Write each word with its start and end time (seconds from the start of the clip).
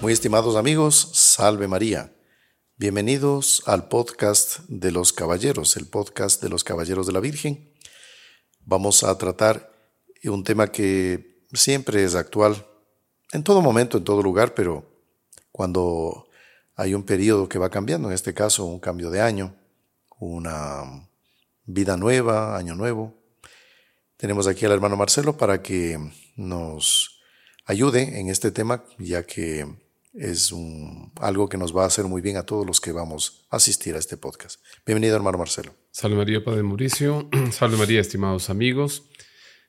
Muy 0.00 0.12
estimados 0.12 0.54
amigos, 0.54 1.10
salve 1.12 1.66
María. 1.66 2.12
Bienvenidos 2.76 3.64
al 3.66 3.88
podcast 3.88 4.60
de 4.68 4.92
los 4.92 5.12
caballeros, 5.12 5.76
el 5.76 5.88
podcast 5.88 6.40
de 6.40 6.48
los 6.48 6.62
caballeros 6.62 7.08
de 7.08 7.12
la 7.12 7.18
Virgen. 7.18 7.74
Vamos 8.60 9.02
a 9.02 9.18
tratar 9.18 9.72
un 10.22 10.44
tema 10.44 10.70
que 10.70 11.42
siempre 11.52 12.04
es 12.04 12.14
actual, 12.14 12.64
en 13.32 13.42
todo 13.42 13.60
momento, 13.60 13.98
en 13.98 14.04
todo 14.04 14.22
lugar, 14.22 14.54
pero 14.54 14.88
cuando 15.50 16.28
hay 16.76 16.94
un 16.94 17.02
periodo 17.02 17.48
que 17.48 17.58
va 17.58 17.68
cambiando, 17.68 18.06
en 18.06 18.14
este 18.14 18.32
caso 18.32 18.66
un 18.66 18.78
cambio 18.78 19.10
de 19.10 19.20
año, 19.20 19.56
una 20.20 21.08
vida 21.64 21.96
nueva, 21.96 22.56
año 22.56 22.76
nuevo. 22.76 23.14
Tenemos 24.16 24.46
aquí 24.46 24.64
al 24.64 24.72
hermano 24.72 24.96
Marcelo 24.96 25.36
para 25.36 25.60
que 25.60 25.98
nos 26.36 27.20
ayude 27.64 28.20
en 28.20 28.28
este 28.28 28.52
tema, 28.52 28.84
ya 28.96 29.26
que 29.26 29.87
es 30.18 30.52
un, 30.52 31.12
algo 31.20 31.48
que 31.48 31.56
nos 31.56 31.76
va 31.76 31.84
a 31.84 31.86
hacer 31.86 32.04
muy 32.06 32.20
bien 32.20 32.36
a 32.36 32.42
todos 32.42 32.66
los 32.66 32.80
que 32.80 32.92
vamos 32.92 33.46
a 33.50 33.56
asistir 33.56 33.94
a 33.94 33.98
este 33.98 34.16
podcast. 34.16 34.60
Bienvenido, 34.84 35.16
hermano 35.16 35.38
Marcelo. 35.38 35.74
Salve 35.92 36.16
María, 36.16 36.42
Padre 36.42 36.62
Mauricio. 36.62 37.28
Salve 37.52 37.76
María, 37.76 38.00
estimados 38.00 38.50
amigos. 38.50 39.04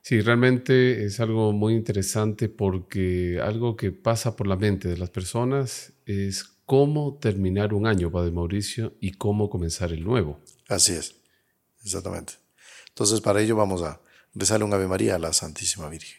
Sí, 0.02 0.22
realmente 0.22 1.06
es 1.06 1.20
algo 1.20 1.52
muy 1.52 1.76
interesante 1.76 2.50
porque 2.50 3.40
algo 3.44 3.76
que 3.76 3.92
pasa 3.92 4.36
por 4.36 4.48
la 4.48 4.56
mente 4.56 4.88
de 4.88 4.98
las 4.98 5.10
personas 5.12 5.94
es 6.06 6.44
cómo 6.66 7.20
terminar 7.22 7.74
un 7.74 7.86
año, 7.86 8.12
Padre 8.12 8.32
Mauricio, 8.32 8.94
y 9.00 9.12
cómo 9.12 9.50
comenzar 9.50 9.92
el 9.92 10.04
nuevo. 10.04 10.40
Así 10.68 10.94
es, 10.94 11.16
exactamente. 11.84 12.34
Entonces, 12.88 13.22
para 13.22 13.42
ello 13.42 13.56
vamos 13.56 13.84
a 13.84 14.02
rezarle 14.34 14.66
un 14.66 14.74
Ave 14.74 14.88
María 14.88 15.16
a 15.16 15.20
la 15.20 15.34
Santísima 15.34 15.90
Virgen. 15.90 16.19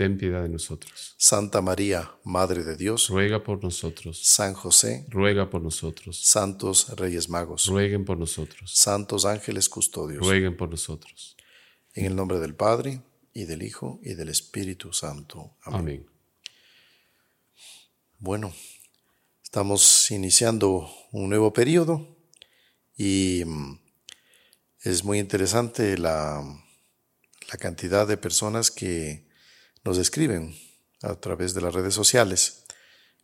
ten 0.00 0.16
piedad 0.16 0.42
de 0.42 0.48
nosotros. 0.48 1.14
Santa 1.18 1.60
María, 1.60 2.10
Madre 2.24 2.64
de 2.64 2.74
Dios, 2.74 3.10
ruega 3.10 3.44
por 3.44 3.62
nosotros. 3.62 4.18
San 4.24 4.54
José, 4.54 5.04
ruega 5.10 5.50
por 5.50 5.60
nosotros. 5.60 6.24
Santos 6.24 6.88
Reyes 6.96 7.28
Magos, 7.28 7.66
rueguen 7.66 8.06
por 8.06 8.16
nosotros. 8.16 8.72
Santos 8.74 9.26
Ángeles 9.26 9.68
Custodios, 9.68 10.26
rueguen 10.26 10.56
por 10.56 10.70
nosotros. 10.70 11.36
En 11.92 12.06
el 12.06 12.16
nombre 12.16 12.38
del 12.38 12.54
Padre, 12.54 13.02
y 13.34 13.44
del 13.44 13.62
Hijo, 13.62 14.00
y 14.02 14.14
del 14.14 14.30
Espíritu 14.30 14.94
Santo. 14.94 15.54
Amén. 15.64 15.80
Amén. 15.80 16.06
Bueno, 18.18 18.54
estamos 19.42 20.10
iniciando 20.10 20.90
un 21.12 21.28
nuevo 21.28 21.52
periodo 21.52 22.16
y 22.96 23.42
mm, 23.44 23.78
es 24.84 25.04
muy 25.04 25.18
interesante 25.18 25.98
la 25.98 26.42
la 27.50 27.58
cantidad 27.58 28.06
de 28.06 28.16
personas 28.16 28.70
que 28.70 29.28
nos 29.84 29.98
escriben 29.98 30.54
a 31.02 31.14
través 31.14 31.54
de 31.54 31.60
las 31.60 31.74
redes 31.74 31.94
sociales, 31.94 32.64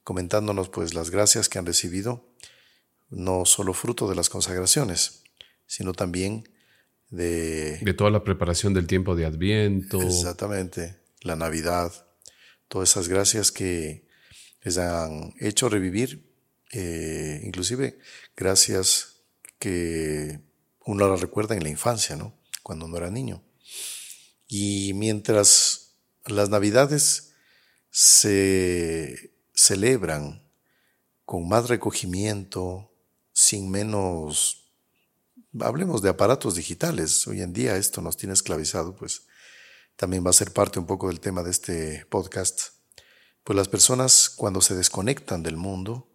comentándonos 0.02 0.68
pues 0.68 0.94
las 0.94 1.10
gracias 1.10 1.48
que 1.48 1.58
han 1.58 1.66
recibido, 1.66 2.32
no 3.10 3.44
solo 3.44 3.74
fruto 3.74 4.08
de 4.08 4.14
las 4.14 4.28
consagraciones, 4.28 5.22
sino 5.66 5.92
también 5.92 6.48
de... 7.10 7.78
De 7.78 7.94
toda 7.94 8.10
la 8.10 8.24
preparación 8.24 8.74
del 8.74 8.86
tiempo 8.86 9.14
de 9.14 9.26
Adviento. 9.26 10.00
Exactamente, 10.00 11.00
la 11.22 11.36
Navidad, 11.36 11.92
todas 12.68 12.90
esas 12.90 13.08
gracias 13.08 13.52
que 13.52 14.06
les 14.62 14.78
han 14.78 15.34
hecho 15.38 15.68
revivir, 15.68 16.32
eh, 16.72 17.40
inclusive 17.44 17.98
gracias 18.36 19.22
que 19.58 20.40
uno 20.84 21.08
las 21.08 21.20
recuerda 21.20 21.54
en 21.54 21.62
la 21.62 21.68
infancia, 21.68 22.16
¿no? 22.16 22.38
Cuando 22.62 22.86
uno 22.86 22.96
era 22.96 23.10
niño. 23.10 23.42
Y 24.48 24.92
mientras 24.94 25.75
las 26.26 26.50
navidades 26.50 27.32
se 27.90 29.32
celebran 29.54 30.42
con 31.24 31.48
más 31.48 31.68
recogimiento, 31.68 32.92
sin 33.32 33.70
menos, 33.70 34.70
hablemos 35.60 36.02
de 36.02 36.10
aparatos 36.10 36.54
digitales, 36.54 37.26
hoy 37.26 37.42
en 37.42 37.52
día 37.52 37.76
esto 37.76 38.00
nos 38.00 38.16
tiene 38.16 38.34
esclavizado, 38.34 38.94
pues 38.94 39.22
también 39.96 40.24
va 40.24 40.30
a 40.30 40.34
ser 40.34 40.52
parte 40.52 40.78
un 40.78 40.86
poco 40.86 41.08
del 41.08 41.20
tema 41.20 41.42
de 41.42 41.50
este 41.50 42.06
podcast, 42.06 42.70
pues 43.42 43.56
las 43.56 43.68
personas 43.68 44.28
cuando 44.28 44.60
se 44.60 44.74
desconectan 44.74 45.42
del 45.42 45.56
mundo 45.56 46.08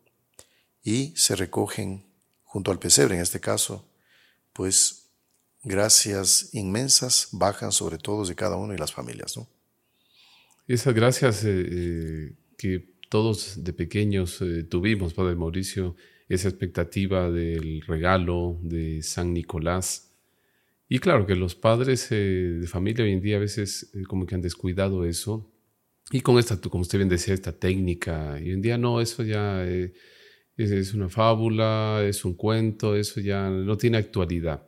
y 0.84 1.16
se 1.18 1.36
recogen 1.36 2.06
junto 2.44 2.72
al 2.72 2.80
pesebre 2.80 3.16
en 3.16 3.22
este 3.22 3.40
caso, 3.40 3.88
pues 4.54 5.10
gracias 5.64 6.50
inmensas 6.54 7.30
bajan 7.32 7.72
sobre 7.72 7.98
todos 7.98 8.30
y 8.30 8.36
cada 8.36 8.56
uno 8.56 8.74
y 8.74 8.78
las 8.78 8.94
familias. 8.94 9.38
¿no? 9.38 9.48
Esas 10.68 10.94
gracias 10.94 11.44
eh, 11.44 11.68
eh, 11.70 12.34
que 12.58 12.92
todos 13.10 13.64
de 13.64 13.74
pequeños 13.74 14.42
eh, 14.42 14.64
tuvimos, 14.64 15.14
Padre 15.14 15.36
Mauricio, 15.36 15.96
esa 16.30 16.48
expectativa 16.48 17.30
del 17.30 17.82
regalo 17.82 18.58
de 18.62 19.02
San 19.04 19.34
Nicolás. 19.34 20.16
Y 20.88 21.00
claro 21.00 21.26
que 21.26 21.36
los 21.36 21.56
padres 21.56 22.10
de 22.10 22.66
familia 22.68 23.06
hoy 23.06 23.12
en 23.12 23.22
día 23.22 23.38
a 23.38 23.40
veces 23.40 23.92
como 24.08 24.26
que 24.26 24.36
han 24.36 24.42
descuidado 24.42 25.06
eso. 25.06 25.50
Y 26.12 26.22
con 26.22 26.38
esta, 26.38 26.60
como 26.60 26.82
usted 26.82 26.98
bien 26.98 27.10
decía, 27.10 27.34
esta 27.34 27.54
técnica, 27.54 28.38
y 28.40 28.48
hoy 28.48 28.54
en 28.54 28.62
día 28.62 28.78
no, 28.78 29.00
eso 29.00 29.24
ya 29.24 29.66
es, 29.66 29.92
es, 30.58 30.94
una 30.94 31.10
fábula, 31.10 32.04
es 32.06 32.26
un 32.26 32.34
cuento, 32.34 32.96
eso 32.96 33.22
ya 33.22 33.50
no 33.50 33.78
tiene 33.78 33.98
actualidad. 33.98 34.68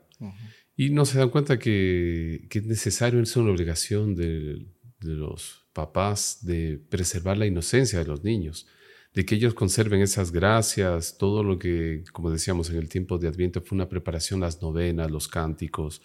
Y 0.76 0.90
no 0.90 1.06
se 1.06 1.20
dan 1.20 1.30
cuenta 1.30 1.60
que, 1.60 2.48
es 2.50 2.66
necesario, 2.66 3.20
es 3.22 3.36
una 3.36 3.52
obligación 3.52 4.16
de, 4.16 4.66
los 5.02 5.63
papás 5.74 6.40
de 6.46 6.80
preservar 6.90 7.38
la 7.38 7.46
inocencia 7.46 8.00
de 8.00 8.06
los 8.06 8.24
niños, 8.24 8.68
de 9.14 9.26
que 9.26 9.36
ellos 9.36 9.54
conserven 9.54 10.02
esas 10.02 10.32
gracias, 10.32 11.18
todo 11.18 11.44
lo 11.44 11.60
que, 11.60 12.04
como 12.14 12.32
decíamos 12.32 12.70
en 12.70 12.78
el 12.78 12.90
tiempo 12.90 13.18
de 13.18 13.28
Adviento, 13.28 13.62
fue 13.62 13.76
una 13.76 13.90
preparación, 13.90 14.40
las 14.40 14.62
novenas, 14.62 15.12
los 15.12 15.28
cánticos, 15.28 16.02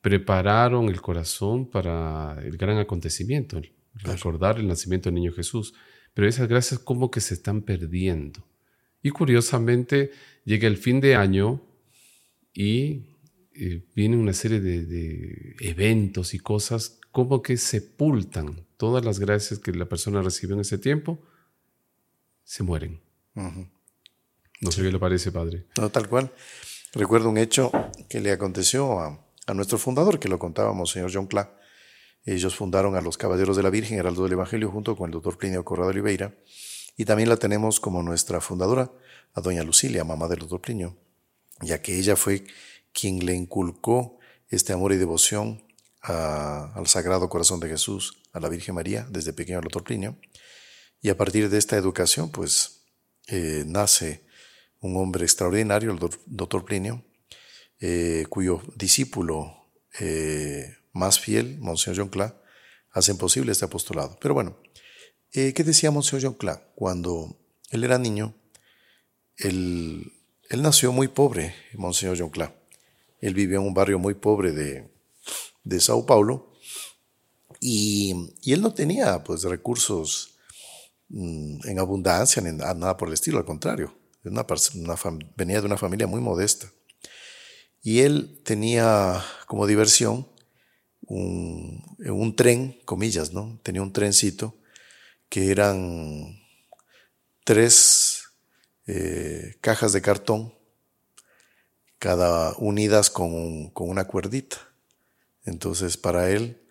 prepararon 0.00 0.88
el 0.88 1.00
corazón 1.00 1.68
para 1.68 2.38
el 2.42 2.56
gran 2.56 2.78
acontecimiento, 2.78 3.60
recordar 3.94 4.58
el 4.58 4.68
nacimiento 4.68 5.08
del 5.08 5.16
niño 5.16 5.32
Jesús. 5.32 5.74
Pero 6.14 6.28
esas 6.28 6.48
gracias 6.48 6.80
como 6.80 7.10
que 7.10 7.20
se 7.20 7.34
están 7.34 7.62
perdiendo. 7.62 8.46
Y 9.02 9.10
curiosamente 9.10 10.10
llega 10.44 10.68
el 10.68 10.76
fin 10.76 11.00
de 11.00 11.16
año 11.16 11.62
y 12.52 13.06
eh, 13.54 13.82
viene 13.94 14.16
una 14.16 14.32
serie 14.32 14.60
de, 14.60 15.56
eventos 15.60 16.34
y 16.34 16.38
cosas 16.38 16.99
como 17.12 17.42
que 17.42 17.56
sepultan 17.56 18.66
todas 18.76 19.04
las 19.04 19.18
gracias 19.18 19.60
que 19.60 19.72
la 19.72 19.86
persona 19.86 20.22
recibió 20.22 20.54
en 20.54 20.62
ese 20.62 20.78
tiempo, 20.78 21.20
se 22.44 22.62
mueren. 22.62 23.00
No 23.34 24.70
sé 24.70 24.82
qué 24.82 24.92
le 24.92 24.98
parece, 24.98 25.32
padre. 25.32 25.66
No, 25.76 25.90
tal 25.90 26.08
cual. 26.08 26.32
Recuerdo 26.92 27.28
un 27.28 27.38
hecho 27.38 27.70
que 28.08 28.20
le 28.20 28.32
aconteció 28.32 29.00
a, 29.00 29.26
nuestro 29.54 29.78
fundador, 29.78 30.20
que 30.20 30.28
lo 30.28 30.38
contábamos, 30.38 30.90
señor 30.90 31.10
John 31.12 31.26
Cla. 31.26 31.56
Ellos 32.24 32.54
fundaron 32.54 32.94
a 32.94 33.00
los 33.00 33.18
Caballeros 33.18 33.56
de 33.56 33.62
la 33.62 33.70
Virgen, 33.70 33.98
Heraldo 33.98 34.22
del 34.22 34.32
Evangelio, 34.32 34.70
junto 34.70 34.96
con 34.96 35.06
el 35.06 35.12
doctor 35.12 35.38
Plinio 35.38 35.64
Corrado 35.64 35.90
Oliveira. 35.90 36.34
Y 36.96 37.04
también 37.04 37.28
la 37.28 37.36
tenemos 37.36 37.80
como 37.80 38.02
nuestra 38.02 38.40
fundadora, 38.40 38.92
a 39.34 39.40
doña 39.40 39.62
Lucilia, 39.62 40.04
mamá 40.04 40.28
del 40.28 40.40
doctor 40.40 40.60
Plinio, 40.60 40.96
ya 41.60 41.80
que 41.80 41.96
ella 41.96 42.16
fue 42.16 42.44
quien 42.92 43.24
le 43.24 43.34
inculcó 43.34 44.18
este 44.48 44.72
amor 44.72 44.92
y 44.92 44.96
devoción 44.96 45.62
al 46.02 46.86
Sagrado 46.86 47.28
Corazón 47.28 47.60
de 47.60 47.68
Jesús, 47.68 48.22
a 48.32 48.40
la 48.40 48.48
Virgen 48.48 48.74
María, 48.74 49.06
desde 49.10 49.32
pequeño 49.32 49.58
al 49.58 49.64
doctor 49.64 49.84
Plinio. 49.84 50.16
Y 51.02 51.08
a 51.08 51.16
partir 51.16 51.48
de 51.48 51.58
esta 51.58 51.76
educación, 51.76 52.30
pues 52.30 52.84
eh, 53.28 53.64
nace 53.66 54.24
un 54.80 54.96
hombre 54.96 55.24
extraordinario, 55.24 55.92
el 55.92 55.98
doctor 56.26 56.64
Plinio, 56.64 57.04
eh, 57.80 58.26
cuyo 58.28 58.62
discípulo 58.76 59.70
eh, 59.98 60.74
más 60.92 61.20
fiel, 61.20 61.58
Monseñor 61.60 61.98
John 61.98 62.08
Cla, 62.08 62.42
hacen 62.92 63.16
posible 63.16 63.52
este 63.52 63.64
apostolado. 63.64 64.18
Pero 64.20 64.34
bueno, 64.34 64.58
¿qué 65.30 65.52
decía 65.52 65.90
Monseñor 65.90 66.22
John 66.22 66.34
Cla? 66.34 66.62
Cuando 66.74 67.38
él 67.70 67.84
era 67.84 67.98
niño, 67.98 68.34
él, 69.36 70.12
nació 70.50 70.92
muy 70.92 71.08
pobre, 71.08 71.54
Monseñor 71.74 72.18
John 72.18 72.30
Cla. 72.30 72.54
Él 73.20 73.34
vivía 73.34 73.58
en 73.58 73.64
un 73.64 73.74
barrio 73.74 73.98
muy 73.98 74.14
pobre 74.14 74.52
de, 74.52 74.90
de 75.64 75.80
Sao 75.80 76.06
Paulo 76.06 76.52
y, 77.60 78.14
él 78.46 78.62
no 78.62 78.72
tenía 78.72 79.22
pues 79.22 79.42
recursos 79.42 80.38
mm, 81.08 81.68
en 81.68 81.78
abundancia 81.78 82.42
ni 82.42 82.52
nada 82.52 82.96
por 82.96 83.08
el 83.08 83.14
estilo, 83.14 83.38
al 83.38 83.44
contrario, 83.44 83.94
venía 85.36 85.60
de 85.60 85.66
una 85.66 85.76
familia 85.76 86.06
muy 86.06 86.20
modesta. 86.20 86.70
Y 87.82 88.00
él 88.00 88.40
tenía 88.44 89.24
como 89.46 89.66
diversión 89.66 90.28
un, 91.06 91.82
un 91.98 92.36
tren, 92.36 92.78
comillas, 92.84 93.32
¿no? 93.32 93.58
Tenía 93.62 93.82
un 93.82 93.92
trencito 93.92 94.54
que 95.30 95.50
eran 95.50 96.38
tres 97.44 98.24
eh, 98.86 99.56
cajas 99.60 99.92
de 99.92 100.02
cartón, 100.02 100.54
cada 101.98 102.54
unidas 102.58 103.10
con, 103.10 103.70
con 103.70 103.88
una 103.88 104.06
cuerdita. 104.06 104.69
Entonces, 105.50 105.96
para 105.96 106.30
él, 106.30 106.62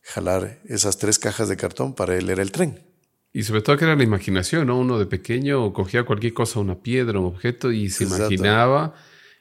jalar 0.00 0.60
esas 0.64 0.98
tres 0.98 1.18
cajas 1.18 1.48
de 1.48 1.56
cartón, 1.56 1.94
para 1.94 2.16
él 2.16 2.30
era 2.30 2.42
el 2.42 2.52
tren. 2.52 2.82
Y 3.32 3.42
sobre 3.42 3.62
todo 3.62 3.76
que 3.76 3.84
era 3.84 3.96
la 3.96 4.02
imaginación, 4.02 4.66
¿no? 4.66 4.78
Uno 4.78 4.98
de 4.98 5.06
pequeño 5.06 5.72
cogía 5.72 6.04
cualquier 6.04 6.32
cosa, 6.32 6.60
una 6.60 6.82
piedra, 6.82 7.18
un 7.18 7.26
objeto, 7.26 7.70
y 7.70 7.90
se 7.90 8.04
imaginaba, 8.04 8.94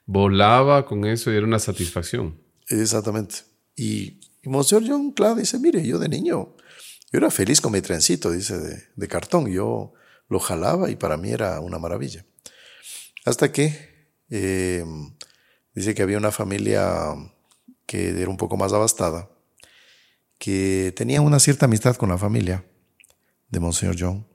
volaba 0.06 0.86
con 0.86 1.06
eso 1.06 1.32
y 1.32 1.38
era 1.38 1.46
una 1.46 1.60
satisfacción. 1.60 2.40
Exactamente. 2.68 3.36
Y, 3.76 4.20
y 4.44 4.50
Monseñor 4.50 4.84
John 4.88 5.12
Cloud 5.12 5.38
dice, 5.38 5.58
mire, 5.60 5.86
yo 5.86 5.98
de 5.98 6.10
niño, 6.10 6.56
yo 7.12 7.18
era 7.18 7.32
feliz 7.32 7.62
con 7.62 7.72
mi 7.72 7.82
trencito, 7.82 8.32
dice, 8.32 8.60
de, 8.60 8.84
de 8.96 9.08
cartón. 9.08 9.50
Yo 9.50 9.94
lo 10.28 10.40
jalaba 10.40 10.92
y 10.92 10.96
para 10.96 11.18
mí 11.18 11.32
era 11.32 11.60
una 11.60 11.80
maravilla. 11.80 12.26
Hasta 13.26 13.52
que 13.52 14.16
eh, 14.30 14.86
dice 15.74 15.96
que 15.96 16.04
había 16.04 16.18
una 16.18 16.32
familia 16.32 17.16
que 17.90 18.10
era 18.10 18.30
un 18.30 18.38
poco 18.38 18.56
más 18.56 18.72
abastada, 18.72 19.32
que 20.38 20.94
tenía 20.96 21.22
una 21.22 21.40
cierta 21.40 21.66
amistad 21.66 21.96
con 21.96 22.10
la 22.10 22.20
familia 22.20 22.64
de 23.50 23.60
Monseñor 23.60 23.96
John. 23.98 24.28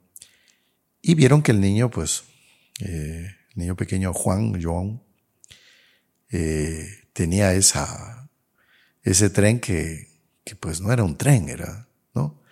Y 1.01 1.15
vieron 1.15 1.41
que 1.41 1.53
el 1.53 1.61
niño, 1.61 1.89
pues, 1.89 2.25
eh, 2.81 3.29
el 3.51 3.55
niño 3.55 3.77
pequeño 3.77 4.13
Juan 4.13 4.61
John, 4.61 5.01
eh, 6.31 6.85
tenía 7.13 7.55
esa, 7.55 8.29
ese 9.05 9.31
tren 9.31 9.61
que, 9.61 10.09
que, 10.43 10.57
pues 10.57 10.81
no 10.81 10.93
era 10.93 11.05
un 11.05 11.17
tren, 11.17 11.49
era, 11.49 11.87
¿no? 12.13 12.43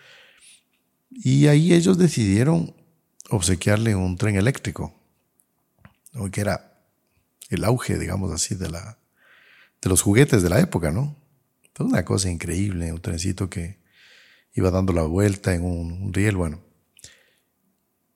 Y 1.10 1.48
ahí 1.48 1.74
ellos 1.74 1.98
decidieron 1.98 2.76
obsequiarle 3.28 3.96
un 3.96 4.16
tren 4.16 4.36
eléctrico, 4.36 4.94
que 6.30 6.40
era 6.40 6.80
el 7.50 7.64
auge, 7.64 7.98
digamos 7.98 8.30
así, 8.30 8.54
de, 8.54 8.70
la, 8.70 9.01
de 9.82 9.90
los 9.90 10.00
juguetes 10.00 10.42
de 10.42 10.48
la 10.48 10.60
época, 10.60 10.90
¿no? 10.90 11.16
una 11.78 12.04
cosa 12.04 12.30
increíble, 12.30 12.92
un 12.92 13.00
trencito 13.00 13.50
que 13.50 13.78
iba 14.54 14.70
dando 14.70 14.92
la 14.92 15.02
vuelta 15.02 15.54
en 15.54 15.64
un, 15.64 16.12
riel, 16.12 16.36
bueno. 16.36 16.60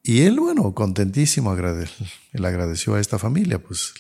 Y 0.03 0.23
él, 0.23 0.39
bueno, 0.39 0.75
contentísimo, 0.75 1.55
él 1.55 2.45
agradeció 2.45 2.95
a 2.95 3.01
esta 3.01 3.19
familia, 3.19 3.59
pues, 3.61 3.95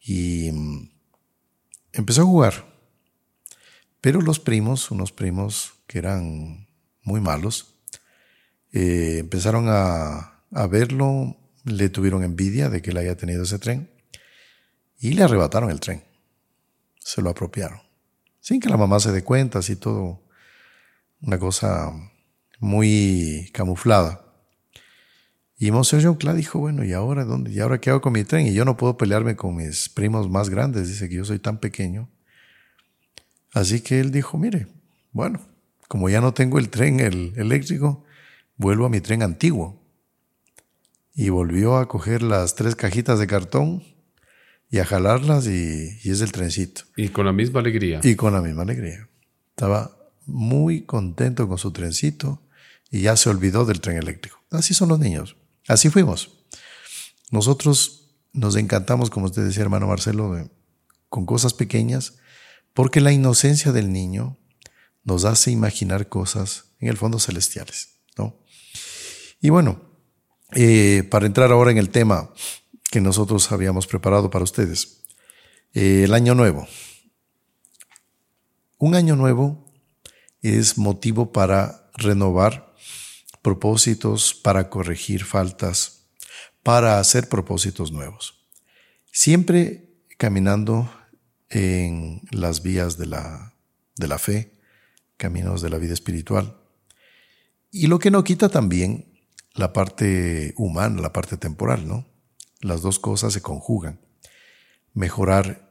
y 0.00 0.50
mm, 0.52 0.90
empezó 1.92 2.22
a 2.22 2.26
jugar. 2.26 2.76
Pero 4.00 4.20
los 4.20 4.38
primos, 4.38 4.90
unos 4.90 5.12
primos 5.12 5.72
que 5.86 5.98
eran 5.98 6.68
muy 7.02 7.20
malos, 7.20 7.74
eh, 8.72 9.18
empezaron 9.20 9.66
a, 9.68 10.42
a 10.50 10.66
verlo, 10.66 11.36
le 11.64 11.88
tuvieron 11.88 12.22
envidia 12.22 12.68
de 12.68 12.82
que 12.82 12.90
él 12.90 12.98
haya 12.98 13.16
tenido 13.16 13.44
ese 13.44 13.58
tren 13.58 13.90
y 15.00 15.14
le 15.14 15.22
arrebataron 15.22 15.70
el 15.70 15.80
tren. 15.80 16.04
Se 17.06 17.22
lo 17.22 17.30
apropiaron. 17.30 17.78
Sin 18.40 18.58
que 18.58 18.68
la 18.68 18.76
mamá 18.76 18.98
se 18.98 19.12
dé 19.12 19.22
cuenta, 19.22 19.60
así 19.60 19.76
todo 19.76 20.24
una 21.22 21.38
cosa 21.38 21.92
muy 22.58 23.48
camuflada. 23.52 24.24
Y 25.56 25.70
Monseñor 25.70 26.18
John 26.20 26.36
dijo, 26.36 26.58
bueno, 26.58 26.82
¿y 26.82 26.92
ahora 26.94 27.24
dónde? 27.24 27.52
¿Y 27.52 27.60
ahora 27.60 27.80
qué 27.80 27.90
hago 27.90 28.00
con 28.00 28.12
mi 28.12 28.24
tren? 28.24 28.48
Y 28.48 28.54
yo 28.54 28.64
no 28.64 28.76
puedo 28.76 28.96
pelearme 28.96 29.36
con 29.36 29.54
mis 29.54 29.88
primos 29.88 30.28
más 30.28 30.50
grandes, 30.50 30.88
dice 30.88 31.08
que 31.08 31.14
yo 31.14 31.24
soy 31.24 31.38
tan 31.38 31.58
pequeño. 31.58 32.10
Así 33.52 33.82
que 33.82 34.00
él 34.00 34.10
dijo, 34.10 34.36
mire, 34.36 34.66
bueno, 35.12 35.38
como 35.86 36.08
ya 36.08 36.20
no 36.20 36.34
tengo 36.34 36.58
el 36.58 36.70
tren 36.70 36.98
el 36.98 37.34
eléctrico, 37.36 38.02
vuelvo 38.56 38.84
a 38.84 38.88
mi 38.90 39.00
tren 39.00 39.22
antiguo. 39.22 39.80
Y 41.14 41.28
volvió 41.28 41.76
a 41.76 41.86
coger 41.86 42.22
las 42.22 42.56
tres 42.56 42.74
cajitas 42.74 43.20
de 43.20 43.28
cartón 43.28 43.84
y 44.70 44.78
a 44.78 44.84
jalarlas 44.84 45.46
y, 45.46 45.98
y 46.02 46.10
es 46.10 46.20
el 46.20 46.32
trencito. 46.32 46.82
Y 46.96 47.08
con 47.08 47.26
la 47.26 47.32
misma 47.32 47.60
alegría. 47.60 48.00
Y 48.02 48.16
con 48.16 48.32
la 48.32 48.40
misma 48.40 48.62
alegría. 48.62 49.08
Estaba 49.50 49.96
muy 50.26 50.82
contento 50.82 51.48
con 51.48 51.58
su 51.58 51.72
trencito 51.72 52.42
y 52.90 53.02
ya 53.02 53.16
se 53.16 53.30
olvidó 53.30 53.64
del 53.64 53.80
tren 53.80 53.96
eléctrico. 53.96 54.42
Así 54.50 54.74
son 54.74 54.88
los 54.88 54.98
niños. 54.98 55.36
Así 55.68 55.90
fuimos. 55.90 56.44
Nosotros 57.30 58.14
nos 58.32 58.56
encantamos, 58.56 59.10
como 59.10 59.26
usted 59.26 59.44
decía, 59.44 59.62
hermano 59.62 59.86
Marcelo, 59.86 60.50
con 61.08 61.26
cosas 61.26 61.54
pequeñas, 61.54 62.18
porque 62.74 63.00
la 63.00 63.12
inocencia 63.12 63.72
del 63.72 63.92
niño 63.92 64.38
nos 65.02 65.24
hace 65.24 65.50
imaginar 65.50 66.08
cosas 66.08 66.74
en 66.78 66.88
el 66.88 66.96
fondo 66.96 67.18
celestiales. 67.18 67.96
¿no? 68.16 68.36
Y 69.40 69.50
bueno, 69.50 69.80
eh, 70.54 71.06
para 71.10 71.26
entrar 71.26 71.50
ahora 71.52 71.70
en 71.70 71.78
el 71.78 71.90
tema 71.90 72.32
que 72.96 73.00
nosotros 73.02 73.52
habíamos 73.52 73.86
preparado 73.86 74.30
para 74.30 74.42
ustedes, 74.42 75.02
eh, 75.74 76.04
el 76.04 76.14
año 76.14 76.34
nuevo. 76.34 76.66
Un 78.78 78.94
año 78.94 79.16
nuevo 79.16 79.70
es 80.40 80.78
motivo 80.78 81.30
para 81.30 81.90
renovar 81.98 82.74
propósitos, 83.42 84.32
para 84.32 84.70
corregir 84.70 85.24
faltas, 85.24 86.06
para 86.62 86.98
hacer 86.98 87.28
propósitos 87.28 87.92
nuevos. 87.92 88.48
Siempre 89.12 89.90
caminando 90.16 90.90
en 91.50 92.22
las 92.30 92.62
vías 92.62 92.96
de 92.96 93.08
la, 93.08 93.52
de 93.96 94.08
la 94.08 94.18
fe, 94.18 94.58
caminos 95.18 95.60
de 95.60 95.68
la 95.68 95.76
vida 95.76 95.92
espiritual. 95.92 96.56
Y 97.70 97.88
lo 97.88 97.98
que 97.98 98.10
no 98.10 98.24
quita 98.24 98.48
también 98.48 99.20
la 99.52 99.74
parte 99.74 100.54
humana, 100.56 101.02
la 101.02 101.12
parte 101.12 101.36
temporal, 101.36 101.86
¿no? 101.86 102.15
Las 102.66 102.82
dos 102.82 102.98
cosas 102.98 103.32
se 103.32 103.42
conjugan. 103.42 104.00
Mejorar 104.92 105.70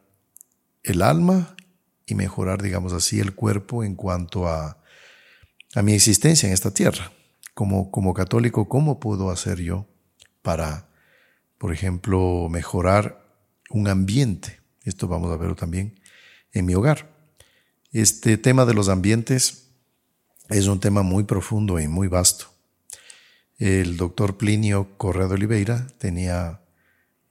el 0.81 1.01
alma 1.01 1.57
y 2.05 2.15
mejorar, 2.15 2.61
digamos 2.61 2.93
así, 2.93 3.19
el 3.19 3.35
cuerpo 3.35 3.83
en 3.83 3.95
cuanto 3.95 4.47
a, 4.47 4.81
a 5.73 5.81
mi 5.81 5.93
existencia 5.93 6.47
en 6.47 6.53
esta 6.53 6.71
tierra. 6.71 7.11
Como, 7.53 7.91
como 7.91 8.13
católico, 8.13 8.69
¿cómo 8.69 8.99
puedo 9.01 9.29
hacer 9.29 9.59
yo 9.59 9.87
para, 10.41 10.87
por 11.57 11.73
ejemplo, 11.73 12.47
mejorar 12.49 13.25
un 13.69 13.89
ambiente? 13.89 14.61
Esto 14.83 15.09
vamos 15.09 15.33
a 15.33 15.37
verlo 15.37 15.55
también 15.55 15.99
en 16.53 16.65
mi 16.65 16.75
hogar. 16.75 17.09
Este 17.91 18.37
tema 18.37 18.65
de 18.65 18.73
los 18.73 18.87
ambientes 18.87 19.69
es 20.47 20.67
un 20.67 20.79
tema 20.79 21.01
muy 21.01 21.25
profundo 21.25 21.77
y 21.77 21.89
muy 21.89 22.07
vasto. 22.07 22.45
El 23.57 23.97
doctor 23.97 24.37
Plinio 24.37 24.97
Correa 24.97 25.27
de 25.27 25.33
Oliveira 25.33 25.87
tenía 25.97 26.61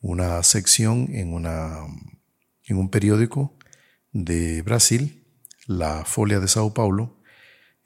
una 0.05 0.43
sección 0.43 1.09
en, 1.15 1.33
una, 1.33 1.79
en 2.67 2.77
un 2.77 2.91
periódico 2.91 3.57
de 4.13 4.61
Brasil, 4.61 5.25
la 5.67 6.05
Folia 6.05 6.41
de 6.41 6.47
Sao 6.47 6.75
Paulo, 6.75 7.17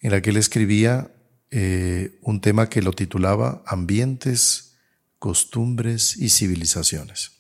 en 0.01 0.11
la 0.11 0.21
que 0.21 0.31
él 0.31 0.37
escribía 0.37 1.13
eh, 1.53 2.19
un 2.23 2.41
tema 2.41 2.69
que 2.69 2.83
lo 2.83 2.93
titulaba 2.93 3.63
Ambientes, 3.67 4.75
Costumbres 5.21 6.17
y 6.17 6.31
Civilizaciones. 6.31 7.31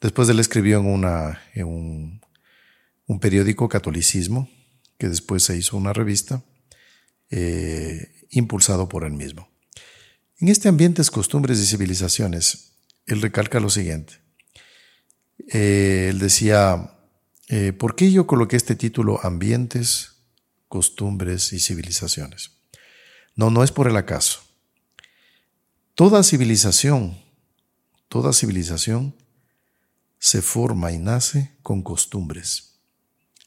Después 0.00 0.30
él 0.30 0.40
escribió 0.40 0.80
en, 0.80 0.86
una, 0.86 1.42
en 1.52 1.66
un, 1.66 3.20
periódico 3.20 3.68
Catolicismo, 3.68 4.48
que 4.96 5.10
después 5.10 5.42
se 5.42 5.58
hizo 5.58 5.76
una 5.76 5.92
revista, 5.92 6.42
eh, 7.28 8.26
impulsado 8.30 8.88
por 8.88 9.04
él 9.04 9.12
mismo. 9.12 9.50
En 10.38 10.48
este 10.48 10.70
Ambientes, 10.70 11.10
Costumbres 11.10 11.60
y 11.60 11.66
Civilizaciones, 11.66 12.69
él 13.06 13.22
recalca 13.22 13.60
lo 13.60 13.70
siguiente. 13.70 14.20
Eh, 15.48 16.08
él 16.10 16.18
decía, 16.18 16.96
eh, 17.52 17.72
¿Por 17.72 17.96
qué 17.96 18.12
yo 18.12 18.28
coloqué 18.28 18.54
este 18.54 18.76
título 18.76 19.18
Ambientes, 19.24 20.12
Costumbres 20.68 21.52
y 21.52 21.58
Civilizaciones? 21.58 22.52
No, 23.34 23.50
no 23.50 23.64
es 23.64 23.72
por 23.72 23.88
el 23.88 23.96
acaso. 23.96 24.40
Toda 25.96 26.22
civilización, 26.22 27.20
toda 28.08 28.32
civilización 28.32 29.16
se 30.20 30.42
forma 30.42 30.92
y 30.92 30.98
nace 30.98 31.50
con 31.64 31.82
costumbres. 31.82 32.78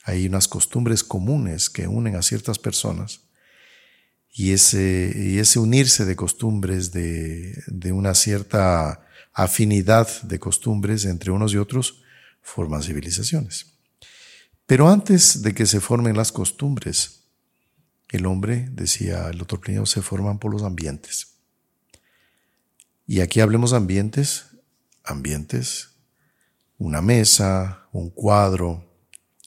Hay 0.04 0.28
unas 0.28 0.50
costumbres 0.50 1.02
comunes 1.02 1.70
que 1.70 1.88
unen 1.88 2.18
a 2.18 2.24
ciertas 2.24 2.60
personas 2.60 3.22
y 4.34 4.52
ese, 4.52 5.14
y 5.16 5.40
ese 5.40 5.60
unirse 5.60 6.04
de 6.04 6.18
costumbres, 6.18 6.92
de, 6.92 7.64
de 7.68 7.94
una 7.94 8.16
cierta 8.16 9.03
afinidad 9.34 10.22
de 10.24 10.40
costumbres 10.40 11.06
entre 11.06 11.32
unos 11.32 11.54
y 11.54 11.58
otros, 11.58 12.04
forman 12.42 12.84
civilizaciones. 12.84 13.74
Pero 14.66 14.90
antes 14.90 15.42
de 15.42 15.54
que 15.54 15.66
se 15.66 15.80
formen 15.80 16.16
las 16.16 16.32
costumbres, 16.32 17.24
el 18.10 18.26
hombre, 18.26 18.70
decía 18.72 19.28
el 19.30 19.40
doctor 19.40 19.60
Plinio, 19.60 19.86
se 19.86 20.02
forman 20.02 20.40
por 20.40 20.52
los 20.52 20.64
ambientes. 20.64 21.36
Y 23.06 23.20
aquí 23.20 23.40
hablemos 23.40 23.74
ambientes, 23.74 24.46
ambientes, 25.04 25.90
una 26.78 27.02
mesa, 27.02 27.88
un 27.92 28.10
cuadro, 28.10 28.86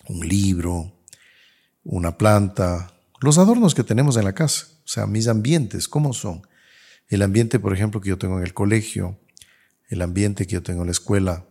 un 0.08 0.28
libro, 0.28 0.92
una 1.84 2.18
planta, 2.18 2.92
los 3.20 3.38
adornos 3.38 3.74
que 3.74 3.84
tenemos 3.84 4.16
en 4.16 4.24
la 4.24 4.34
casa, 4.34 4.66
o 4.84 4.88
sea, 4.88 5.06
mis 5.06 5.28
ambientes, 5.28 5.88
¿cómo 5.88 6.12
son? 6.12 6.46
El 7.08 7.22
ambiente, 7.22 7.58
por 7.58 7.72
ejemplo, 7.72 8.00
que 8.00 8.10
yo 8.10 8.18
tengo 8.18 8.38
en 8.38 8.44
el 8.44 8.52
colegio, 8.52 9.18
el 9.88 10.02
ambiente 10.02 10.46
que 10.46 10.54
yo 10.54 10.62
tengo 10.62 10.82
en 10.82 10.86
la 10.86 10.92
escuela, 10.92 11.44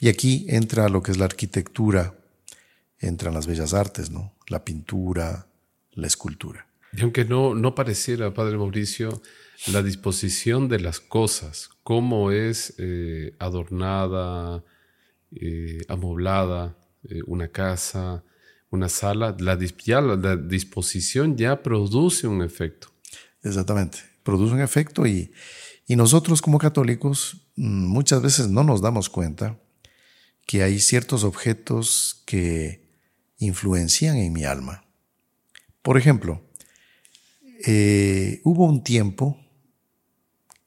y 0.00 0.08
aquí 0.08 0.46
entra 0.48 0.88
lo 0.88 1.02
que 1.02 1.12
es 1.12 1.18
la 1.18 1.24
arquitectura, 1.24 2.14
entran 2.98 3.34
las 3.34 3.46
bellas 3.46 3.74
artes, 3.74 4.10
¿no? 4.10 4.34
La 4.48 4.64
pintura, 4.64 5.46
la 5.92 6.06
escultura. 6.06 6.66
Y 6.92 7.02
aunque 7.02 7.24
no, 7.24 7.54
no 7.54 7.74
pareciera, 7.74 8.32
Padre 8.32 8.56
Mauricio, 8.56 9.22
la 9.72 9.82
disposición 9.82 10.68
de 10.68 10.80
las 10.80 11.00
cosas, 11.00 11.70
cómo 11.82 12.30
es 12.30 12.74
eh, 12.78 13.34
adornada, 13.38 14.62
eh, 15.34 15.80
amoblada 15.88 16.76
eh, 17.04 17.22
una 17.26 17.48
casa, 17.48 18.22
una 18.70 18.88
sala, 18.88 19.36
la, 19.38 19.58
ya 19.84 20.00
la, 20.00 20.36
disposición 20.36 21.36
ya 21.36 21.62
produce 21.62 22.26
un 22.26 22.42
efecto. 22.42 22.88
Exactamente, 23.42 23.98
produce 24.22 24.54
un 24.54 24.60
efecto 24.60 25.06
y, 25.06 25.32
y 25.86 25.96
nosotros 25.96 26.42
como 26.42 26.58
católicos 26.58 27.48
mm, 27.56 27.86
muchas 27.86 28.22
veces 28.22 28.48
no 28.48 28.64
nos 28.64 28.80
damos 28.82 29.08
cuenta 29.08 29.58
que 30.46 30.62
hay 30.62 30.78
ciertos 30.80 31.24
objetos 31.24 32.22
que 32.26 32.88
influencian 33.38 34.16
en 34.16 34.32
mi 34.32 34.44
alma. 34.44 34.84
Por 35.82 35.98
ejemplo, 35.98 36.42
eh, 37.66 38.40
hubo 38.44 38.64
un 38.64 38.82
tiempo 38.82 39.38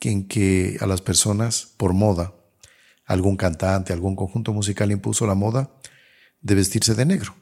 en 0.01 0.27
que 0.27 0.77
a 0.79 0.87
las 0.87 1.01
personas, 1.01 1.73
por 1.77 1.93
moda, 1.93 2.33
algún 3.05 3.37
cantante, 3.37 3.93
algún 3.93 4.15
conjunto 4.15 4.53
musical 4.53 4.91
impuso 4.91 5.27
la 5.27 5.35
moda 5.35 5.71
de 6.41 6.55
vestirse 6.55 6.95
de 6.95 7.05
negro. 7.05 7.35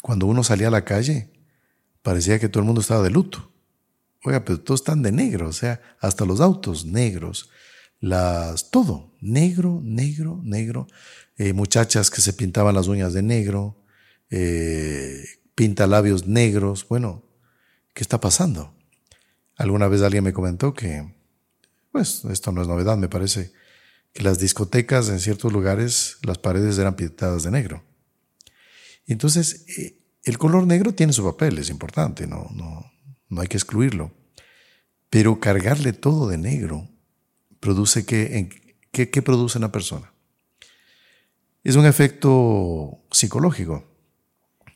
Cuando 0.00 0.26
uno 0.26 0.44
salía 0.44 0.68
a 0.68 0.72
la 0.72 0.84
calle, 0.84 1.30
parecía 2.02 2.38
que 2.38 2.48
todo 2.48 2.60
el 2.60 2.66
mundo 2.66 2.80
estaba 2.80 3.02
de 3.02 3.10
luto. 3.10 3.51
Oiga, 4.24 4.44
pero 4.44 4.60
todos 4.60 4.80
están 4.80 5.02
de 5.02 5.10
negro, 5.10 5.48
o 5.48 5.52
sea, 5.52 5.80
hasta 5.98 6.24
los 6.24 6.40
autos 6.40 6.84
negros, 6.84 7.50
las, 7.98 8.70
todo, 8.70 9.12
negro, 9.20 9.80
negro, 9.82 10.40
negro. 10.44 10.86
Eh, 11.36 11.52
muchachas 11.52 12.10
que 12.10 12.20
se 12.20 12.32
pintaban 12.32 12.74
las 12.74 12.86
uñas 12.86 13.12
de 13.14 13.22
negro, 13.22 13.76
eh, 14.30 15.24
pintalabios 15.54 16.26
negros. 16.26 16.86
Bueno, 16.88 17.24
¿qué 17.94 18.02
está 18.02 18.20
pasando? 18.20 18.74
Alguna 19.56 19.88
vez 19.88 20.02
alguien 20.02 20.24
me 20.24 20.32
comentó 20.32 20.72
que, 20.72 21.14
pues, 21.90 22.24
esto 22.26 22.52
no 22.52 22.62
es 22.62 22.68
novedad, 22.68 22.96
me 22.96 23.08
parece, 23.08 23.52
que 24.12 24.22
las 24.22 24.38
discotecas 24.38 25.08
en 25.08 25.18
ciertos 25.18 25.52
lugares, 25.52 26.18
las 26.22 26.38
paredes 26.38 26.78
eran 26.78 26.94
pintadas 26.94 27.42
de 27.42 27.50
negro. 27.50 27.82
Entonces, 29.06 29.64
eh, 29.78 29.98
el 30.24 30.38
color 30.38 30.66
negro 30.66 30.94
tiene 30.94 31.12
su 31.12 31.24
papel, 31.24 31.58
es 31.58 31.70
importante, 31.70 32.26
no, 32.26 32.48
no, 32.54 32.91
no 33.32 33.40
hay 33.40 33.48
que 33.48 33.56
excluirlo. 33.56 34.12
Pero 35.08 35.40
cargarle 35.40 35.92
todo 35.92 36.28
de 36.28 36.36
negro 36.36 36.88
produce 37.60 38.04
que, 38.04 38.48
¿qué, 38.92 39.10
¿qué 39.10 39.22
produce 39.22 39.58
una 39.58 39.72
persona? 39.72 40.12
Es 41.64 41.76
un 41.76 41.86
efecto 41.86 43.02
psicológico 43.10 43.84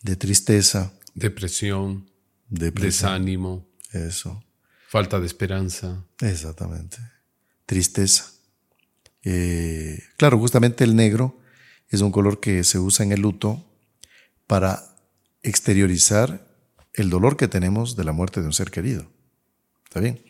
de 0.03 0.17
tristeza. 0.17 0.93
Depresión, 1.15 2.11
desánimo. 2.49 3.69
Eso. 3.93 4.43
Falta 4.89 5.21
de 5.21 5.27
esperanza. 5.27 6.05
Exactamente. 6.21 6.97
Tristeza. 7.67 8.33
Eh, 9.23 10.03
claro, 10.17 10.39
justamente 10.39 10.85
el 10.85 10.97
negro 10.97 11.41
es 11.89 12.01
un 12.01 12.11
color 12.11 12.41
que 12.41 12.65
se 12.65 12.79
usa 12.79 13.05
en 13.05 13.13
el 13.13 13.21
luto 13.21 13.65
para 14.47 14.83
exteriorizar 15.43 16.46
el 16.97 17.11
dolor 17.11 17.37
que 17.37 17.49
tenemos 17.49 17.95
de 17.97 18.05
la 18.05 18.13
muerte 18.13 18.41
de 18.41 18.47
un 18.47 18.53
ser 18.53 18.71
querido. 18.71 19.07
¿Está 19.85 20.01
bien? 20.01 20.21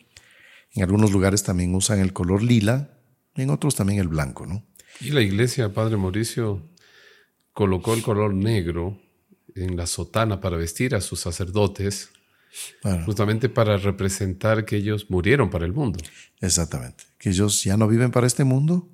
En 0.73 0.83
algunos 0.83 1.11
lugares 1.11 1.43
también 1.43 1.73
usan 1.73 1.99
el 1.99 2.13
color 2.13 2.43
lila, 2.43 2.91
en 3.35 3.49
otros 3.49 3.75
también 3.75 3.99
el 3.99 4.07
blanco, 4.07 4.45
¿no? 4.45 4.63
Y 4.99 5.11
la 5.11 5.21
iglesia, 5.21 5.73
Padre 5.73 5.97
Mauricio, 5.97 6.69
colocó 7.53 7.93
el 7.93 8.01
color 8.01 8.33
negro 8.33 8.99
en 9.55 9.77
la 9.77 9.87
sotana 9.87 10.41
para 10.41 10.57
vestir 10.57 10.93
a 10.93 11.01
sus 11.01 11.19
sacerdotes, 11.19 12.09
justamente 13.05 13.49
para 13.49 13.77
representar 13.77 14.65
que 14.65 14.77
ellos 14.77 15.09
murieron 15.09 15.49
para 15.49 15.65
el 15.65 15.73
mundo. 15.73 15.99
Exactamente, 16.41 17.05
que 17.17 17.29
ellos 17.29 17.63
ya 17.63 17.77
no 17.77 17.87
viven 17.87 18.11
para 18.11 18.27
este 18.27 18.43
mundo, 18.43 18.89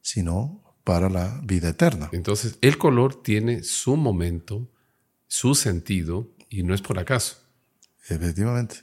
sino 0.00 0.62
para 0.84 1.10
la 1.10 1.40
vida 1.44 1.70
eterna. 1.70 2.08
Entonces, 2.12 2.58
el 2.60 2.78
color 2.78 3.22
tiene 3.22 3.62
su 3.62 3.96
momento, 3.96 4.70
su 5.26 5.54
sentido, 5.54 6.30
y 6.48 6.62
no 6.62 6.74
es 6.74 6.82
por 6.82 6.98
acaso. 6.98 7.36
Efectivamente. 8.08 8.76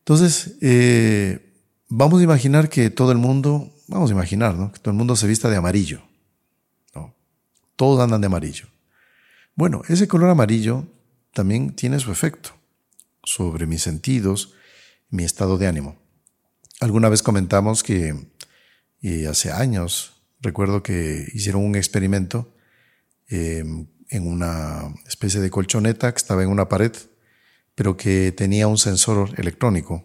Entonces, 0.00 0.56
eh, 0.60 1.54
vamos 1.88 2.20
a 2.20 2.24
imaginar 2.24 2.68
que 2.68 2.90
todo 2.90 3.12
el 3.12 3.18
mundo, 3.18 3.74
vamos 3.88 4.10
a 4.10 4.14
imaginar, 4.14 4.54
¿no? 4.54 4.72
Que 4.72 4.78
todo 4.78 4.92
el 4.92 4.98
mundo 4.98 5.16
se 5.16 5.26
vista 5.26 5.48
de 5.50 5.56
amarillo. 5.56 6.02
¿no? 6.94 7.14
Todos 7.76 8.00
andan 8.00 8.20
de 8.20 8.26
amarillo. 8.26 8.66
Bueno, 9.54 9.82
ese 9.88 10.08
color 10.08 10.30
amarillo 10.30 10.86
también 11.32 11.74
tiene 11.74 11.98
su 12.00 12.12
efecto 12.12 12.50
sobre 13.22 13.66
mis 13.66 13.82
sentidos, 13.82 14.54
mi 15.10 15.24
estado 15.24 15.58
de 15.58 15.66
ánimo. 15.66 15.96
Alguna 16.80 17.08
vez 17.08 17.22
comentamos 17.22 17.82
que 17.82 18.14
hace 19.28 19.50
años 19.50 20.22
recuerdo 20.40 20.82
que 20.82 21.26
hicieron 21.32 21.64
un 21.64 21.76
experimento 21.76 22.54
em, 23.28 23.86
en 24.10 24.26
una 24.26 24.94
especie 25.06 25.40
de 25.40 25.50
colchoneta 25.50 26.12
que 26.12 26.18
estaba 26.18 26.42
en 26.42 26.50
una 26.50 26.68
pared, 26.68 26.92
pero 27.74 27.96
que 27.96 28.32
tenía 28.32 28.66
un 28.66 28.78
sensor 28.78 29.30
electrónico 29.36 30.04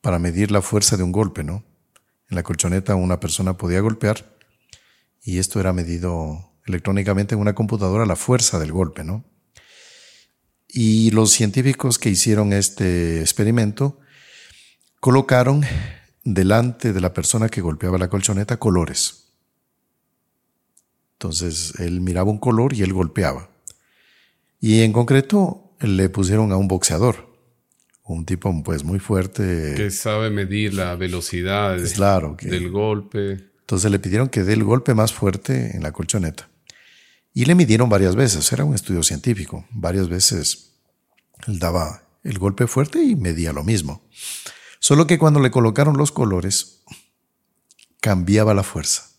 para 0.00 0.18
medir 0.18 0.50
la 0.50 0.62
fuerza 0.62 0.96
de 0.96 1.02
un 1.02 1.12
golpe, 1.12 1.44
¿no? 1.44 1.64
En 2.28 2.36
la 2.36 2.42
colchoneta 2.42 2.94
una 2.94 3.20
persona 3.20 3.56
podía 3.56 3.80
golpear 3.80 4.36
y 5.22 5.38
esto 5.38 5.60
era 5.60 5.72
medido 5.72 6.52
electrónicamente 6.66 7.34
en 7.34 7.40
una 7.40 7.54
computadora 7.54 8.06
la 8.06 8.16
fuerza 8.16 8.58
del 8.58 8.72
golpe, 8.72 9.04
¿no? 9.04 9.24
Y 10.68 11.10
los 11.10 11.30
científicos 11.30 11.98
que 11.98 12.10
hicieron 12.10 12.52
este 12.52 13.20
experimento 13.20 13.98
colocaron 15.00 15.64
delante 16.24 16.92
de 16.92 17.00
la 17.00 17.14
persona 17.14 17.48
que 17.48 17.60
golpeaba 17.60 17.98
la 17.98 18.08
colchoneta 18.08 18.58
colores. 18.58 19.25
Entonces 21.18 21.72
él 21.78 22.02
miraba 22.02 22.30
un 22.30 22.38
color 22.38 22.74
y 22.74 22.82
él 22.82 22.92
golpeaba. 22.92 23.48
Y 24.60 24.82
en 24.82 24.92
concreto 24.92 25.72
le 25.80 26.08
pusieron 26.10 26.52
a 26.52 26.56
un 26.56 26.68
boxeador, 26.68 27.34
un 28.04 28.26
tipo 28.26 28.52
pues 28.62 28.84
muy 28.84 28.98
fuerte. 28.98 29.74
Que 29.76 29.90
sabe 29.90 30.30
medir 30.30 30.74
la 30.74 30.94
velocidad 30.94 31.78
claro, 31.94 32.36
del 32.40 32.70
golpe. 32.70 33.50
Entonces 33.60 33.90
le 33.90 33.98
pidieron 33.98 34.28
que 34.28 34.42
dé 34.44 34.52
el 34.52 34.64
golpe 34.64 34.94
más 34.94 35.12
fuerte 35.12 35.74
en 35.74 35.82
la 35.82 35.92
colchoneta. 35.92 36.48
Y 37.32 37.46
le 37.46 37.54
midieron 37.54 37.88
varias 37.88 38.14
veces, 38.14 38.52
era 38.52 38.64
un 38.64 38.74
estudio 38.74 39.02
científico. 39.02 39.66
Varias 39.70 40.08
veces 40.08 40.74
él 41.46 41.58
daba 41.58 42.02
el 42.24 42.38
golpe 42.38 42.66
fuerte 42.66 43.02
y 43.02 43.16
medía 43.16 43.52
lo 43.52 43.64
mismo. 43.64 44.02
Solo 44.80 45.06
que 45.06 45.18
cuando 45.18 45.40
le 45.40 45.50
colocaron 45.50 45.96
los 45.96 46.12
colores, 46.12 46.82
cambiaba 48.00 48.52
la 48.54 48.62
fuerza. 48.62 49.15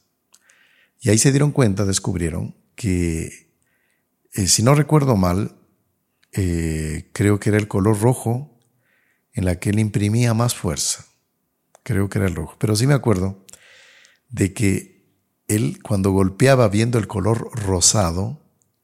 Y 0.99 1.09
ahí 1.09 1.17
se 1.17 1.31
dieron 1.31 1.51
cuenta, 1.51 1.85
descubrieron 1.85 2.55
que, 2.75 3.51
eh, 4.33 4.47
si 4.47 4.63
no 4.63 4.75
recuerdo 4.75 5.15
mal, 5.15 5.57
eh, 6.33 7.09
creo 7.13 7.39
que 7.39 7.49
era 7.49 7.57
el 7.57 7.67
color 7.67 7.99
rojo 7.99 8.59
en 9.33 9.45
la 9.45 9.59
que 9.59 9.69
él 9.69 9.79
imprimía 9.79 10.33
más 10.33 10.55
fuerza. 10.55 11.05
Creo 11.83 12.09
que 12.09 12.17
era 12.19 12.27
el 12.27 12.35
rojo. 12.35 12.55
Pero 12.59 12.75
sí 12.75 12.87
me 12.87 12.93
acuerdo 12.93 13.45
de 14.29 14.53
que 14.53 14.97
él 15.47 15.79
cuando 15.81 16.11
golpeaba 16.11 16.67
viendo 16.67 16.97
el 16.97 17.07
color 17.07 17.49
rosado, 17.53 18.41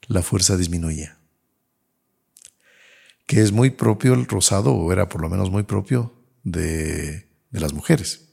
la 0.08 0.22
fuerza 0.22 0.58
disminuía. 0.58 1.18
Que 3.26 3.42
es 3.42 3.52
muy 3.52 3.72
propio 3.72 4.14
el 4.14 4.26
rosado, 4.26 4.74
o 4.74 4.92
era 4.92 5.10
por 5.10 5.22
lo 5.22 5.30
menos 5.30 5.50
muy 5.50 5.64
propio 5.64 6.14
de, 6.44 7.30
las 7.52 7.74
mujeres. 7.74 8.33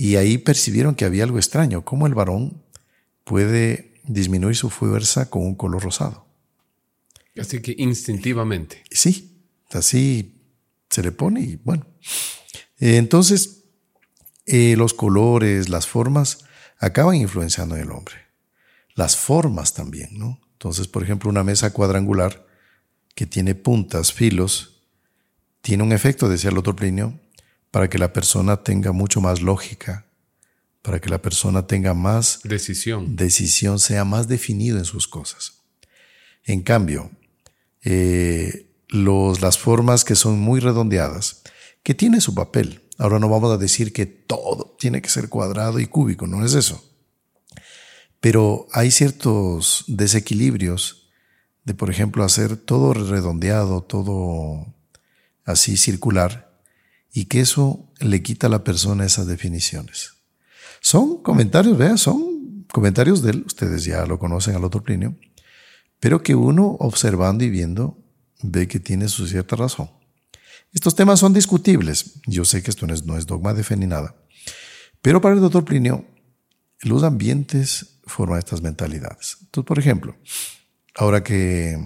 Y 0.00 0.14
ahí 0.14 0.38
percibieron 0.38 0.94
que 0.94 1.04
había 1.04 1.24
algo 1.24 1.38
extraño, 1.38 1.84
cómo 1.84 2.06
el 2.06 2.14
varón 2.14 2.62
puede 3.24 3.94
disminuir 4.04 4.54
su 4.54 4.70
fuerza 4.70 5.28
con 5.28 5.42
un 5.42 5.56
color 5.56 5.82
rosado. 5.82 6.24
Así 7.36 7.60
que 7.60 7.74
instintivamente. 7.76 8.84
Sí, 8.92 9.42
así 9.72 10.40
se 10.88 11.02
le 11.02 11.10
pone 11.10 11.40
y 11.40 11.56
bueno. 11.56 11.84
Entonces, 12.78 13.64
eh, 14.46 14.76
los 14.76 14.94
colores, 14.94 15.68
las 15.68 15.88
formas, 15.88 16.44
acaban 16.78 17.16
influenciando 17.16 17.74
en 17.74 17.82
el 17.82 17.90
hombre. 17.90 18.14
Las 18.94 19.16
formas 19.16 19.74
también, 19.74 20.16
¿no? 20.16 20.40
Entonces, 20.52 20.86
por 20.86 21.02
ejemplo, 21.02 21.28
una 21.28 21.42
mesa 21.42 21.72
cuadrangular 21.72 22.46
que 23.16 23.26
tiene 23.26 23.56
puntas, 23.56 24.12
filos, 24.12 24.80
tiene 25.60 25.82
un 25.82 25.90
efecto, 25.90 26.28
decía 26.28 26.50
el 26.50 26.58
otro 26.58 26.76
Plinio, 26.76 27.18
para 27.70 27.88
que 27.88 27.98
la 27.98 28.12
persona 28.12 28.62
tenga 28.62 28.92
mucho 28.92 29.20
más 29.20 29.42
lógica, 29.42 30.06
para 30.82 31.00
que 31.00 31.08
la 31.08 31.20
persona 31.20 31.66
tenga 31.66 31.94
más 31.94 32.40
decisión, 32.44 33.16
decisión 33.16 33.78
sea 33.78 34.04
más 34.04 34.28
definido 34.28 34.78
en 34.78 34.84
sus 34.84 35.08
cosas. 35.08 35.54
En 36.44 36.62
cambio, 36.62 37.10
eh, 37.82 38.70
los, 38.88 39.40
las 39.40 39.58
formas 39.58 40.04
que 40.04 40.14
son 40.14 40.38
muy 40.38 40.60
redondeadas, 40.60 41.42
que 41.82 41.94
tiene 41.94 42.20
su 42.20 42.34
papel. 42.34 42.82
Ahora 42.96 43.18
no 43.18 43.28
vamos 43.28 43.52
a 43.52 43.58
decir 43.58 43.92
que 43.92 44.06
todo 44.06 44.76
tiene 44.78 45.02
que 45.02 45.08
ser 45.08 45.28
cuadrado 45.28 45.78
y 45.78 45.86
cúbico, 45.86 46.26
no 46.26 46.44
es 46.44 46.54
eso. 46.54 46.84
Pero 48.20 48.66
hay 48.72 48.90
ciertos 48.90 49.84
desequilibrios 49.86 51.08
de, 51.64 51.74
por 51.74 51.90
ejemplo, 51.90 52.24
hacer 52.24 52.56
todo 52.56 52.94
redondeado, 52.94 53.82
todo 53.82 54.74
así 55.44 55.76
circular, 55.76 56.47
y 57.12 57.26
que 57.26 57.40
eso 57.40 57.90
le 58.00 58.22
quita 58.22 58.46
a 58.46 58.50
la 58.50 58.64
persona 58.64 59.04
esas 59.04 59.26
definiciones. 59.26 60.14
Son 60.80 61.22
comentarios, 61.22 61.76
vea, 61.76 61.96
son 61.96 62.66
comentarios 62.72 63.22
de 63.22 63.32
él, 63.32 63.44
ustedes 63.46 63.84
ya 63.84 64.06
lo 64.06 64.18
conocen 64.18 64.54
al 64.54 64.64
otro 64.64 64.82
Plinio, 64.82 65.16
pero 66.00 66.22
que 66.22 66.34
uno 66.34 66.76
observando 66.80 67.44
y 67.44 67.50
viendo 67.50 67.98
ve 68.42 68.68
que 68.68 68.78
tiene 68.78 69.08
su 69.08 69.26
cierta 69.26 69.56
razón. 69.56 69.90
Estos 70.72 70.94
temas 70.94 71.18
son 71.20 71.32
discutibles, 71.32 72.20
yo 72.26 72.44
sé 72.44 72.62
que 72.62 72.70
esto 72.70 72.86
no 72.86 72.94
es, 72.94 73.04
no 73.04 73.16
es 73.16 73.26
dogma 73.26 73.54
de 73.54 73.64
fe 73.64 73.76
ni 73.76 73.86
nada, 73.86 74.14
pero 75.02 75.20
para 75.20 75.34
el 75.34 75.40
doctor 75.40 75.64
Plinio, 75.64 76.04
los 76.80 77.02
ambientes 77.02 77.98
forman 78.04 78.38
estas 78.38 78.62
mentalidades. 78.62 79.38
Entonces, 79.40 79.66
por 79.66 79.78
ejemplo, 79.78 80.16
ahora 80.94 81.22
que 81.22 81.76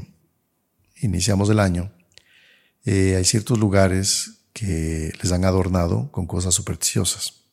iniciamos 1.00 1.48
el 1.50 1.60
año, 1.60 1.92
eh, 2.84 3.14
hay 3.16 3.24
ciertos 3.24 3.58
lugares 3.58 4.41
que 4.52 5.12
les 5.22 5.32
han 5.32 5.44
adornado 5.44 6.10
con 6.12 6.26
cosas 6.26 6.54
supersticiosas. 6.54 7.44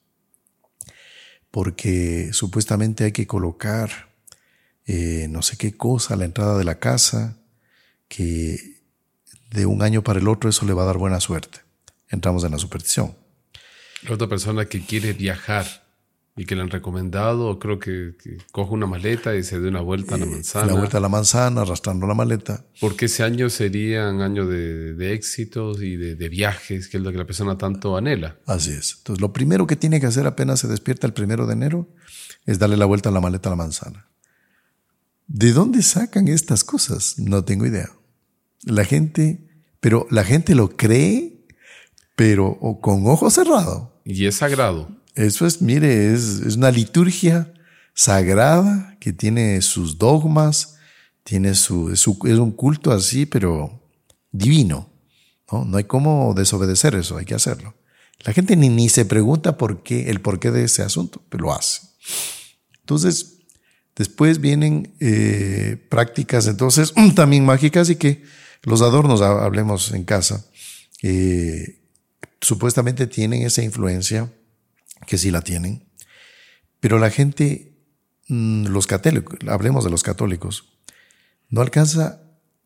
Porque 1.51 2.29
supuestamente 2.33 3.05
hay 3.05 3.11
que 3.11 3.27
colocar 3.27 4.09
eh, 4.91 5.27
no 5.29 5.43
sé 5.43 5.55
qué 5.55 5.77
cosa 5.77 6.15
a 6.15 6.17
la 6.17 6.25
entrada 6.25 6.57
de 6.57 6.63
la 6.63 6.79
casa, 6.79 7.37
que 8.07 8.81
de 9.51 9.67
un 9.67 9.83
año 9.83 10.03
para 10.03 10.19
el 10.19 10.27
otro 10.27 10.49
eso 10.49 10.65
le 10.65 10.73
va 10.73 10.81
a 10.81 10.87
dar 10.87 10.97
buena 10.97 11.19
suerte. 11.19 11.59
Entramos 12.09 12.43
en 12.43 12.51
la 12.51 12.57
superstición. 12.57 13.15
La 14.01 14.15
otra 14.15 14.27
persona 14.27 14.65
que 14.65 14.83
quiere 14.83 15.13
viajar 15.13 15.88
y 16.35 16.45
que 16.45 16.55
le 16.55 16.61
han 16.61 16.69
recomendado, 16.69 17.59
creo 17.59 17.79
que, 17.79 18.13
coge 18.51 18.73
una 18.73 18.87
maleta 18.87 19.35
y 19.35 19.43
se 19.43 19.59
dé 19.59 19.67
una 19.67 19.81
vuelta 19.81 20.15
a 20.15 20.17
la 20.17 20.25
manzana. 20.25 20.67
La 20.67 20.73
vuelta 20.73 20.97
a 20.97 21.01
la 21.01 21.09
manzana, 21.09 21.61
arrastrando 21.61 22.07
la 22.07 22.13
maleta. 22.13 22.65
Porque 22.79 23.05
ese 23.05 23.23
año 23.23 23.49
sería 23.49 24.09
un 24.09 24.21
año 24.21 24.47
de, 24.47 25.13
éxitos 25.13 25.81
y 25.81 25.97
de, 25.97 26.29
viajes, 26.29 26.87
que 26.87 26.97
es 26.97 27.03
lo 27.03 27.11
que 27.11 27.17
la 27.17 27.25
persona 27.25 27.57
tanto 27.57 27.97
anhela. 27.97 28.37
Así 28.45 28.71
es. 28.71 28.95
Entonces, 28.99 29.19
lo 29.21 29.33
primero 29.33 29.67
que 29.67 29.75
tiene 29.75 29.99
que 29.99 30.05
hacer 30.05 30.25
apenas 30.27 30.61
se 30.61 30.67
despierta 30.69 31.07
el 31.07 31.13
primero 31.13 31.45
de 31.45 31.53
enero 31.53 31.89
es 32.45 32.57
darle 32.57 32.77
la 32.77 32.85
vuelta 32.85 33.09
a 33.09 33.11
la 33.11 33.19
maleta 33.19 33.49
a 33.49 33.51
la 33.51 33.57
manzana. 33.57 34.07
¿De 35.27 35.51
dónde 35.51 35.83
sacan 35.83 36.27
estas 36.27 36.63
cosas? 36.63 37.19
No 37.19 37.43
tengo 37.43 37.65
idea. 37.65 37.91
La 38.63 38.85
gente, 38.85 39.47
pero 39.79 40.07
la 40.09 40.23
gente 40.23 40.55
lo 40.55 40.69
cree, 40.75 41.45
pero 42.15 42.57
con 42.81 43.05
ojo 43.07 43.29
cerrado. 43.29 44.01
Y 44.05 44.25
es 44.25 44.35
sagrado. 44.35 44.98
Eso 45.19 45.45
es, 45.45 45.61
mire, 45.61 46.13
es, 46.13 46.55
una 46.55 46.71
liturgia 46.71 47.53
sagrada 47.93 48.95
que 49.01 49.11
tiene 49.11 49.61
sus 49.61 49.97
dogmas, 49.97 50.77
tiene 51.25 51.55
su, 51.55 51.91
es, 51.91 52.07
un 52.07 52.51
culto 52.53 52.93
así, 52.93 53.25
pero 53.25 53.83
divino. 54.31 54.89
¿no? 55.51 55.65
no 55.65 55.75
hay 55.75 55.83
cómo 55.83 56.33
desobedecer 56.33 56.95
eso, 56.95 57.17
hay 57.17 57.25
que 57.25 57.35
hacerlo. 57.35 57.75
La 58.23 58.31
gente 58.31 58.55
ni, 58.55 58.69
ni 58.69 58.87
se 58.87 59.03
pregunta 59.03 59.57
por 59.57 59.83
qué, 59.83 60.09
el 60.09 60.21
porqué 60.21 60.51
de 60.51 60.63
ese 60.63 60.83
asunto, 60.83 61.21
pero 61.27 61.43
lo 61.47 61.53
hace. 61.53 61.81
Entonces, 62.79 63.39
después 63.97 64.39
vienen 64.39 64.93
eh, 65.01 65.85
prácticas 65.89 66.47
entonces 66.47 66.93
también 67.15 67.43
mágicas 67.43 67.89
y 67.89 67.97
que 67.97 68.23
los 68.63 68.81
adornos, 68.81 69.21
hablemos 69.21 69.91
en 69.91 70.05
casa, 70.05 70.45
eh, 71.01 71.81
supuestamente 72.39 73.05
tienen 73.05 73.41
esa 73.41 73.61
influencia 73.61 74.31
que 75.05 75.17
sí 75.17 75.31
la 75.31 75.41
tienen, 75.41 75.87
pero 76.79 76.99
la 76.99 77.09
gente, 77.09 77.77
mm, 78.27 78.67
los 78.67 78.87
católicos, 78.87 79.37
hablemos 79.47 79.83
de 79.83 79.89
los 79.89 80.03
católicos, 80.03 80.79
no 81.49 81.61
alcanza 81.61 82.21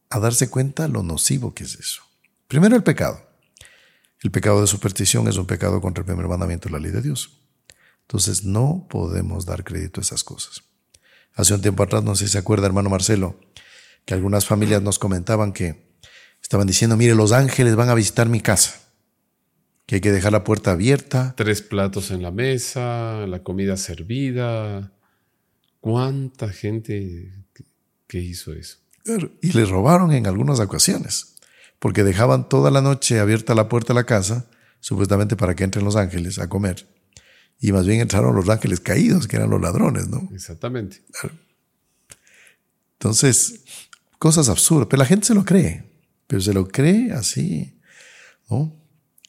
a 0.10 0.20
darse 0.20 0.50
cuenta 0.50 0.88
lo 0.88 1.04
nocivo 1.04 1.54
que 1.54 1.64
es 1.64 1.76
eso. 1.76 2.04
Primero 2.48 2.76
el 2.76 2.84
pecado. 2.84 3.30
El 4.22 4.32
pecado 4.32 4.62
de 4.62 4.68
superstición 4.68 5.28
es 5.28 5.38
un 5.38 5.46
pecado 5.46 5.82
contra 5.82 6.02
el 6.02 6.06
primer 6.06 6.28
mandamiento 6.28 6.70
de 6.70 6.74
la 6.74 6.80
ley 6.80 6.92
de 6.92 7.02
Dios. 7.02 7.40
Entonces 8.02 8.44
no 8.44 8.88
podemos 8.90 9.46
dar 9.46 9.64
crédito 9.64 10.00
a 10.00 10.04
esas 10.04 10.24
cosas. 10.24 10.64
Hace 11.34 11.54
un 11.54 11.62
tiempo 11.62 11.84
atrás, 11.84 12.04
no 12.04 12.16
sé 12.16 12.28
si 12.28 12.34
se 12.34 12.38
acuerda, 12.38 12.68
hermano 12.68 12.90
Marcelo, 12.90 13.40
que 14.06 14.14
algunas 14.14 14.46
familias 14.46 14.82
nos 14.82 15.00
comentaban 15.00 15.52
que 15.52 15.98
estaban 16.42 16.68
diciendo, 16.68 16.96
mire, 16.96 17.16
los 17.16 17.32
ángeles 17.32 17.76
van 17.76 17.90
a 17.90 17.96
visitar 17.96 18.30
mi 18.30 18.40
casa 18.40 18.83
que 19.86 19.96
hay 19.96 20.02
que 20.02 20.12
dejar 20.12 20.32
la 20.32 20.44
puerta 20.44 20.72
abierta. 20.72 21.34
Tres 21.36 21.62
platos 21.62 22.12
en 22.12 22.22
la 22.22 22.32
mesa, 22.32 23.28
la 23.28 23.44
comida 23.44 23.78
servida. 23.78 24.94
¿Cuánta 25.82 26.50
gente 26.50 27.34
que 28.08 28.20
hizo 28.20 28.54
eso? 28.54 28.78
Y 29.42 29.52
le 29.52 29.66
robaron 29.66 30.14
en 30.14 30.28
algunas 30.28 30.60
ocasiones, 30.62 31.36
porque 31.80 32.04
dejaban 32.04 32.48
toda 32.48 32.72
la 32.72 32.82
noche 32.82 33.20
abierta 33.20 33.54
la 33.54 33.68
puerta 33.68 33.94
de 33.94 34.00
la 34.00 34.06
casa, 34.06 34.50
supuestamente 34.80 35.36
para 35.36 35.56
que 35.56 35.66
entren 35.66 35.84
los 35.84 35.98
ángeles 35.98 36.40
a 36.40 36.48
comer. 36.48 36.88
Y 37.60 37.74
más 37.74 37.86
bien 37.86 38.00
entraron 38.00 38.36
los 38.36 38.48
ángeles 38.50 38.80
caídos, 38.80 39.28
que 39.28 39.36
eran 39.36 39.50
los 39.50 39.62
ladrones, 39.62 40.08
¿no? 40.08 40.30
Exactamente. 40.34 41.02
Entonces, 42.94 43.64
cosas 44.18 44.48
absurdas, 44.48 44.88
pero 44.90 45.00
la 45.00 45.06
gente 45.06 45.28
se 45.28 45.34
lo 45.34 45.44
cree, 45.44 45.84
pero 46.28 46.42
se 46.42 46.54
lo 46.54 46.68
cree 46.70 47.12
así, 47.12 47.78
¿no? 48.50 48.83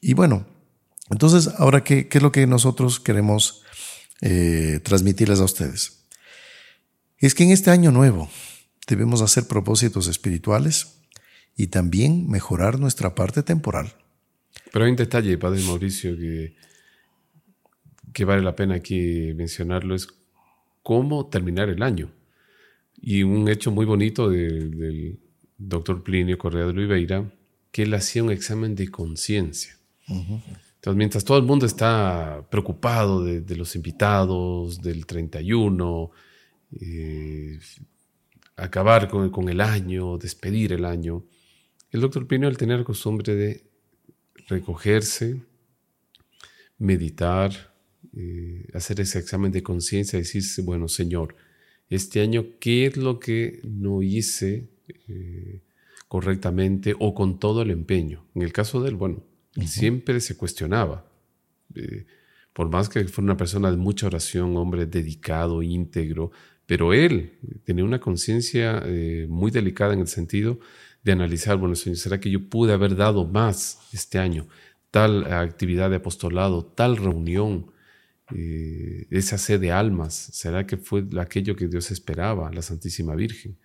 Y 0.07 0.13
bueno, 0.13 0.45
entonces, 1.09 1.47
ahora, 1.57 1.83
¿qué, 1.83 2.07
es 2.11 2.21
lo 2.21 2.31
que 2.31 2.45
nosotros 2.45 2.99
queremos 2.99 3.63
eh, 4.21 4.79
transmitirles 4.83 5.39
a 5.39 5.45
ustedes? 5.45 6.05
Es 7.17 7.33
que 7.33 7.43
en 7.43 7.49
este 7.49 7.71
año 7.71 7.89
nuevo 7.89 8.29
debemos 8.87 9.23
hacer 9.23 9.47
propósitos 9.47 10.05
espirituales 10.07 10.99
y 11.57 11.67
también 11.67 12.29
mejorar 12.29 12.79
nuestra 12.79 13.15
parte 13.15 13.41
temporal. 13.41 13.95
Pero 14.71 14.85
hay 14.85 14.91
un 14.91 14.97
detalle, 14.97 15.39
Padre 15.39 15.63
Mauricio, 15.63 16.15
que, 18.13 18.25
vale 18.25 18.43
la 18.43 18.55
pena 18.55 18.75
aquí 18.75 19.33
mencionarlo, 19.33 19.95
es 19.95 20.07
cómo 20.83 21.29
terminar 21.29 21.69
el 21.69 21.81
año. 21.81 22.11
Y 22.95 23.23
un 23.23 23.49
hecho 23.49 23.71
muy 23.71 23.87
bonito 23.87 24.29
del 24.29 25.17
doctor 25.57 26.03
Plinio 26.03 26.37
Correa 26.37 26.65
de 26.65 26.69
Oliveira, 26.69 27.33
que 27.71 27.81
él 27.81 27.93
hacía 27.95 28.23
un 28.23 28.31
examen 28.31 28.75
de 28.75 28.89
conciencia. 28.91 29.79
Entonces, 30.07 30.97
mientras 30.97 31.23
todo 31.23 31.37
el 31.37 31.43
mundo 31.43 31.65
está 31.65 32.45
preocupado 32.49 33.23
de, 33.23 33.55
los 33.55 33.75
invitados, 33.75 34.81
del 34.81 35.05
31, 35.05 36.11
eh, 36.79 37.59
acabar 38.55 39.07
con, 39.09 39.49
el 39.49 39.61
año, 39.61 40.17
despedir 40.17 40.73
el 40.73 40.85
año, 40.85 41.23
el 41.91 42.01
doctor 42.01 42.27
Pino, 42.27 42.47
al 42.47 42.57
tener 42.57 42.79
la 42.79 42.85
costumbre 42.85 43.35
de 43.35 43.63
recogerse, 44.47 45.41
meditar, 46.77 47.73
eh, 48.15 48.67
hacer 48.73 48.99
ese 48.99 49.19
examen 49.19 49.51
de 49.51 49.63
conciencia, 49.63 50.19
decirse, 50.19 50.61
bueno, 50.61 50.87
Señor, 50.87 51.35
este 51.89 52.21
año, 52.21 52.45
¿qué 52.59 52.87
es 52.87 52.97
lo 52.97 53.19
que 53.19 53.61
no 53.63 54.01
hice 54.01 54.69
eh, 55.07 55.61
correctamente 56.07 56.95
o 56.99 57.13
con 57.13 57.39
todo 57.39 57.61
el 57.61 57.71
empeño? 57.71 58.25
En 58.35 58.41
el 58.41 58.53
caso 58.53 58.81
de 58.81 58.89
él, 58.89 58.95
bueno, 58.95 59.23
siempre 59.65 60.19
se 60.19 60.35
cuestionaba. 60.35 61.05
Eh, 61.75 62.05
por 62.53 62.69
más 62.69 62.87
que 62.89 63.03
fuera 63.05 63.25
una 63.25 63.37
persona 63.37 63.69
de 63.69 63.77
mucha 63.77 64.07
oración, 64.07 64.55
hombre 64.57 64.85
dedicado, 64.85 65.61
íntegro, 65.61 66.31
pero 66.65 66.93
él 66.93 67.33
tenía 67.63 67.83
una 67.83 67.99
conciencia 67.99 68.81
eh, 68.85 69.27
muy 69.29 69.51
delicada 69.51 69.93
en 69.93 69.99
el 69.99 70.07
sentido 70.07 70.59
de 71.03 71.11
analizar, 71.11 71.57
bueno, 71.57 71.75
¿será 71.75 72.19
que 72.19 72.31
yo 72.31 72.49
pude 72.49 72.73
haber 72.73 72.95
dado 72.95 73.25
más 73.25 73.79
este 73.91 74.17
año? 74.17 74.47
Tal 74.89 75.31
actividad 75.31 75.89
de 75.89 75.97
apostolado, 75.97 76.65
tal 76.65 76.97
reunión, 76.97 77.71
eh, 78.33 79.05
esa 79.11 79.37
sed 79.37 79.59
de 79.59 79.71
almas, 79.71 80.15
¿será 80.15 80.65
que 80.65 80.77
fue 80.77 81.05
aquello 81.19 81.55
que 81.55 81.67
Dios 81.67 81.91
esperaba, 81.91 82.51
la 82.51 82.61
Santísima 82.61 83.15
Virgen? 83.15 83.57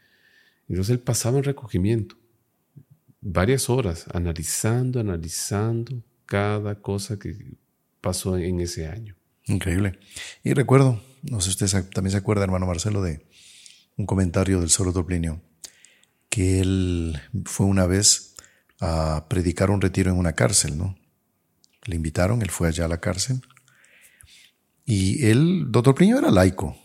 Entonces 0.68 0.90
él 0.90 1.00
pasaba 1.00 1.38
en 1.38 1.44
recogimiento 1.44 2.16
varias 3.20 3.68
horas 3.68 4.06
analizando, 4.12 5.00
analizando 5.00 6.02
cada 6.26 6.76
cosa 6.76 7.18
que 7.18 7.56
pasó 8.00 8.36
en 8.36 8.60
ese 8.60 8.86
año. 8.86 9.16
Increíble. 9.46 9.98
Y 10.42 10.54
recuerdo, 10.54 11.02
no 11.22 11.40
sé 11.40 11.52
si 11.52 11.64
usted 11.64 11.90
también 11.90 12.12
se 12.12 12.18
acuerda, 12.18 12.44
hermano 12.44 12.66
Marcelo, 12.66 13.02
de 13.02 13.26
un 13.96 14.06
comentario 14.06 14.60
del 14.60 14.70
Soro 14.70 15.04
Plinio, 15.04 15.42
que 16.28 16.60
él 16.60 17.20
fue 17.44 17.66
una 17.66 17.86
vez 17.86 18.34
a 18.80 19.26
predicar 19.28 19.70
un 19.70 19.80
retiro 19.80 20.10
en 20.10 20.18
una 20.18 20.32
cárcel, 20.32 20.78
¿no? 20.78 20.96
Le 21.84 21.96
invitaron, 21.96 22.40
él 22.42 22.50
fue 22.50 22.68
allá 22.68 22.84
a 22.84 22.88
la 22.88 23.00
cárcel. 23.00 23.42
Y 24.84 25.26
él, 25.26 25.66
doctor 25.68 25.94
Plinio, 25.94 26.18
era 26.18 26.30
laico. 26.30 26.76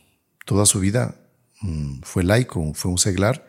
Toda 0.45 0.65
su 0.65 0.79
vida 0.79 1.15
mm, 1.61 2.01
fue 2.01 2.23
laico, 2.23 2.73
fue 2.73 2.91
un 2.91 2.97
seglar 2.97 3.47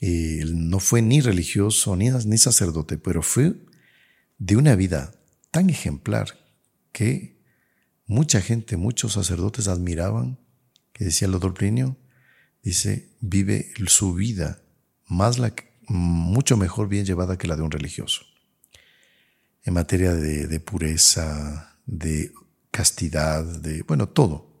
no 0.00 0.80
fue 0.80 1.02
ni 1.02 1.20
religioso 1.20 1.94
ni, 1.96 2.10
ni 2.10 2.38
sacerdote, 2.38 2.96
pero 2.96 3.22
fue 3.22 3.54
de 4.38 4.56
una 4.56 4.74
vida 4.74 5.12
tan 5.50 5.68
ejemplar 5.68 6.38
que 6.92 7.38
mucha 8.06 8.40
gente, 8.40 8.76
muchos 8.76 9.12
sacerdotes 9.12 9.68
admiraban, 9.68 10.38
que 10.92 11.04
decía 11.04 11.26
el 11.26 11.32
doctor 11.32 11.54
Plinio, 11.54 11.96
dice, 12.62 13.10
vive 13.20 13.72
su 13.86 14.14
vida 14.14 14.62
más 15.06 15.38
la, 15.38 15.54
mucho 15.86 16.56
mejor 16.56 16.88
bien 16.88 17.04
llevada 17.04 17.36
que 17.36 17.46
la 17.46 17.56
de 17.56 17.62
un 17.62 17.70
religioso. 17.70 18.22
En 19.64 19.74
materia 19.74 20.14
de, 20.14 20.60
pureza, 20.60 21.78
de 21.84 22.32
castidad, 22.70 23.44
de, 23.44 23.82
bueno, 23.82 24.08
todo. 24.08 24.58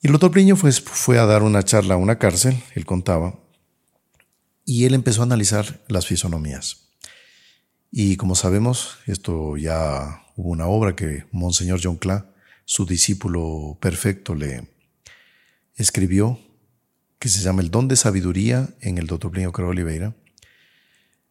Y 0.00 0.06
el 0.06 0.12
doctor 0.12 0.30
Plinio 0.30 0.56
fue, 0.56 0.70
fue 0.72 1.18
a 1.18 1.26
dar 1.26 1.42
una 1.42 1.64
charla 1.64 1.94
a 1.94 1.98
una 1.98 2.18
cárcel, 2.18 2.62
él 2.74 2.86
contaba, 2.86 3.41
y 4.64 4.84
él 4.84 4.94
empezó 4.94 5.22
a 5.22 5.24
analizar 5.24 5.82
las 5.88 6.06
fisonomías. 6.06 6.88
Y 7.90 8.16
como 8.16 8.34
sabemos, 8.34 8.98
esto 9.06 9.56
ya 9.56 10.24
hubo 10.36 10.50
una 10.50 10.66
obra 10.66 10.96
que 10.96 11.26
Monseñor 11.30 11.80
John 11.82 11.96
Cla, 11.96 12.32
su 12.64 12.86
discípulo 12.86 13.76
perfecto, 13.80 14.34
le 14.34 14.68
escribió, 15.76 16.40
que 17.18 17.28
se 17.28 17.40
llama 17.40 17.62
El 17.62 17.70
don 17.70 17.88
de 17.88 17.96
sabiduría 17.96 18.70
en 18.80 18.98
el 18.98 19.06
doctor 19.06 19.30
Plinio 19.30 19.52
Caro 19.52 19.68
Oliveira. 19.68 20.16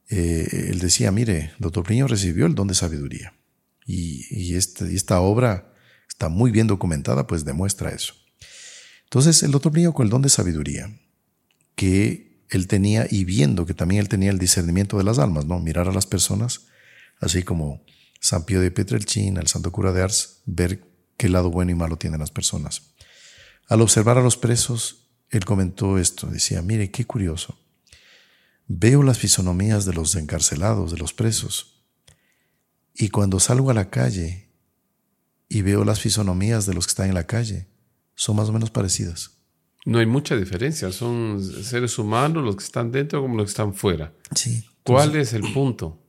Eh, 0.10 0.68
él 0.70 0.80
decía, 0.80 1.12
mire, 1.12 1.52
doctor 1.58 1.84
Plinio 1.84 2.08
recibió 2.08 2.46
el 2.46 2.56
don 2.56 2.68
de 2.68 2.76
sabiduría. 2.76 3.34
Y, 3.86 4.56
este, 4.56 4.94
esta 4.96 5.20
obra 5.20 5.74
está 6.08 6.30
muy 6.30 6.52
bien 6.52 6.68
documentada, 6.68 7.28
pues 7.28 7.44
demuestra 7.44 7.92
eso. 7.92 8.14
Entonces, 9.04 9.44
el 9.44 9.52
doctor 9.52 9.72
Plinio 9.72 9.94
con 9.94 10.06
el 10.06 10.10
don 10.10 10.22
de 10.22 10.30
sabiduría, 10.30 10.98
que 11.76 12.31
él 12.52 12.68
tenía 12.68 13.08
y 13.10 13.24
viendo 13.24 13.66
que 13.66 13.74
también 13.74 14.02
él 14.02 14.10
tenía 14.10 14.30
el 14.30 14.38
discernimiento 14.38 14.98
de 14.98 15.06
las 15.06 15.20
almas, 15.20 15.46
¿no? 15.46 15.60
Mirar 15.60 15.88
a 15.88 15.94
las 15.94 16.06
personas, 16.06 16.68
así 17.20 17.44
como 17.44 17.84
San 18.20 18.46
Pío 18.46 18.60
de 18.60 18.72
Petrelchin, 18.72 19.38
el 19.38 19.48
santo 19.48 19.72
cura 19.72 19.94
de 19.94 20.04
Ars, 20.04 20.42
ver 20.46 20.86
qué 21.18 21.30
lado 21.30 21.50
bueno 21.50 21.72
y 21.72 21.76
malo 21.76 21.98
tienen 21.98 22.20
las 22.20 22.30
personas. 22.30 22.94
Al 23.68 23.82
observar 23.82 24.18
a 24.18 24.22
los 24.22 24.36
presos, 24.36 25.10
él 25.30 25.46
comentó 25.46 25.98
esto, 25.98 26.28
decía, 26.28 26.62
mire, 26.62 26.92
qué 26.92 27.06
curioso. 27.06 27.58
Veo 28.68 29.02
las 29.02 29.18
fisonomías 29.18 29.86
de 29.86 29.94
los 29.94 30.16
encarcelados, 30.16 30.92
de 30.92 30.98
los 30.98 31.14
presos, 31.14 31.86
y 32.94 33.10
cuando 33.10 33.40
salgo 33.40 33.72
a 33.72 33.74
la 33.74 33.90
calle 33.90 34.50
y 35.48 35.62
veo 35.62 35.86
las 35.86 36.02
fisonomías 36.02 36.66
de 36.66 36.74
los 36.74 36.86
que 36.86 36.92
están 36.92 37.08
en 37.08 37.16
la 37.16 37.28
calle, 37.28 37.70
son 38.14 38.36
más 38.36 38.50
o 38.50 38.54
menos 38.54 38.72
parecidas. 38.72 39.41
No 39.86 39.98
hay 39.98 40.06
mucha 40.06 40.36
diferencia, 40.36 40.92
son 40.92 41.44
seres 41.44 41.98
humanos 41.98 42.44
los 42.44 42.56
que 42.56 42.64
están 42.64 42.92
dentro 42.92 43.22
como 43.22 43.36
los 43.36 43.46
que 43.46 43.52
están 43.52 43.74
fuera. 43.74 44.14
Sí. 44.36 44.64
¿Cuál 44.84 45.16
es 45.16 45.34
el 45.34 45.42
punto 45.54 46.00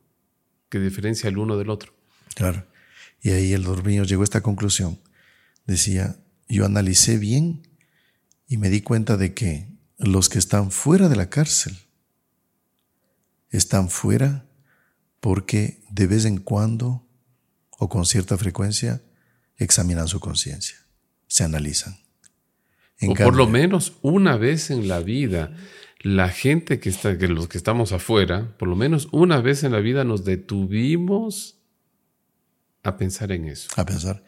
que 0.69 0.79
diferencia 0.79 1.29
el 1.29 1.39
uno 1.39 1.57
del 1.57 1.71
otro? 1.71 1.95
Claro. 2.35 2.67
Y 3.23 3.31
ahí 3.31 3.53
el 3.53 3.63
dormido 3.63 4.05
llegó 4.05 4.23
a 4.23 4.25
esta 4.25 4.43
conclusión. 4.43 5.01
Decía, 5.67 6.17
yo 6.49 6.67
analicé 6.67 7.17
bien 7.17 7.67
y 8.47 8.59
me 8.59 8.69
di 8.69 8.83
cuenta 8.83 9.17
de 9.17 9.33
que 9.33 9.69
los 9.97 10.29
que 10.29 10.39
están 10.39 10.71
fuera 10.71 11.09
de 11.09 11.17
la 11.17 11.31
cárcel 11.31 11.79
están 13.51 13.89
fuera 13.89 14.47
porque 15.21 15.83
de 15.91 16.07
vez 16.07 16.25
en 16.25 16.39
cuando 16.39 17.07
o 17.79 17.89
con 17.89 18.05
cierta 18.05 18.37
frecuencia 18.37 19.03
examinan 19.57 20.09
su 20.09 20.21
conciencia, 20.21 20.77
se 21.27 21.45
analizan 21.45 22.02
o 23.09 23.15
por 23.15 23.37
lo 23.37 23.47
menos 23.47 23.95
una 24.03 24.37
vez 24.37 24.71
en 24.71 24.89
la 24.89 25.01
vida, 25.01 25.55
la 26.01 26.29
gente 26.29 26.81
que 26.81 26.89
está, 26.89 27.17
que 27.19 27.29
los 27.29 27.49
que 27.49 27.59
estamos 27.59 27.93
afuera, 27.93 28.55
por 28.59 28.69
lo 28.69 28.77
menos 28.77 29.09
una 29.13 29.41
vez 29.41 29.65
en 29.65 29.73
la 29.73 29.81
vida 29.81 30.05
nos 30.05 30.25
detuvimos 30.25 31.59
a 32.83 32.97
pensar 32.97 33.33
en 33.33 33.47
eso. 33.49 33.69
A 33.77 33.85
pensar. 33.85 34.25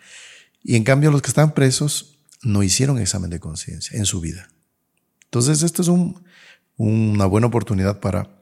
Y 0.63 0.77
en 0.77 0.85
cambio 0.85 1.11
los 1.11 1.23
que 1.23 1.29
están 1.29 1.53
presos 1.53 2.19
no 2.43 2.63
hicieron 2.63 2.99
examen 2.99 3.31
de 3.31 3.41
conciencia 3.41 3.99
en 3.99 4.07
su 4.07 4.21
vida. 4.21 4.49
Entonces 5.25 5.63
esto 5.63 5.83
es 5.83 5.91
una 6.77 7.27
buena 7.27 7.49
oportunidad 7.49 8.01
para, 8.01 8.41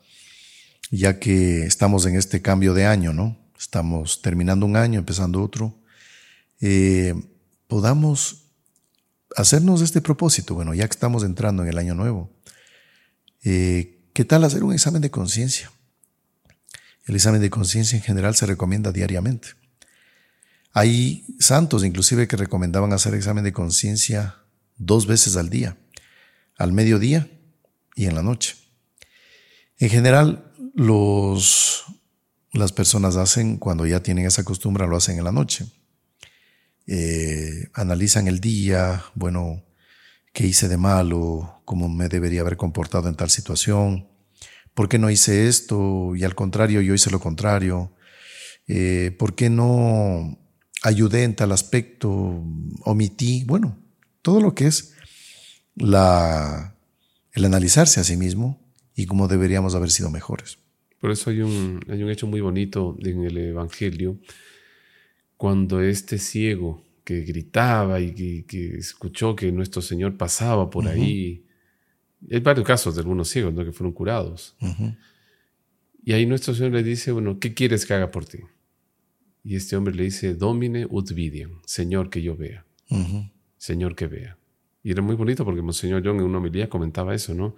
ya 0.91 1.19
que 1.19 1.65
estamos 1.65 2.05
en 2.07 2.17
este 2.17 2.43
cambio 2.43 2.75
de 2.75 2.87
año, 2.87 3.13
¿no? 3.13 3.39
Estamos 3.59 4.21
terminando 4.21 4.67
un 4.67 4.77
año, 4.77 4.99
empezando 4.99 5.43
otro, 5.43 5.79
eh, 6.61 7.15
podamos 7.67 8.42
hacernos 9.37 9.83
este 9.83 10.01
propósito, 10.01 10.55
bueno, 10.55 10.75
ya 10.75 10.87
que 10.87 10.93
estamos 10.93 11.25
entrando 11.25 11.63
en 11.63 11.69
el 11.69 11.79
año 11.79 11.95
nuevo, 11.95 12.31
eh, 13.45 14.01
¿qué 14.13 14.25
tal 14.25 14.45
hacer 14.45 14.65
un 14.65 14.73
examen 14.73 15.03
de 15.03 15.11
conciencia? 15.11 15.71
El 17.05 17.17
examen 17.17 17.41
de 17.41 17.51
conciencia 17.51 17.97
en 17.97 18.03
general 18.03 18.35
se 18.35 18.47
recomienda 18.47 18.93
diariamente. 18.93 19.49
Hay 20.73 21.27
santos 21.39 21.85
inclusive 21.85 22.29
que 22.29 22.37
recomendaban 22.37 22.93
hacer 22.93 23.15
examen 23.15 23.45
de 23.45 23.53
conciencia 23.53 24.37
dos 24.77 25.07
veces 25.07 25.37
al 25.37 25.51
día, 25.51 25.77
al 26.57 26.73
mediodía 26.73 27.29
y 27.95 28.07
en 28.07 28.15
la 28.15 28.23
noche. 28.23 28.57
En 29.79 29.91
general, 29.91 30.53
los, 30.75 31.85
las 32.53 32.73
personas 32.73 33.17
hacen, 33.17 33.59
cuando 33.59 33.87
ya 33.87 34.03
tienen 34.03 34.27
esa 34.27 34.45
costumbre, 34.45 34.87
lo 34.87 34.97
hacen 34.97 35.19
en 35.19 35.25
la 35.25 35.33
noche. 35.33 35.67
Eh, 36.87 37.69
analizan 37.75 38.27
el 38.27 38.41
día, 38.41 39.05
bueno, 39.15 39.65
qué 40.33 40.47
hice 40.47 40.69
de 40.69 40.77
malo, 40.77 41.63
cómo 41.65 41.89
me 41.89 42.09
debería 42.09 42.41
haber 42.41 42.57
comportado 42.57 43.09
en 43.09 43.15
tal 43.15 43.31
situación, 43.31 44.09
por 44.75 44.89
qué 44.89 44.99
no 44.99 45.11
hice 45.11 45.49
esto 45.49 46.17
y 46.17 46.25
al 46.25 46.35
contrario 46.35 46.81
yo 46.81 46.95
hice 46.95 47.11
lo 47.11 47.21
contrario, 47.21 47.93
eh, 48.67 49.15
por 49.19 49.35
qué 49.35 49.51
no 49.51 50.39
ayudé 50.83 51.25
en 51.25 51.37
tal 51.37 51.53
aspecto, 51.53 52.43
omití, 52.85 53.45
bueno, 53.45 53.79
todo 54.23 54.41
lo 54.41 54.55
que 54.55 54.67
es 54.67 54.95
el 55.77 57.45
analizarse 57.45 58.01
a 58.01 58.05
sí 58.05 58.17
mismo 58.17 58.61
y 58.95 59.07
cómo 59.07 59.29
deberíamos 59.29 59.75
haber 59.75 59.91
sido 59.91 60.11
mejores. 60.11 60.59
Por 61.01 61.11
eso 61.11 61.31
hay 61.31 61.41
un, 61.41 61.81
hay 61.89 62.03
un 62.03 62.11
hecho 62.11 62.27
muy 62.27 62.41
bonito 62.41 62.97
en 63.01 63.25
el 63.25 63.37
Evangelio 63.39 64.19
cuando 65.43 65.83
este 65.83 66.19
ciego 66.19 66.85
que 67.03 67.23
gritaba 67.23 67.99
y 67.99 68.13
que, 68.45 68.77
escuchó 68.77 69.35
que 69.35 69.51
nuestro 69.51 69.83
Señor 69.83 70.17
pasaba 70.17 70.71
por 70.71 70.87
ahí, 70.87 71.45
hay 72.31 72.39
varios 72.39 72.65
casos 72.65 72.95
de 72.95 73.01
algunos 73.01 73.29
ciegos 73.29 73.53
que 73.53 73.73
fueron 73.73 73.93
curados. 73.93 74.55
Y 76.05 76.13
ahí 76.13 76.27
nuestro 76.27 76.55
Señor 76.55 76.71
le 76.71 76.85
dice, 76.85 77.11
bueno, 77.11 77.41
¿qué 77.41 77.55
quieres 77.55 77.87
que 77.87 77.93
haga 77.93 78.13
por 78.13 78.25
ti? 78.25 78.39
Y 79.43 79.57
este 79.57 79.75
hombre 79.75 79.97
le 79.97 80.05
dice, 80.05 80.37
Domine 80.37 80.87
ut 80.89 81.11
vidiam, 81.11 81.61
Señor 81.67 82.09
que 82.09 82.23
yo 82.23 82.37
vea, 82.37 82.65
Señor 83.57 83.97
que 83.97 84.07
vea. 84.07 84.39
Y 84.85 84.93
era 84.93 85.03
muy 85.03 85.17
bonito 85.17 85.45
porque 85.45 85.61
Monseñor 85.61 86.03
John 86.05 86.19
en 86.19 86.23
una 86.23 86.39
homilía 86.39 86.69
comentaba 86.69 87.17
eso, 87.17 87.35
¿no? 87.35 87.57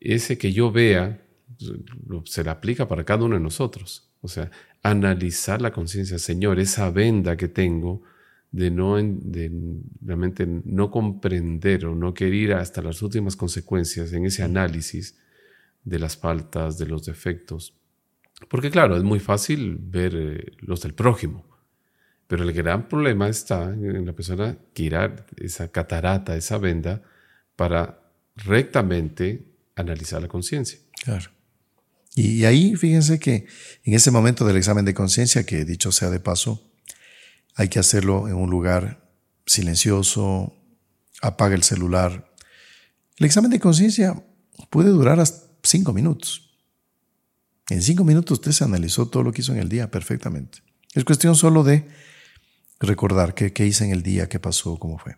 Ese 0.00 0.38
que 0.38 0.54
yo 0.54 0.72
vea 0.72 1.22
se 2.24 2.42
le 2.42 2.48
aplica 2.48 2.88
para 2.88 3.04
cada 3.04 3.26
uno 3.26 3.34
de 3.34 3.42
nosotros. 3.42 4.08
O 4.22 4.28
sea, 4.28 4.50
analizar 4.82 5.62
la 5.62 5.72
conciencia, 5.72 6.18
Señor, 6.18 6.58
esa 6.58 6.90
venda 6.90 7.36
que 7.36 7.48
tengo 7.48 8.02
de 8.50 8.70
no 8.70 8.96
de 8.96 9.50
realmente 10.02 10.46
no 10.46 10.90
comprender 10.90 11.86
o 11.86 11.94
no 11.94 12.12
querer 12.12 12.34
ir 12.34 12.52
hasta 12.52 12.82
las 12.82 13.00
últimas 13.00 13.34
consecuencias 13.34 14.12
en 14.12 14.26
ese 14.26 14.42
análisis 14.42 15.16
de 15.84 15.98
las 15.98 16.16
faltas, 16.16 16.78
de 16.78 16.86
los 16.86 17.06
defectos. 17.06 17.74
Porque 18.48 18.70
claro, 18.70 18.96
es 18.96 19.02
muy 19.02 19.20
fácil 19.20 19.78
ver 19.80 20.14
eh, 20.14 20.52
los 20.58 20.82
del 20.82 20.94
prójimo, 20.94 21.46
pero 22.26 22.42
el 22.42 22.52
gran 22.52 22.88
problema 22.88 23.28
está 23.28 23.72
en 23.72 24.04
la 24.04 24.12
persona 24.12 24.58
girar 24.74 25.26
esa 25.36 25.68
catarata, 25.68 26.36
esa 26.36 26.58
venda, 26.58 27.02
para 27.56 28.00
rectamente 28.36 29.46
analizar 29.76 30.20
la 30.20 30.28
conciencia. 30.28 30.78
Claro. 31.04 31.30
Y 32.14 32.44
ahí 32.44 32.76
fíjense 32.76 33.18
que 33.18 33.46
en 33.84 33.94
ese 33.94 34.10
momento 34.10 34.44
del 34.44 34.56
examen 34.56 34.84
de 34.84 34.94
conciencia, 34.94 35.46
que 35.46 35.64
dicho 35.64 35.92
sea 35.92 36.10
de 36.10 36.20
paso, 36.20 36.70
hay 37.54 37.68
que 37.68 37.78
hacerlo 37.78 38.28
en 38.28 38.34
un 38.34 38.50
lugar 38.50 39.10
silencioso, 39.46 40.54
apaga 41.20 41.54
el 41.54 41.62
celular. 41.62 42.32
El 43.16 43.26
examen 43.26 43.50
de 43.50 43.60
conciencia 43.60 44.22
puede 44.70 44.90
durar 44.90 45.20
hasta 45.20 45.46
cinco 45.62 45.92
minutos. 45.92 46.50
En 47.68 47.80
cinco 47.80 48.04
minutos 48.04 48.38
usted 48.38 48.52
se 48.52 48.64
analizó 48.64 49.08
todo 49.08 49.22
lo 49.22 49.32
que 49.32 49.40
hizo 49.40 49.52
en 49.52 49.58
el 49.58 49.68
día 49.68 49.90
perfectamente. 49.90 50.58
Es 50.94 51.04
cuestión 51.04 51.34
solo 51.34 51.64
de 51.64 51.88
recordar 52.80 53.34
qué, 53.34 53.52
qué 53.52 53.66
hice 53.66 53.84
en 53.84 53.92
el 53.92 54.02
día, 54.02 54.28
qué 54.28 54.38
pasó, 54.38 54.78
cómo 54.78 54.98
fue. 54.98 55.16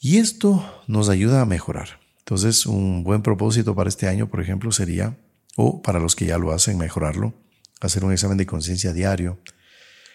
Y 0.00 0.16
esto 0.16 0.82
nos 0.88 1.08
ayuda 1.08 1.42
a 1.42 1.46
mejorar. 1.46 2.00
Entonces, 2.20 2.64
un 2.66 3.02
buen 3.02 3.22
propósito 3.22 3.74
para 3.74 3.88
este 3.88 4.08
año, 4.08 4.28
por 4.28 4.40
ejemplo, 4.40 4.70
sería, 4.72 5.18
o 5.56 5.82
para 5.82 5.98
los 5.98 6.14
que 6.14 6.26
ya 6.26 6.38
lo 6.38 6.52
hacen, 6.52 6.78
mejorarlo, 6.78 7.34
hacer 7.80 8.04
un 8.04 8.12
examen 8.12 8.38
de 8.38 8.46
conciencia 8.46 8.92
diario. 8.92 9.40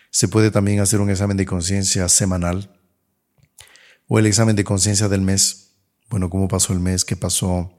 Se 0.10 0.28
puede 0.28 0.50
también 0.50 0.80
hacer 0.80 1.02
un 1.02 1.10
examen 1.10 1.38
de 1.38 1.46
conciencia 1.46 2.08
semanal 2.08 2.80
o 4.08 4.20
el 4.20 4.28
examen 4.28 4.56
de 4.56 4.64
conciencia 4.64 5.10
del 5.10 5.22
mes. 5.22 5.76
Bueno, 6.10 6.30
cómo 6.30 6.48
pasó 6.48 6.74
el 6.74 6.80
mes, 6.80 7.04
qué 7.04 7.16
pasó, 7.16 7.74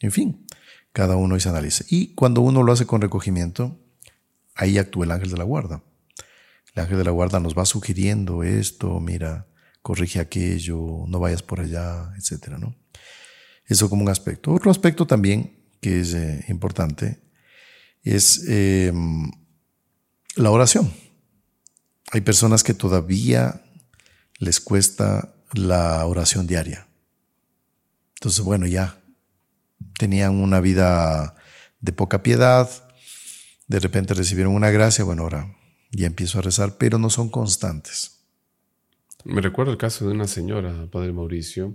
en 0.00 0.12
fin, 0.12 0.46
cada 0.92 1.16
uno 1.16 1.36
y 1.36 1.40
se 1.40 1.48
analice. 1.48 1.84
Y 1.88 2.14
cuando 2.14 2.40
uno 2.40 2.62
lo 2.62 2.72
hace 2.72 2.86
con 2.86 3.00
recogimiento, 3.00 3.78
ahí 4.54 4.78
actúa 4.78 5.04
el 5.04 5.10
ángel 5.10 5.30
de 5.30 5.36
la 5.36 5.44
guarda. 5.44 5.82
El 6.74 6.82
ángel 6.82 6.98
de 6.98 7.04
la 7.04 7.10
guarda 7.10 7.40
nos 7.40 7.56
va 7.56 7.66
sugiriendo 7.66 8.42
esto, 8.42 8.98
mira, 9.00 9.46
corrige 9.82 10.20
aquello, 10.20 11.04
no 11.06 11.20
vayas 11.20 11.42
por 11.42 11.60
allá, 11.60 12.12
etcétera, 12.16 12.58
¿no? 12.58 12.74
Eso 13.66 13.88
como 13.88 14.02
un 14.02 14.08
aspecto. 14.08 14.52
Otro 14.52 14.70
aspecto 14.70 15.06
también 15.06 15.58
que 15.80 16.00
es 16.00 16.14
eh, 16.14 16.44
importante 16.48 17.20
es 18.02 18.44
em, 18.48 19.30
la 20.36 20.50
oración. 20.50 20.92
Hay 22.12 22.20
personas 22.20 22.62
que 22.62 22.74
todavía 22.74 23.62
les 24.38 24.60
cuesta 24.60 25.34
la 25.52 26.04
oración 26.06 26.46
diaria. 26.46 26.86
Entonces, 28.16 28.44
bueno, 28.44 28.66
ya 28.66 28.98
tenían 29.98 30.34
una 30.36 30.60
vida 30.60 31.36
de 31.80 31.92
poca 31.92 32.22
piedad, 32.22 32.68
de 33.66 33.80
repente 33.80 34.14
recibieron 34.14 34.54
una 34.54 34.70
gracia, 34.70 35.04
bueno, 35.04 35.22
ahora 35.22 35.54
ya 35.90 36.06
empiezo 36.06 36.38
a 36.38 36.42
rezar, 36.42 36.76
pero 36.78 36.98
no 36.98 37.10
son 37.10 37.28
constantes. 37.28 38.20
Me 39.24 39.40
recuerdo 39.40 39.72
el 39.72 39.78
caso 39.78 40.06
de 40.06 40.12
una 40.12 40.26
señora, 40.26 40.86
Padre 40.90 41.12
Mauricio, 41.12 41.74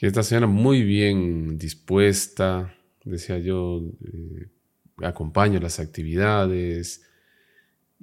que 0.00 0.06
esta 0.06 0.22
señora 0.22 0.46
muy 0.46 0.82
bien 0.82 1.58
dispuesta, 1.58 2.74
decía 3.04 3.38
yo, 3.38 3.82
eh, 4.02 4.48
acompaño 5.02 5.60
las 5.60 5.78
actividades 5.78 7.02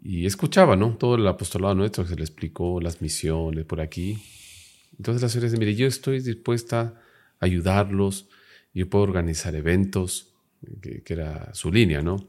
y 0.03 0.27
escuchaba, 0.27 0.75
¿no? 0.75 0.95
Todo 0.95 1.15
el 1.15 1.27
apostolado 1.27 1.73
nuestro 1.73 2.03
que 2.03 2.11
se 2.11 2.15
le 2.15 2.21
explicó, 2.21 2.79
las 2.79 3.01
misiones 3.01 3.65
por 3.65 3.81
aquí. 3.81 4.19
Entonces 4.95 5.23
la 5.23 5.29
señora 5.29 5.49
dice, 5.49 5.57
mire, 5.57 5.73
yo 5.73 5.87
estoy 5.87 6.19
dispuesta 6.19 7.01
a 7.39 7.45
ayudarlos, 7.45 8.29
yo 8.75 8.87
puedo 8.87 9.03
organizar 9.03 9.55
eventos, 9.55 10.35
que, 10.83 11.01
era 11.07 11.51
su 11.55 11.71
línea, 11.71 12.03
¿no? 12.03 12.27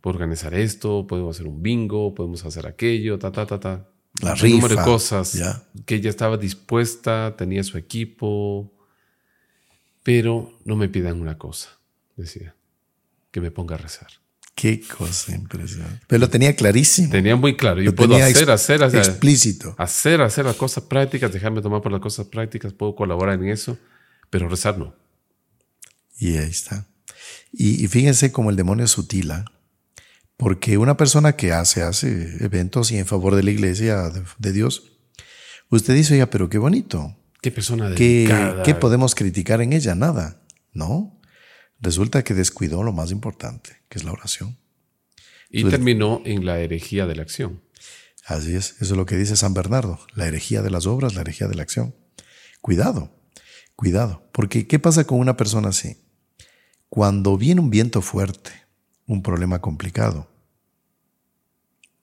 Puedo 0.00 0.14
organizar 0.16 0.54
esto, 0.54 1.06
puedo 1.06 1.30
hacer 1.30 1.46
un 1.46 1.62
bingo, 1.62 2.16
podemos 2.16 2.44
hacer 2.44 2.66
aquello, 2.66 3.16
ta, 3.16 3.30
ta, 3.30 3.46
ta, 3.46 3.60
ta. 3.60 3.88
La 4.20 4.34
rifa. 4.34 4.46
Un 4.46 4.52
número 4.54 4.74
de 4.74 4.82
cosas 4.82 5.40
que 5.86 5.94
ella 5.94 6.10
estaba 6.10 6.36
dispuesta, 6.36 7.36
tenía 7.38 7.62
su 7.62 7.78
equipo, 7.78 8.74
pero 10.08 10.58
no 10.64 10.74
me 10.74 10.88
pidan 10.88 11.20
una 11.20 11.36
cosa, 11.36 11.68
decía, 12.16 12.56
que 13.30 13.42
me 13.42 13.50
ponga 13.50 13.74
a 13.74 13.78
rezar. 13.78 14.08
Qué 14.54 14.80
cosa 14.80 15.36
impresionante. 15.36 16.00
Pero 16.06 16.20
lo 16.20 16.30
tenía 16.30 16.56
clarísimo. 16.56 17.10
Tenía 17.10 17.36
muy 17.36 17.58
claro. 17.58 17.82
Yo 17.82 17.94
puedo 17.94 18.16
hacer, 18.16 18.50
hacer, 18.50 18.82
hacer. 18.82 19.00
Explícito. 19.00 19.74
Hacer, 19.76 20.22
hacer 20.22 20.46
las 20.46 20.56
cosas 20.56 20.84
prácticas, 20.84 21.30
dejarme 21.30 21.60
tomar 21.60 21.82
por 21.82 21.92
las 21.92 22.00
cosas 22.00 22.26
prácticas, 22.26 22.72
puedo 22.72 22.94
colaborar 22.94 23.34
en 23.34 23.50
eso, 23.50 23.76
pero 24.30 24.48
rezar 24.48 24.78
no. 24.78 24.94
Y 26.18 26.38
ahí 26.38 26.48
está. 26.48 26.86
Y, 27.52 27.86
fíjense 27.88 28.32
cómo 28.32 28.48
el 28.48 28.56
demonio 28.56 28.86
es 28.86 28.92
sutil, 28.92 29.30
¿ah? 29.30 29.44
porque 30.38 30.78
una 30.78 30.96
persona 30.96 31.36
que 31.36 31.52
hace, 31.52 31.82
hace 31.82 32.42
eventos 32.42 32.92
y 32.92 32.96
en 32.96 33.04
favor 33.04 33.36
de 33.36 33.42
la 33.42 33.50
iglesia, 33.50 34.10
de, 34.38 34.52
Dios, 34.54 34.90
usted 35.68 35.92
dice, 35.92 36.14
oiga, 36.14 36.30
pero 36.30 36.48
qué 36.48 36.56
bonito. 36.56 37.14
Qué 37.40 37.50
persona 37.50 37.90
dedicada. 37.90 38.62
¿Qué, 38.62 38.72
¿Qué 38.72 38.74
podemos 38.74 39.14
criticar 39.14 39.60
en 39.60 39.72
ella? 39.72 39.94
Nada. 39.94 40.42
No. 40.72 41.20
Resulta 41.80 42.24
que 42.24 42.34
descuidó 42.34 42.82
lo 42.82 42.92
más 42.92 43.10
importante, 43.10 43.82
que 43.88 43.98
es 43.98 44.04
la 44.04 44.12
oración. 44.12 44.58
Y 45.50 45.64
terminó 45.64 46.20
en 46.24 46.44
la 46.44 46.58
herejía 46.58 47.06
de 47.06 47.16
la 47.16 47.22
acción. 47.22 47.62
Así 48.26 48.54
es, 48.54 48.74
eso 48.80 48.92
es 48.92 48.96
lo 48.98 49.06
que 49.06 49.16
dice 49.16 49.36
San 49.36 49.54
Bernardo, 49.54 49.98
la 50.14 50.26
herejía 50.26 50.60
de 50.60 50.70
las 50.70 50.86
obras, 50.86 51.14
la 51.14 51.22
herejía 51.22 51.48
de 51.48 51.54
la 51.54 51.62
acción. 51.62 51.94
Cuidado, 52.60 53.10
cuidado, 53.74 54.28
porque 54.32 54.66
¿qué 54.66 54.78
pasa 54.78 55.04
con 55.04 55.18
una 55.18 55.36
persona 55.36 55.70
así? 55.70 55.96
Cuando 56.90 57.38
viene 57.38 57.62
un 57.62 57.70
viento 57.70 58.02
fuerte, 58.02 58.50
un 59.06 59.22
problema 59.22 59.62
complicado, 59.62 60.30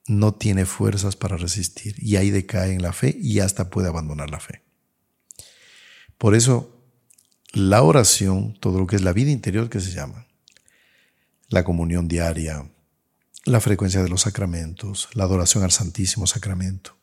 no 0.08 0.34
tiene 0.34 0.66
fuerzas 0.66 1.14
para 1.14 1.36
resistir 1.36 1.94
y 1.98 2.16
ahí 2.16 2.30
decae 2.30 2.72
en 2.72 2.82
la 2.82 2.92
fe 2.92 3.16
y 3.20 3.38
hasta 3.38 3.70
puede 3.70 3.88
abandonar 3.88 4.30
la 4.30 4.40
fe. 4.40 4.65
Por 6.18 6.34
eso, 6.34 6.76
la 7.52 7.82
oración, 7.82 8.58
todo 8.60 8.78
lo 8.78 8.86
que 8.86 8.96
es 8.96 9.02
la 9.02 9.12
vida 9.12 9.30
interior 9.30 9.68
que 9.68 9.80
se 9.80 9.92
llama, 9.92 10.26
la 11.48 11.64
comunión 11.64 12.08
diaria, 12.08 12.70
la 13.44 13.60
frecuencia 13.60 14.02
de 14.02 14.08
los 14.08 14.22
sacramentos, 14.22 15.08
la 15.14 15.24
adoración 15.24 15.62
al 15.62 15.70
Santísimo 15.70 16.26
Sacramento, 16.26 16.96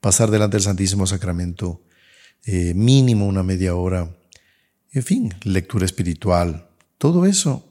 pasar 0.00 0.30
delante 0.30 0.56
del 0.56 0.64
Santísimo 0.64 1.06
Sacramento 1.06 1.82
eh, 2.44 2.74
mínimo 2.74 3.26
una 3.26 3.42
media 3.42 3.74
hora, 3.74 4.16
en 4.92 5.02
fin, 5.02 5.34
lectura 5.42 5.84
espiritual, 5.84 6.68
todo 6.98 7.26
eso 7.26 7.68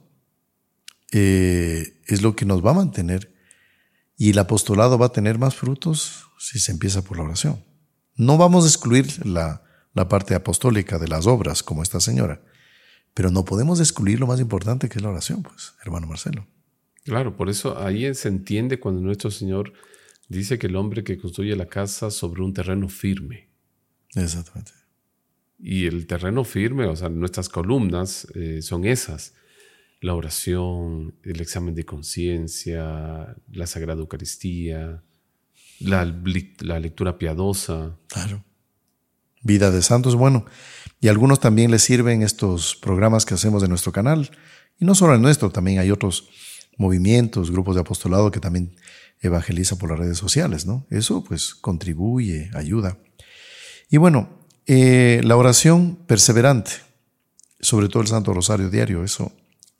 eh, 1.11 2.01
es 2.07 2.21
lo 2.21 2.35
que 2.35 2.45
nos 2.45 2.65
va 2.65 2.71
a 2.71 2.75
mantener 2.75 3.33
y 4.17 4.31
el 4.31 4.39
apostolado 4.39 4.97
va 4.97 5.07
a 5.07 5.11
tener 5.11 5.37
más 5.37 5.55
frutos 5.55 6.25
si 6.39 6.59
se 6.59 6.71
empieza 6.71 7.03
por 7.03 7.17
la 7.17 7.23
oración. 7.23 7.63
No 8.15 8.37
vamos 8.37 8.65
a 8.65 8.67
excluir 8.67 9.25
la, 9.25 9.62
la 9.93 10.07
parte 10.07 10.35
apostólica 10.35 10.99
de 10.99 11.07
las 11.07 11.27
obras 11.27 11.63
como 11.63 11.83
esta 11.83 11.99
señora, 11.99 12.41
pero 13.13 13.31
no 13.31 13.45
podemos 13.45 13.79
excluir 13.79 14.19
lo 14.19 14.27
más 14.27 14.39
importante 14.39 14.89
que 14.89 14.99
es 14.99 15.03
la 15.03 15.09
oración, 15.09 15.43
pues, 15.43 15.73
hermano 15.83 16.07
Marcelo. 16.07 16.47
Claro, 17.03 17.35
por 17.35 17.49
eso 17.49 17.77
ahí 17.79 18.13
se 18.15 18.29
entiende 18.29 18.79
cuando 18.79 19.01
nuestro 19.01 19.29
Señor 19.29 19.73
dice 20.29 20.57
que 20.57 20.67
el 20.67 20.75
hombre 20.75 21.03
que 21.03 21.17
construye 21.17 21.55
la 21.55 21.67
casa 21.67 22.09
sobre 22.11 22.41
un 22.41 22.53
terreno 22.53 22.87
firme. 22.87 23.49
Exactamente. 24.15 24.71
Y 25.59 25.85
el 25.85 26.07
terreno 26.07 26.43
firme, 26.43 26.85
o 26.85 26.95
sea, 26.95 27.09
nuestras 27.09 27.49
columnas 27.49 28.27
eh, 28.35 28.61
son 28.61 28.85
esas. 28.85 29.33
La 30.01 30.15
oración, 30.15 31.15
el 31.23 31.39
examen 31.39 31.75
de 31.75 31.85
conciencia, 31.85 33.35
la 33.51 33.67
Sagrada 33.67 34.01
Eucaristía, 34.01 35.03
la, 35.79 36.05
la, 36.59 36.79
lectura 36.79 37.17
piadosa. 37.17 37.97
Claro. 38.07 38.43
Vida 39.43 39.71
de 39.71 39.81
santos, 39.81 40.15
bueno. 40.15 40.45
Y 40.99 41.09
a 41.09 41.11
algunos 41.11 41.39
también 41.39 41.69
les 41.69 41.83
sirven 41.83 42.21
estos 42.21 42.75
programas 42.75 43.25
que 43.25 43.33
hacemos 43.33 43.61
de 43.61 43.67
nuestro 43.67 43.91
canal. 43.91 44.31
Y 44.79 44.85
no 44.85 44.95
solo 44.95 45.13
el 45.13 45.21
nuestro, 45.21 45.51
también 45.51 45.79
hay 45.79 45.91
otros 45.91 46.29
movimientos, 46.77 47.51
grupos 47.51 47.75
de 47.75 47.81
apostolado 47.81 48.31
que 48.31 48.39
también 48.39 48.75
evangeliza 49.21 49.77
por 49.77 49.89
las 49.89 49.99
redes 49.99 50.17
sociales, 50.17 50.65
¿no? 50.65 50.85
Eso 50.89 51.23
pues 51.23 51.55
contribuye, 51.55 52.49
ayuda. 52.53 52.97
Y 53.89 53.97
bueno, 53.97 54.29
eh, 54.65 55.21
la 55.23 55.37
oración 55.37 55.97
perseverante, 56.07 56.71
sobre 57.59 57.89
todo 57.89 58.01
el 58.01 58.07
Santo 58.07 58.33
Rosario 58.33 58.69
diario, 58.69 59.03
eso 59.03 59.31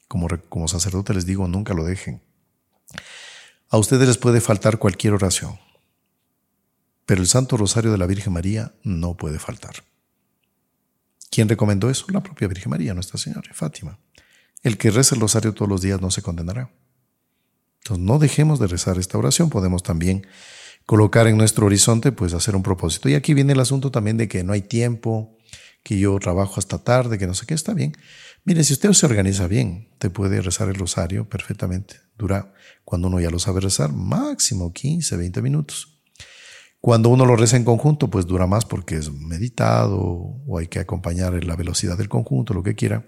como, 0.08 0.28
como 0.49 0.67
sacerdote 0.67 1.13
les 1.13 1.26
digo, 1.26 1.47
nunca 1.47 1.73
lo 1.73 1.84
dejen. 1.84 2.21
A 3.69 3.78
ustedes 3.78 4.08
les 4.08 4.17
puede 4.17 4.39
faltar 4.39 4.78
cualquier 4.78 5.13
oración, 5.13 5.58
pero 7.06 7.22
el 7.22 7.28
Santo 7.28 7.58
Rosario 7.58 7.92
de 7.92 7.98
la 7.98 8.06
Virgen 8.06 8.34
María 8.34 8.74
no 8.84 9.16
puede 9.16 9.39
faltar. 9.39 9.84
¿Quién 11.30 11.50
recomendó 11.50 11.89
eso? 11.89 12.06
La 12.10 12.22
propia 12.22 12.48
Virgen 12.48 12.70
María, 12.70 12.94
Nuestra 12.94 13.18
Señora, 13.18 13.54
Fátima. 13.54 14.00
El 14.62 14.78
que 14.78 14.92
reza 14.92 15.16
el 15.16 15.22
rosario 15.22 15.54
todos 15.54 15.70
los 15.70 15.82
días 15.82 16.00
no 16.00 16.12
se 16.12 16.22
condenará. 16.22 16.72
Entonces 17.80 18.06
no 18.06 18.20
dejemos 18.20 18.60
de 18.60 18.68
rezar 18.68 18.98
esta 18.98 19.18
oración, 19.18 19.50
podemos 19.50 19.84
también 19.84 20.26
colocar 20.86 21.28
en 21.28 21.38
nuestro 21.38 21.66
horizonte, 21.66 22.12
pues 22.12 22.34
hacer 22.34 22.56
un 22.56 22.63
propósito. 22.63 23.10
Y 23.10 23.16
aquí 23.16 23.34
viene 23.34 23.54
el 23.54 23.60
asunto 23.60 23.92
también 23.92 24.18
de 24.18 24.28
que 24.28 24.44
no 24.44 24.54
hay 24.54 24.62
tiempo, 24.62 25.38
que 25.84 26.00
yo 26.00 26.18
trabajo 26.20 26.60
hasta 26.60 26.78
tarde, 26.78 27.18
que 27.18 27.28
no 27.28 27.34
sé 27.34 27.46
qué, 27.46 27.54
está 27.54 27.74
bien. 27.74 27.98
Mire, 28.46 28.63
si 28.63 28.74
usted 28.74 28.92
se 28.94 29.06
organiza 29.06 29.48
bien, 29.48 29.89
te 29.98 30.10
puede 30.10 30.42
rezar 30.42 30.70
el 30.70 30.76
rosario 30.76 31.28
perfectamente. 31.28 31.96
Dura, 32.18 32.54
cuando 32.86 33.08
uno 33.08 33.20
ya 33.20 33.30
lo 33.30 33.39
sabe 33.39 33.60
rezar, 33.60 33.92
máximo 33.92 34.72
15, 34.72 35.18
20 35.18 35.42
minutos. 35.42 35.92
Cuando 36.86 37.08
uno 37.08 37.26
lo 37.26 37.38
reza 37.38 37.56
en 37.56 37.63
conjunto, 37.63 38.10
pues 38.10 38.28
dura 38.28 38.46
más 38.46 38.65
porque 38.65 38.98
es 38.98 39.10
meditado 39.10 40.02
o 40.02 40.58
hay 40.60 40.67
que 40.67 40.80
acompañar 40.80 41.41
la 41.46 41.56
velocidad 41.56 41.98
del 41.98 42.10
conjunto, 42.10 42.54
lo 42.54 42.62
que 42.62 42.76
quiera. 42.76 43.06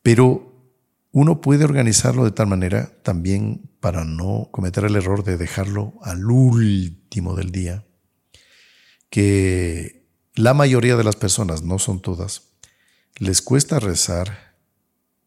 Pero 0.00 0.72
uno 1.12 1.42
puede 1.42 1.66
organizarlo 1.66 2.24
de 2.24 2.30
tal 2.30 2.46
manera 2.46 2.90
también 3.02 3.70
para 3.80 4.06
no 4.06 4.48
cometer 4.50 4.84
el 4.84 4.96
error 4.96 5.24
de 5.24 5.36
dejarlo 5.36 5.92
al 6.00 6.24
último 6.24 7.34
del 7.34 7.52
día, 7.52 7.84
que 9.10 10.08
la 10.34 10.54
mayoría 10.54 10.96
de 10.96 11.04
las 11.04 11.16
personas, 11.16 11.60
no 11.60 11.78
son 11.78 12.00
todas, 12.00 12.44
les 13.16 13.42
cuesta 13.42 13.78
rezar 13.78 14.56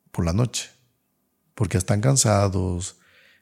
por 0.10 0.26
la 0.26 0.34
noche, 0.34 0.72
porque 1.54 1.78
están 1.78 2.02
cansados, 2.02 2.98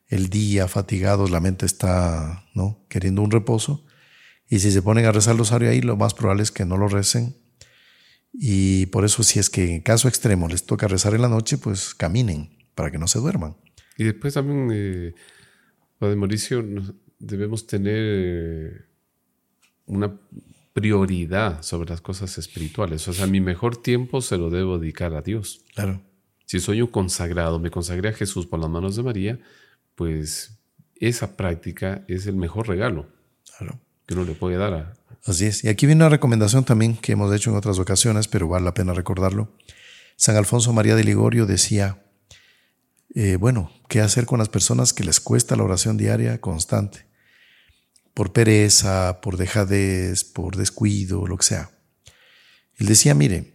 el 0.10 0.30
día, 0.30 0.68
fatigados, 0.68 1.32
la 1.32 1.40
mente 1.40 1.66
está 1.66 2.44
¿no? 2.54 2.84
queriendo 2.90 3.22
un 3.22 3.32
reposo, 3.32 3.85
y 4.50 4.60
si 4.60 4.72
se 4.72 4.82
ponen 4.82 5.06
a 5.06 5.12
rezar 5.12 5.34
el 5.34 5.40
rosario 5.40 5.70
ahí, 5.70 5.82
lo 5.82 5.98
más 5.98 6.14
probable 6.14 6.44
es 6.44 6.52
que 6.52 6.66
no 6.66 6.78
lo 6.78 6.88
recen 6.88 7.36
y 8.38 8.88
por 8.88 9.06
eso 9.06 9.24
si 9.24 9.40
es 9.40 9.50
que 9.50 9.76
en 9.76 9.82
caso 9.82 10.08
extremo 10.08 10.48
les 10.48 10.66
toca 10.66 10.88
rezar 10.88 11.14
en 11.14 11.22
la 11.22 11.30
noche, 11.30 11.58
pues 11.58 11.96
caminen 11.96 12.50
para 12.76 12.92
que 12.92 12.98
no 12.98 13.08
se 13.08 13.20
duerman. 13.20 13.56
Y 13.98 14.04
después 14.04 14.34
también, 14.34 14.70
eh, 14.74 15.16
Padre 15.98 16.18
Mauricio, 16.18 16.64
debemos 17.18 17.66
tener 17.66 17.96
eh, 17.98 18.82
una 19.86 20.20
prioridad 20.74 21.62
sobre 21.62 21.90
las 21.90 22.02
cosas 22.02 22.38
espirituales. 22.38 23.08
O 23.08 23.14
sea, 23.14 23.26
mi 23.26 23.40
mejor 23.40 23.82
tiempo 23.82 24.20
se 24.22 24.38
lo 24.38 24.50
debo 24.50 24.78
dedicar 24.78 25.14
a 25.14 25.22
Dios. 25.22 25.62
Claro. 25.74 26.02
Si 26.46 26.60
soy 26.60 26.82
un 26.82 26.90
consagrado, 26.90 27.60
me 27.60 27.72
consagré 27.72 28.10
a 28.10 28.14
Jesús 28.14 28.46
por 28.46 28.60
las 28.60 28.70
manos 28.70 28.98
de 28.98 29.04
María, 29.04 29.40
pues 29.96 30.60
esa 30.98 31.38
práctica 31.38 32.04
es 32.10 32.28
el 32.28 32.36
mejor 32.36 32.68
regalo 32.68 33.15
que 34.06 34.14
uno 34.14 34.24
le 34.24 34.34
puede 34.34 34.58
dar 34.58 34.74
a... 34.74 34.94
Así 35.26 35.46
es. 35.46 35.64
Y 35.64 35.70
aquí 35.70 35.86
viene 35.86 36.04
una 36.04 36.10
recomendación 36.10 36.64
también 36.64 36.96
que 36.96 37.14
hemos 37.14 37.34
hecho 37.34 37.50
en 37.50 37.56
otras 37.56 37.80
ocasiones, 37.80 38.28
pero 38.28 38.48
vale 38.48 38.66
la 38.66 38.74
pena 38.74 38.94
recordarlo. 38.94 39.52
San 40.18 40.36
Alfonso 40.36 40.72
María 40.72 40.96
de 40.96 41.04
Ligorio 41.04 41.46
decía, 41.46 42.04
eh, 43.16 43.38
bueno, 43.38 43.72
¿qué 43.90 44.02
hacer 44.02 44.26
con 44.26 44.40
las 44.40 44.50
personas 44.50 44.94
que 44.94 45.04
les 45.04 45.20
cuesta 45.20 45.56
la 45.56 45.64
oración 45.64 45.98
diaria 45.98 46.40
constante? 46.40 47.08
Por 48.14 48.32
pereza, 48.32 49.20
por 49.22 49.38
dejadez, 49.38 50.24
por 50.24 50.56
descuido, 50.56 51.26
lo 51.26 51.38
que 51.38 51.46
sea. 51.46 51.72
Él 52.76 52.88
decía, 52.88 53.16
mire, 53.16 53.54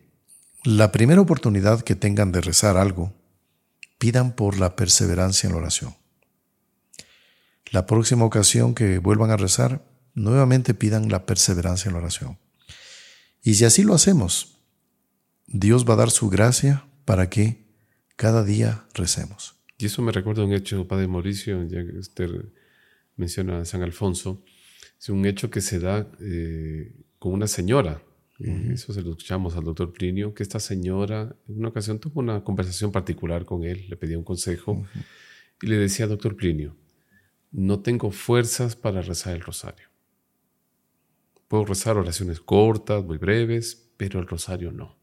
la 0.65 0.93
primera 0.93 1.21
oportunidad 1.21 1.83
que 1.83 1.95
tengan 1.95 2.33
de 2.33 2.41
rezar 2.41 2.77
algo, 2.77 3.15
pidan 3.99 4.33
por 4.33 4.59
la 4.59 4.77
perseverancia 4.77 5.47
en 5.47 5.53
la 5.53 5.61
oración. 5.61 5.95
La 7.71 7.87
próxima 7.87 8.25
ocasión 8.25 8.75
que 8.75 8.99
vuelvan 8.99 9.31
a 9.31 9.37
rezar, 9.37 9.83
nuevamente 10.15 10.75
pidan 10.75 11.09
la 11.09 11.27
perseverancia 11.27 11.89
en 11.89 11.95
la 11.95 12.01
oración. 12.01 12.39
Y 13.43 13.55
si 13.55 13.65
así 13.65 13.83
lo 13.83 13.95
hacemos, 13.95 14.59
Dios 15.47 15.89
va 15.89 15.95
a 15.95 15.99
dar 15.99 16.11
su 16.11 16.29
gracia 16.29 16.87
para 17.05 17.31
que 17.31 17.65
cada 18.17 18.45
día 18.45 18.85
recemos. 18.95 19.57
Y 19.79 19.87
eso 19.87 20.03
me 20.03 20.13
recuerda 20.13 20.45
un 20.45 20.53
hecho, 20.53 20.87
Padre 20.87 21.09
Mauricio, 21.09 21.65
ya 21.65 21.85
que 21.85 21.99
usted 21.99 22.31
menciona 23.17 23.61
a 23.61 23.65
San 23.65 23.83
Alfonso, 23.83 24.45
es 25.01 25.09
un 25.09 25.25
hecho 25.25 25.51
que 25.51 25.61
se 25.61 25.79
da 25.79 26.07
eh, 26.21 26.95
con 27.19 27.33
una 27.33 27.47
señora 27.47 28.03
eso 28.41 28.95
se 28.95 29.03
lo 29.03 29.11
escuchamos 29.11 29.55
al 29.57 29.65
doctor 29.65 29.93
Plinio, 29.93 30.33
que 30.33 30.43
esta 30.43 30.61
señora 30.61 31.37
en 31.47 31.59
una 31.59 31.69
ocasión 31.69 31.99
tuvo 31.99 32.21
una 32.21 32.43
conversación 32.43 32.91
particular 32.91 33.45
con 33.45 33.65
él, 33.65 33.87
le 33.89 33.97
pedía 33.97 34.17
un 34.17 34.25
consejo 34.25 34.87
y 35.61 35.67
le 35.67 35.77
decía, 35.77 36.07
doctor 36.07 36.37
Plinio, 36.37 36.75
no 37.53 37.81
tengo 37.81 38.11
fuerzas 38.11 38.77
para 38.77 39.03
rezar 39.03 39.35
el 39.35 39.43
rosario. 39.43 39.90
Puedo 41.51 41.65
rezar 41.65 41.99
oraciones 41.99 42.39
cortas, 42.39 43.05
muy 43.05 43.19
breves, 43.19 43.91
pero 43.97 44.21
el 44.21 44.29
rosario 44.29 44.71
no. 44.71 44.97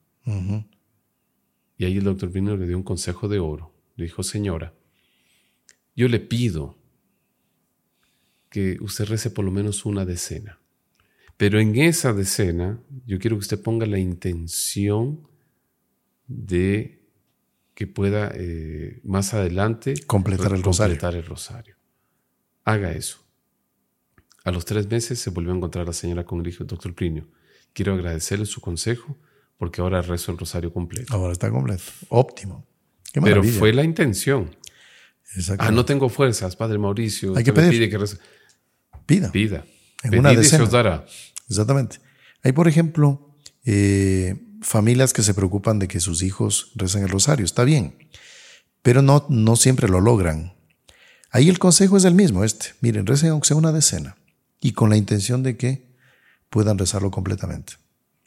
Y 1.77 1.83
ahí 1.83 1.97
el 1.97 2.05
doctor 2.05 2.31
Plinio 2.31 2.55
le 2.55 2.65
dio 2.65 2.77
un 2.77 2.83
consejo 2.83 3.27
de 3.27 3.37
oro. 3.39 3.73
Le 3.97 4.05
dijo, 4.05 4.23
señora, 4.23 4.73
yo 5.93 6.07
le 6.07 6.21
pido 6.21 6.77
que 8.49 8.77
usted 8.79 9.09
rece 9.09 9.29
por 9.29 9.43
lo 9.43 9.51
menos 9.51 9.85
una 9.85 10.05
decena. 10.05 10.57
Pero 11.35 11.59
en 11.59 11.75
esa 11.75 12.13
decena, 12.13 12.79
yo 13.05 13.19
quiero 13.19 13.35
que 13.35 13.41
usted 13.41 13.61
ponga 13.61 13.85
la 13.85 13.99
intención 13.99 15.27
de 16.27 17.03
que 17.73 17.87
pueda 17.87 18.31
eh, 18.33 19.01
más 19.03 19.33
adelante 19.33 19.95
completar 20.05 20.53
el, 20.53 20.61
completar 20.61 21.13
el 21.13 21.25
rosario. 21.25 21.75
Haga 22.63 22.93
eso. 22.93 23.26
A 24.47 24.51
los 24.51 24.63
tres 24.63 24.89
meses 24.89 25.19
se 25.19 25.29
volvió 25.29 25.51
a 25.51 25.57
encontrar 25.57 25.85
la 25.85 25.91
señora 25.91 26.23
con 26.23 26.39
el 26.39 26.47
hijo 26.47 26.59
del 26.59 26.67
doctor 26.67 26.95
Plinio. 26.95 27.27
Quiero 27.73 27.93
agradecerle 27.95 28.45
su 28.45 28.61
consejo 28.61 29.17
porque 29.57 29.81
ahora 29.81 30.01
rezo 30.01 30.31
el 30.31 30.37
rosario 30.37 30.71
completo. 30.71 31.13
Ahora 31.13 31.33
está 31.33 31.51
completo. 31.51 31.83
Óptimo. 32.07 32.65
Pero 33.11 33.43
fue 33.43 33.73
la 33.73 33.83
intención. 33.83 34.55
Ah, 35.59 35.69
no 35.69 35.83
tengo 35.83 36.07
fuerzas, 36.07 36.55
Padre 36.55 36.77
Mauricio. 36.77 37.35
Hay 37.35 37.43
que 37.43 37.51
pedir. 37.51 37.71
Pide 37.71 37.89
que 37.89 37.99
Pida. 39.05 39.31
Pida. 39.33 39.65
En 40.03 40.17
una 40.17 40.31
decena. 40.31 40.63
os 40.63 40.71
dará. 40.71 41.05
Exactamente. 41.49 41.99
Hay, 42.41 42.53
por 42.53 42.69
ejemplo, 42.69 43.35
eh, 43.65 44.41
familias 44.61 45.11
que 45.11 45.23
se 45.23 45.33
preocupan 45.33 45.77
de 45.77 45.89
que 45.89 45.99
sus 45.99 46.23
hijos 46.23 46.71
recen 46.75 47.03
el 47.03 47.09
rosario. 47.09 47.43
Está 47.43 47.65
bien, 47.65 47.97
pero 48.81 49.01
no, 49.01 49.25
no 49.27 49.57
siempre 49.57 49.89
lo 49.89 49.99
logran. 49.99 50.55
Ahí 51.31 51.49
el 51.49 51.59
consejo 51.59 51.97
es 51.97 52.05
el 52.05 52.13
mismo, 52.15 52.45
este. 52.45 52.75
Miren, 52.79 53.05
recen 53.05 53.31
aunque 53.31 53.49
sea 53.49 53.57
una 53.57 53.73
decena 53.73 54.15
y 54.67 54.73
con 54.73 54.89
la 54.89 54.97
intención 54.97 55.43
de 55.43 55.57
que 55.57 55.87
puedan 56.49 56.77
rezarlo 56.77 57.11
completamente. 57.11 57.73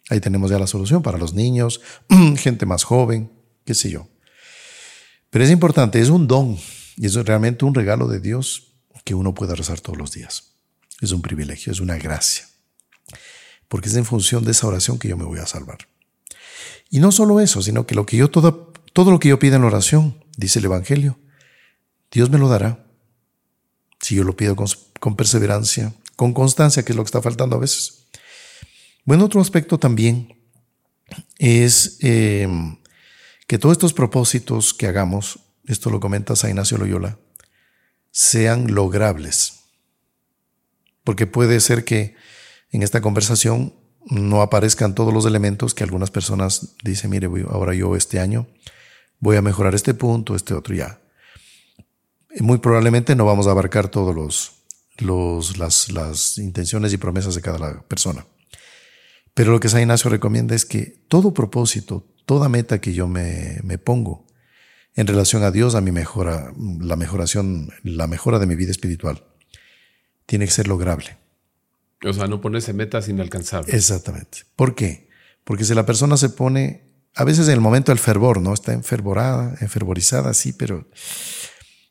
Ahí 0.08 0.20
tenemos 0.20 0.50
ya 0.50 0.58
la 0.58 0.66
solución 0.66 1.02
para 1.02 1.18
los 1.18 1.34
niños, 1.34 1.80
gente 2.36 2.66
más 2.66 2.84
joven, 2.84 3.30
qué 3.64 3.74
sé 3.74 3.90
yo. 3.90 4.08
Pero 5.30 5.44
es 5.44 5.50
importante, 5.50 6.00
es 6.00 6.08
un 6.08 6.26
don 6.26 6.58
y 6.96 7.06
es 7.06 7.14
realmente 7.14 7.64
un 7.64 7.74
regalo 7.74 8.08
de 8.08 8.20
Dios 8.20 8.74
que 9.04 9.14
uno 9.14 9.34
pueda 9.34 9.54
rezar 9.54 9.80
todos 9.80 9.98
los 9.98 10.12
días. 10.12 10.54
Es 11.00 11.12
un 11.12 11.22
privilegio, 11.22 11.72
es 11.72 11.80
una 11.80 11.96
gracia 11.96 12.50
porque 13.70 13.88
es 13.88 13.94
en 13.94 14.04
función 14.04 14.44
de 14.44 14.50
esa 14.50 14.66
oración 14.66 14.98
que 14.98 15.06
yo 15.06 15.16
me 15.16 15.24
voy 15.24 15.38
a 15.38 15.46
salvar. 15.46 15.78
Y 16.90 16.98
no 16.98 17.12
solo 17.12 17.38
eso, 17.38 17.62
sino 17.62 17.86
que 17.86 17.94
lo 17.94 18.04
que 18.04 18.16
yo 18.16 18.28
todo, 18.28 18.72
todo 18.92 19.12
lo 19.12 19.20
que 19.20 19.28
yo 19.28 19.38
pido 19.38 19.54
en 19.54 19.62
oración, 19.62 20.24
dice 20.36 20.58
el 20.58 20.64
Evangelio, 20.64 21.20
Dios 22.10 22.30
me 22.30 22.38
lo 22.38 22.48
dará. 22.48 22.84
Si 24.00 24.16
yo 24.16 24.24
lo 24.24 24.34
pido 24.36 24.56
con, 24.56 25.14
perseverancia, 25.14 25.94
con 26.20 26.34
constancia, 26.34 26.82
que 26.82 26.92
es 26.92 26.96
lo 26.96 27.02
que 27.02 27.06
está 27.06 27.22
faltando 27.22 27.56
a 27.56 27.60
veces. 27.60 28.04
Bueno, 29.06 29.24
otro 29.24 29.40
aspecto 29.40 29.78
también 29.78 30.38
es 31.38 31.96
em, 32.00 32.76
que 33.46 33.58
todos 33.58 33.72
estos 33.72 33.94
propósitos 33.94 34.74
que 34.74 34.86
hagamos, 34.86 35.38
esto 35.64 35.88
lo 35.88 35.98
comenta 35.98 36.36
San 36.36 36.50
Ignacio 36.50 36.76
Loyola, 36.76 37.18
sean 38.10 38.74
logrables. 38.74 39.60
Porque 41.04 41.26
puede 41.26 41.58
ser 41.60 41.86
que 41.86 42.16
en 42.70 42.82
esta 42.82 43.00
conversación 43.00 43.74
no 44.04 44.42
aparezcan 44.42 44.94
todos 44.94 45.14
los 45.14 45.24
elementos 45.24 45.72
que 45.72 45.84
algunas 45.84 46.10
personas 46.10 46.76
dicen, 46.84 47.08
mire, 47.08 47.30
ahora 47.48 47.72
yo 47.72 47.96
este 47.96 48.20
año 48.20 48.46
voy 49.20 49.38
a 49.38 49.42
mejorar 49.42 49.74
este 49.74 49.94
punto, 49.94 50.36
este 50.36 50.52
otro 50.52 50.74
ya. 50.74 51.00
Muy 52.40 52.58
probablemente 52.58 53.16
no 53.16 53.24
vamos 53.24 53.46
a 53.46 53.52
abarcar 53.52 53.88
todos 53.88 54.14
los, 54.14 54.59
los 55.00 55.58
las, 55.58 55.90
las, 55.92 56.38
intenciones 56.38 56.92
y 56.92 56.96
promesas 56.96 57.34
de 57.34 57.42
cada 57.42 57.82
persona. 57.82 58.26
Pero 59.34 59.52
lo 59.52 59.60
que 59.60 59.68
San 59.68 59.80
Ignacio 59.80 60.10
recomienda 60.10 60.54
es 60.54 60.64
que 60.64 61.04
todo 61.08 61.32
propósito, 61.32 62.06
toda 62.26 62.48
meta 62.48 62.80
que 62.80 62.92
yo 62.92 63.06
me, 63.06 63.60
me 63.62 63.78
pongo 63.78 64.26
en 64.94 65.06
relación 65.06 65.42
a 65.42 65.50
Dios, 65.50 65.74
a 65.74 65.80
mi 65.80 65.92
mejora, 65.92 66.52
la 66.80 66.96
mejoración, 66.96 67.70
la 67.82 68.06
mejora 68.06 68.38
de 68.38 68.46
mi 68.46 68.56
vida 68.56 68.70
espiritual, 68.70 69.24
tiene 70.26 70.46
que 70.46 70.50
ser 70.50 70.68
lograble. 70.68 71.18
O 72.04 72.12
sea, 72.12 72.26
no 72.26 72.40
ponerse 72.40 72.72
metas 72.72 73.08
inalcanzables. 73.08 73.74
Exactamente. 73.74 74.38
¿Por 74.56 74.74
qué? 74.74 75.10
Porque 75.44 75.64
si 75.64 75.74
la 75.74 75.86
persona 75.86 76.16
se 76.16 76.30
pone, 76.30 76.90
a 77.14 77.24
veces 77.24 77.48
en 77.48 77.54
el 77.54 77.60
momento 77.60 77.92
del 77.92 77.98
fervor, 77.98 78.40
¿no? 78.40 78.54
Está 78.54 78.72
enfervorada, 78.72 79.56
enfervorizada, 79.60 80.34
sí, 80.34 80.52
pero... 80.52 80.88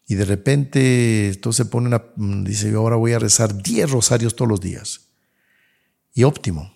Y 0.09 0.15
de 0.15 0.25
repente, 0.25 1.27
entonces 1.27 1.67
se 1.67 1.69
pone 1.69 1.85
una, 1.85 2.03
dice, 2.17 2.73
ahora 2.73 2.95
voy 2.95 3.13
a 3.13 3.19
rezar 3.19 3.61
10 3.61 3.91
rosarios 3.91 4.35
todos 4.35 4.49
los 4.49 4.59
días. 4.59 5.11
Y 6.15 6.23
óptimo. 6.23 6.73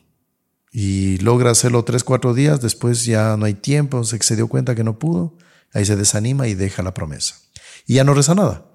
Y 0.72 1.18
logra 1.18 1.50
hacerlo 1.50 1.84
3, 1.84 2.04
4 2.04 2.36
días, 2.36 2.62
después 2.62 3.06
ya 3.06 3.36
no 3.36 3.46
hay 3.46 3.56
tiempo, 3.56 4.04
se 4.04 4.36
dio 4.36 4.48
cuenta 4.48 4.76
que 4.76 4.84
no 4.84 5.00
pudo, 5.00 5.36
ahí 5.74 5.84
se 5.84 5.96
desanima 5.96 6.48
y 6.48 6.54
deja 6.54 6.84
la 6.84 6.94
promesa. 6.94 7.40
Y 7.88 7.96
ya 7.96 8.04
no 8.04 8.14
reza 8.14 8.36
nada. 8.36 8.68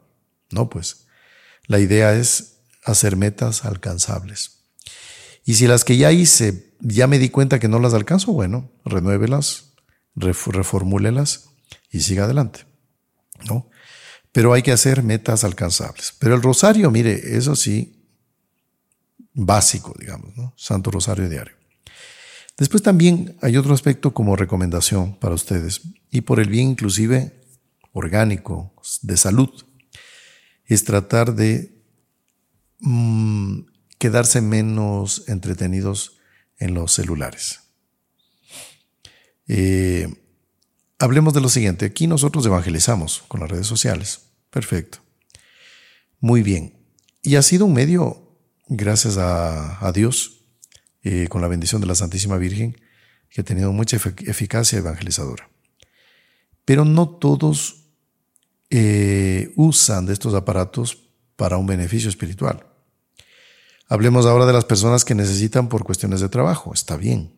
No, 0.51 0.69
pues. 0.69 1.07
La 1.69 1.79
idea 1.79 2.15
es 2.15 2.57
hacer 2.83 3.15
metas 3.15 3.65
alcanzables. 3.65 4.65
Y 5.45 5.55
si 5.55 5.69
las 5.69 5.85
que 5.85 5.97
ya 5.97 6.11
hice, 6.11 6.75
ya 6.81 7.07
me 7.07 7.21
di 7.21 7.29
cuenta 7.29 7.61
que 7.61 7.69
no 7.69 7.79
las 7.79 7.95
alcanzo, 7.95 8.33
bueno, 8.33 8.73
renuévelas, 8.85 9.75
reformúlelas 10.17 11.51
y 11.93 12.01
siga 12.01 12.25
adelante. 12.25 12.67
¿no? 13.47 13.71
Pero 14.33 14.53
hay 14.53 14.63
que 14.63 14.73
hacer 14.73 15.03
metas 15.03 15.45
alcanzables. 15.45 16.15
Pero 16.19 16.35
el 16.35 16.43
rosario, 16.43 16.91
mire, 16.91 17.37
eso 17.37 17.57
sí, 17.57 18.05
básico, 19.33 19.95
digamos, 19.99 20.37
¿no? 20.37 20.55
Santo 20.57 20.91
Rosario 20.91 21.29
Diario. 21.29 21.55
Después 22.57 22.83
también 22.83 23.37
hay 23.41 23.57
otro 23.57 23.73
aspecto 23.73 24.13
como 24.13 24.37
recomendación 24.37 25.17
para 25.19 25.35
ustedes 25.35 25.83
y 26.11 26.23
por 26.23 26.41
el 26.41 26.49
bien 26.49 26.71
inclusive 26.71 27.41
orgánico, 27.93 28.75
de 29.03 29.17
salud, 29.17 29.51
es 30.67 30.85
tratar 30.85 31.35
de 31.35 31.79
Mm, 32.81 33.63
quedarse 33.99 34.41
menos 34.41 35.25
entretenidos 35.29 36.19
en 36.59 36.75
los 36.75 36.93
celulares. 36.93 37.61
Eh, 39.49 40.09
hablemos 40.99 41.35
de 41.35 41.41
lo 41.41 41.49
siguiente. 41.49 41.87
Aquí 41.87 42.07
nosotros 42.07 42.45
evangelizamos 42.47 43.25
con 43.29 43.41
las 43.41 43.51
redes 43.51 43.67
sociales. 43.67 44.21
Perfecto. 44.51 44.99
Muy 46.21 46.43
bien. 46.43 46.75
Y 47.23 47.37
ha 47.37 47.43
sido 47.43 47.67
un 47.67 47.75
medio, 47.75 48.37
gracias 48.67 49.17
a, 49.19 49.91
Dios, 49.95 50.45
eh, 51.03 51.29
con 51.29 51.41
la 51.43 51.49
bendición 51.49 51.81
de 51.81 51.87
la 51.87 51.95
Santísima 51.95 52.39
Virgen, 52.39 52.77
que 53.31 53.43
ha 53.43 53.45
tenido 53.45 53.73
mucha 53.73 53.97
eficacia 53.97 54.79
evangelizadora. 54.79 55.49
Pero 56.65 56.85
no 56.85 57.09
todos 57.09 57.87
eh, 58.71 59.53
usan 59.57 60.07
de 60.07 60.13
estos 60.13 60.35
aparatos 60.35 61.09
para 61.37 61.57
un 61.57 61.67
beneficio 61.67 62.09
espiritual. 62.09 62.67
Hablemos 63.89 64.27
ahora 64.27 64.45
de 64.45 64.53
las 64.53 64.65
personas 64.65 65.05
que 65.05 65.15
necesitan 65.15 65.69
por 65.69 65.85
cuestiones 65.85 66.21
de 66.21 66.29
trabajo, 66.29 66.75
está 66.75 66.97
bien. 66.97 67.35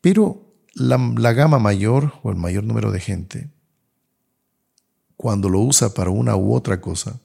Pero 0.00 0.43
la, 0.74 1.32
gama 1.32 1.58
mayor 1.58 2.14
o 2.22 2.30
el 2.30 2.36
mayor 2.36 2.64
número 2.64 2.90
de 2.90 3.00
gente 3.00 3.50
cuando 5.16 5.48
lo 5.48 5.60
usa 5.60 5.94
para 5.94 6.10
una 6.10 6.36
u 6.36 6.54
otra 6.54 6.80
cosa, 6.80 7.20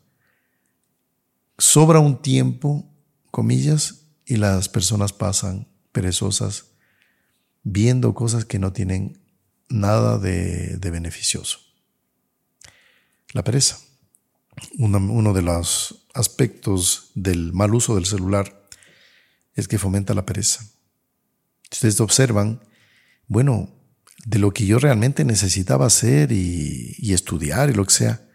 sobra 1.57 1.99
un 1.99 2.21
tiempo, 2.21 2.85
comillas, 3.31 4.05
y 4.25 4.37
las 4.37 4.69
personas 4.69 5.11
pasan 5.11 5.67
perezosas 5.91 6.67
viendo 7.63 8.13
cosas 8.13 8.45
que 8.45 8.59
no 8.59 8.71
tienen 8.71 9.19
nada 9.69 10.19
de, 10.19 10.77
beneficioso. 10.81 11.59
La 13.33 13.43
pereza. 13.43 13.79
uno 14.77 15.33
de 15.33 15.41
los 15.41 16.05
aspectos 16.13 17.11
del 17.15 17.53
mal 17.53 17.73
uso 17.73 17.95
del 17.95 18.05
celular 18.05 18.67
es 19.55 19.67
que 19.67 19.79
fomenta 19.79 20.13
la 20.13 20.25
pereza. 20.25 20.63
Ustedes 21.71 21.99
observan, 22.01 22.61
bueno, 23.29 23.69
de 24.25 24.39
lo 24.39 24.51
que 24.51 24.65
yo 24.65 24.79
realmente 24.79 25.23
necesitaba 25.23 25.85
hacer 25.85 26.31
y, 26.31 27.13
estudiar 27.13 27.69
y 27.69 27.73
lo 27.73 27.85
que 27.85 27.93
sea, 27.93 28.27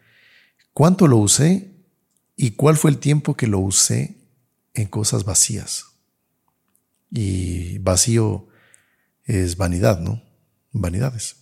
¿cuánto 0.73 1.09
lo 1.09 1.19
usé 1.19 1.75
y 2.37 2.53
cuál 2.53 2.77
fue 2.77 2.93
el 2.93 2.99
tiempo 2.99 3.37
que 3.37 3.49
lo 3.49 3.59
usé 3.59 4.17
en 4.73 4.87
cosas 4.87 5.25
vacías? 5.25 5.87
Y 7.11 7.79
vacío 7.79 8.49
es 9.25 9.57
vanidad, 9.57 10.01
¿no? 10.01 10.23
Vanidades. 10.73 11.37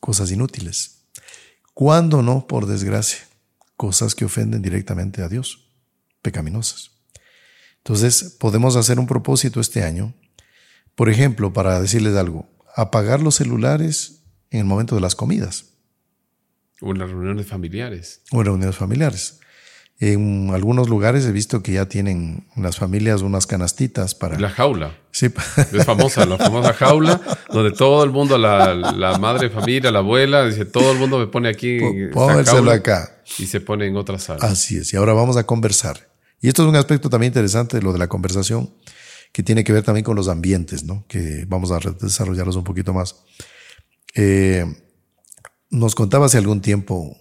Cosas 0.00 0.30
inútiles. 0.30 1.02
¿Cuándo 1.74 2.22
no, 2.22 2.46
por 2.46 2.66
desgracia? 2.66 3.26
Cosas 3.76 4.14
que 4.14 4.24
ofenden 4.24 4.62
directamente 4.62 5.22
a 5.22 5.28
Dios, 5.28 5.70
pecaminosas. 6.22 6.92
Entonces, 7.78 8.36
podemos 8.38 8.76
hacer 8.76 8.98
un 8.98 9.06
propósito 9.06 9.60
este 9.60 9.82
año, 9.82 10.14
por 10.96 11.08
ejemplo, 11.08 11.52
para 11.52 11.80
decirles 11.80 12.16
algo, 12.16 12.48
apagar 12.74 13.22
los 13.22 13.36
celulares 13.36 14.24
en 14.50 14.60
el 14.60 14.66
momento 14.66 14.96
de 14.96 15.00
las 15.00 15.14
comidas. 15.14 15.66
O 16.80 16.90
en 16.90 16.98
las 16.98 17.10
reuniones 17.10 17.46
familiares. 17.46 18.22
O 18.32 18.40
en 18.40 18.46
reuniones 18.46 18.76
familiares. 18.76 19.38
En 19.98 20.50
algunos 20.52 20.90
lugares 20.90 21.24
he 21.24 21.32
visto 21.32 21.62
que 21.62 21.72
ya 21.72 21.86
tienen 21.86 22.46
las 22.54 22.76
familias 22.76 23.22
unas 23.22 23.46
canastitas 23.46 24.14
para... 24.14 24.38
La 24.38 24.50
jaula. 24.50 24.98
Sí. 25.10 25.30
Es 25.72 25.84
famosa, 25.86 26.26
la 26.26 26.36
famosa 26.36 26.74
jaula, 26.74 27.18
donde 27.50 27.72
todo 27.72 28.04
el 28.04 28.10
mundo, 28.10 28.36
la, 28.36 28.74
la 28.74 29.18
madre 29.18 29.48
familia, 29.48 29.90
la 29.90 30.00
abuela, 30.00 30.46
dice, 30.46 30.66
todo 30.66 30.92
el 30.92 30.98
mundo 30.98 31.18
me 31.18 31.28
pone 31.28 31.48
aquí. 31.48 31.78
Póngaselo 32.12 32.70
acá. 32.70 33.22
Y 33.38 33.46
se 33.46 33.62
pone 33.62 33.86
en 33.86 33.96
otra 33.96 34.18
sala. 34.18 34.40
Así 34.42 34.76
es. 34.76 34.92
Y 34.92 34.96
ahora 34.98 35.14
vamos 35.14 35.38
a 35.38 35.44
conversar. 35.44 36.10
Y 36.42 36.48
esto 36.48 36.62
es 36.62 36.68
un 36.68 36.76
aspecto 36.76 37.08
también 37.08 37.30
interesante 37.30 37.78
de 37.78 37.82
lo 37.82 37.94
de 37.94 37.98
la 37.98 38.08
conversación, 38.08 38.70
que 39.36 39.42
tiene 39.42 39.64
que 39.64 39.72
ver 39.74 39.82
también 39.82 40.02
con 40.02 40.16
los 40.16 40.28
ambientes, 40.28 40.84
¿no? 40.84 41.04
Que 41.08 41.44
vamos 41.46 41.70
a 41.70 41.78
desarrollarlos 41.78 42.56
un 42.56 42.64
poquito 42.64 42.94
más. 42.94 43.16
Eh, 44.14 44.64
nos 45.68 45.94
contaba 45.94 46.24
hace 46.24 46.38
algún 46.38 46.62
tiempo 46.62 47.18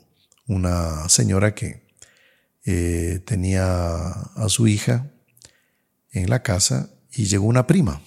una 0.47 1.09
señora 1.09 1.53
que 1.53 1.85
eh, 2.63 3.21
tenía 3.25 4.07
a 4.07 4.47
su 4.47 4.65
hija 4.65 5.11
en 6.09 6.29
la 6.29 6.41
casa 6.41 6.89
y 7.11 7.25
llegó 7.25 7.47
una 7.47 7.67
prima. 7.67 8.01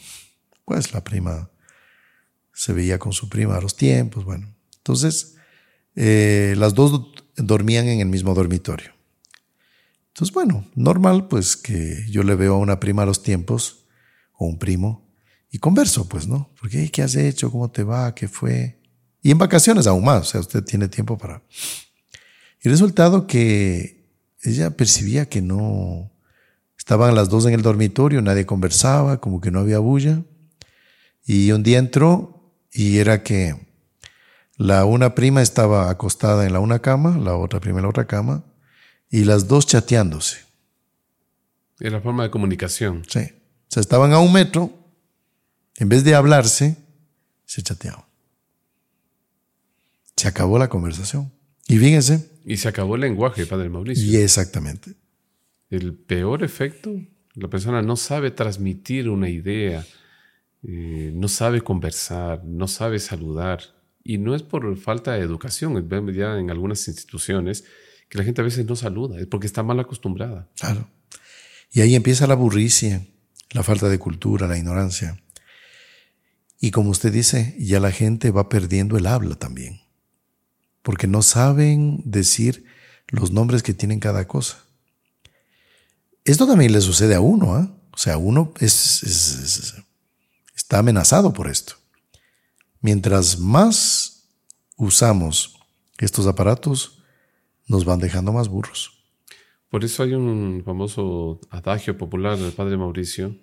Pues 0.65 0.95
la 0.95 1.05
prima 1.05 1.51
se 2.55 2.73
veía 2.73 2.99
con 2.99 3.13
su 3.13 3.29
prima 3.29 3.59
a 3.59 3.61
los 3.61 3.77
tiempos, 3.77 4.25
bueno. 4.25 4.55
Entonces, 4.79 5.35
eh, 5.97 6.55
las 6.57 6.73
dos 6.73 7.11
dormían 7.37 7.89
en 7.89 8.01
el 8.01 8.09
mismo 8.09 8.33
dormitorio. 8.33 8.91
Entonces, 10.15 10.33
bueno, 10.33 10.67
normal 10.75 11.29
pues 11.29 11.59
que 11.59 12.07
yo 12.09 12.23
le 12.23 12.37
veo 12.37 12.55
a 12.55 12.59
una 12.59 12.81
prima 12.81 13.03
a 13.03 13.07
los 13.07 13.23
tiempos, 13.23 13.85
o 14.39 14.47
un 14.47 14.59
primo, 14.59 15.07
y 15.51 15.59
converso, 15.59 16.09
pues, 16.09 16.27
¿no? 16.27 16.51
Porque, 16.61 16.91
¿qué 16.91 17.03
has 17.03 17.15
hecho? 17.17 17.51
¿Cómo 17.51 17.71
te 17.71 17.83
va? 17.83 18.15
¿Qué 18.15 18.29
fue? 18.29 18.79
Y 19.21 19.31
en 19.31 19.39
vacaciones 19.39 19.87
aún 19.87 20.05
más, 20.05 20.21
o 20.21 20.25
sea, 20.25 20.41
usted 20.41 20.65
tiene 20.65 20.89
tiempo 20.89 21.19
para... 21.19 21.43
Y 22.63 22.69
resultado 22.69 23.27
que 23.27 24.09
ella 24.43 24.71
percibía 24.71 25.29
que 25.29 25.43
no 25.43 26.11
estaban 26.77 27.15
las 27.15 27.29
dos 27.29 27.47
en 27.47 27.55
el 27.55 27.63
dormitorio, 27.63 28.23
nadie 28.23 28.47
conversaba, 28.47 29.21
como 29.21 29.41
que 29.41 29.51
no 29.51 29.61
había 29.61 29.79
bulla. 29.79 30.23
Y 31.25 31.51
un 31.53 31.63
día 31.63 31.79
entró 31.79 32.53
y 32.73 32.99
era 32.99 33.23
que 33.23 33.55
la 34.57 34.85
una 34.85 35.15
prima 35.15 35.43
estaba 35.43 35.91
acostada 35.91 36.47
en 36.47 36.53
la 36.53 36.61
una 36.61 36.81
cama, 36.81 37.17
la 37.17 37.37
otra 37.37 37.61
prima 37.61 37.79
en 37.79 37.85
la 37.85 37.91
otra 37.91 38.07
cama, 38.07 38.45
y 39.11 39.25
las 39.25 39.49
dos 39.49 39.67
chateándose. 39.67 40.39
Es 41.79 41.93
la 41.93 42.01
forma 42.01 42.25
de 42.25 42.31
comunicación. 42.31 43.03
Sí. 43.09 43.38
O 43.69 43.71
sea, 43.71 43.81
estaban 43.81 44.13
a 44.13 44.21
un 44.21 44.33
metro, 44.33 44.73
en 45.77 45.89
vez 45.89 46.05
de 46.05 46.15
hablarse, 46.15 46.77
se 47.45 47.63
chateaban. 47.63 48.05
Se 50.17 50.27
acabó 50.27 50.59
la 50.59 50.69
conversación. 50.69 51.31
Y 51.69 51.77
fíjense, 51.79 52.31
y 52.49 52.57
se 52.57 52.67
acabó 52.67 52.95
el 52.95 53.03
lenguaje, 53.03 53.45
Padre 53.45 53.69
Mauricio. 53.69 54.03
Y 54.07 54.17
exactamente. 54.17 54.95
El 55.69 55.93
peor 55.93 56.43
efecto, 56.43 56.99
la 57.35 57.49
persona 57.49 57.83
no 57.83 57.95
sabe 57.95 58.31
transmitir 58.31 59.11
una 59.11 59.29
idea, 59.29 59.85
eh, 60.63 61.13
no 61.15 61.29
sabe 61.29 61.61
conversar, 61.61 62.43
no 62.45 62.67
sabe 62.69 63.01
saludar. 63.01 63.61
Y 64.03 64.17
no 64.17 64.35
es 64.35 64.43
por 64.43 64.75
falta 64.79 65.13
de 65.13 65.21
educación, 65.21 65.87
ya 66.15 66.39
en 66.39 66.51
algunas 66.51 66.89
instituciones 66.89 67.65
que 68.09 68.17
la 68.17 68.25
gente 68.25 68.41
a 68.41 68.45
veces 68.45 68.65
no 68.65 68.77
saluda, 68.77 69.21
es 69.21 69.27
porque 69.27 69.47
está 69.47 69.63
mal 69.63 69.79
acostumbrada. 69.79 70.49
Claro. 70.59 70.89
Y 71.71 71.83
ahí 71.83 71.95
empieza 71.95 72.27
la 72.27 72.35
burricia, 72.35 73.07
la 73.51 73.63
falta 73.63 73.89
de 73.89 73.99
cultura, 73.99 74.47
la 74.47 74.59
ignorancia. 74.59 75.21
Y 76.61 76.71
como 76.71 76.91
usted 76.91 77.13
dice, 77.13 77.57
ya 77.59 77.81
la 77.81 77.93
gente 77.93 78.31
va 78.31 78.49
perdiendo 78.49 78.97
el 78.97 79.07
habla 79.07 79.37
también 79.37 79.81
porque 80.89 81.07
no 81.07 81.21
saben 81.21 82.01
decir 82.07 82.65
los 83.09 83.31
nombres 83.31 83.63
que 83.63 83.75
tienen 83.75 84.01
cada 84.01 84.27
cosa. 84.27 84.65
Esto 86.25 86.47
también 86.47 86.73
le 86.73 86.81
sucede 86.81 87.15
a 87.15 87.21
uno, 87.21 87.55
¿ah? 87.55 87.71
o 87.93 87.99
sea, 87.99 88.17
uno 88.17 88.55
está 88.59 89.85
amenazado 90.79 91.35
por 91.35 91.49
esto. 91.49 91.75
Mientras 92.81 93.39
más 93.39 94.31
usamos 94.77 95.59
estos 95.99 96.27
aparatos, 96.27 97.03
nos 97.67 97.85
van 97.85 97.99
dejando 97.99 98.33
más 98.33 98.49
burros. 98.49 98.98
Por 99.69 99.85
eso 99.85 100.03
hay 100.03 100.15
un 100.15 100.63
famoso 100.65 101.41
adagio 101.51 101.97
popular 101.97 102.39
del 102.39 102.53
padre 102.53 102.77
Mauricio, 102.77 103.37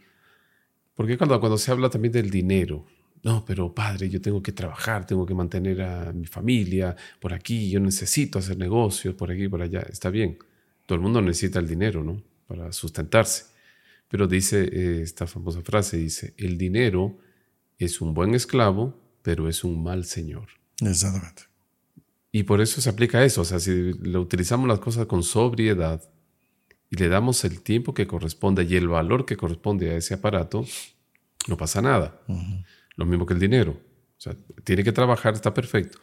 porque 0.96 1.18
cuando, 1.18 1.40
cuando 1.40 1.58
se 1.58 1.72
habla 1.72 1.90
también 1.90 2.14
del 2.14 2.30
dinero, 2.30 2.86
no, 3.26 3.44
pero 3.44 3.74
padre, 3.74 4.08
yo 4.08 4.22
tengo 4.22 4.42
que 4.44 4.52
trabajar, 4.52 5.08
tengo 5.08 5.26
que 5.26 5.34
mantener 5.34 5.82
a 5.82 6.14
mi 6.14 6.28
familia 6.28 6.96
por 7.20 7.34
aquí, 7.34 7.72
yo 7.72 7.80
necesito 7.80 8.38
hacer 8.38 8.56
negocios 8.58 9.16
por 9.16 9.32
aquí, 9.32 9.48
por 9.48 9.64
allá. 9.64 9.80
Está 9.82 10.12
bien, 10.12 10.38
todo 10.86 10.96
el 10.96 11.02
mundo 11.02 11.22
necesita 11.22 11.58
el 11.58 11.68
dinero, 11.68 12.04
¿no? 12.04 12.22
Para 12.46 12.72
sustentarse. 12.72 13.46
Pero 14.08 14.28
dice 14.28 14.70
eh, 14.72 15.02
esta 15.02 15.26
famosa 15.26 15.62
frase, 15.64 15.98
dice, 15.98 16.36
el 16.38 16.58
dinero 16.58 17.18
es 17.80 18.00
un 18.00 18.14
buen 18.14 18.36
esclavo, 18.36 18.96
pero 19.24 19.50
es 19.50 19.64
un 19.64 19.82
mal 19.82 20.06
señor. 20.06 20.48
Exactamente. 20.82 21.44
Y 22.32 22.44
por 22.44 22.62
eso 22.62 22.80
se 22.80 22.90
aplica 22.90 23.26
eso, 23.26 23.42
o 23.42 23.46
sea, 23.46 23.60
si 23.60 23.94
lo 23.94 24.22
utilizamos 24.22 24.68
las 24.68 24.80
cosas 24.80 25.08
con 25.08 25.24
sobriedad 25.24 26.04
y 26.90 26.98
le 26.98 27.08
damos 27.08 27.44
el 27.44 27.62
tiempo 27.62 27.94
que 27.94 28.08
corresponde 28.08 28.64
y 28.64 28.76
el 28.76 28.88
valor 28.88 29.26
que 29.26 29.38
corresponde 29.38 29.92
a 29.92 29.96
ese 29.96 30.14
aparato, 30.14 30.66
no 31.48 31.58
pasa 31.58 31.82
nada. 31.82 32.22
Lo 32.96 33.06
mismo 33.06 33.26
que 33.26 33.34
el 33.34 33.40
dinero. 33.40 33.72
O 33.72 34.22
sea, 34.22 34.36
tiene 34.64 34.84
que 34.84 34.92
trabajar, 34.92 35.34
está 35.34 35.54
perfecto. 35.54 36.00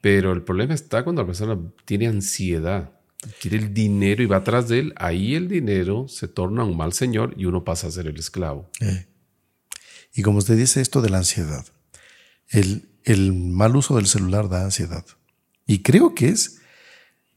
Pero 0.00 0.32
el 0.32 0.42
problema 0.42 0.74
está 0.74 1.02
cuando 1.02 1.22
la 1.22 1.26
persona 1.26 1.58
tiene 1.84 2.06
ansiedad, 2.06 2.92
quiere 3.40 3.56
el 3.56 3.74
dinero 3.74 4.22
y 4.22 4.26
va 4.26 4.36
atrás 4.36 4.68
de 4.68 4.78
él. 4.80 4.94
Ahí 4.96 5.34
el 5.34 5.48
dinero 5.48 6.06
se 6.08 6.28
torna 6.28 6.64
un 6.64 6.76
mal 6.76 6.92
señor 6.92 7.34
y 7.36 7.46
uno 7.46 7.64
pasa 7.64 7.88
a 7.88 7.90
ser 7.90 8.06
el 8.06 8.16
esclavo. 8.16 8.70
Eh. 8.80 9.06
Y 10.14 10.22
como 10.22 10.38
usted 10.38 10.56
dice 10.56 10.80
esto 10.80 11.02
de 11.02 11.10
la 11.10 11.18
ansiedad, 11.18 11.66
el, 12.48 12.88
el 13.04 13.32
mal 13.32 13.76
uso 13.76 13.96
del 13.96 14.06
celular 14.06 14.48
da 14.48 14.64
ansiedad. 14.64 15.04
Y 15.66 15.82
creo 15.82 16.14
que 16.14 16.28
es 16.28 16.60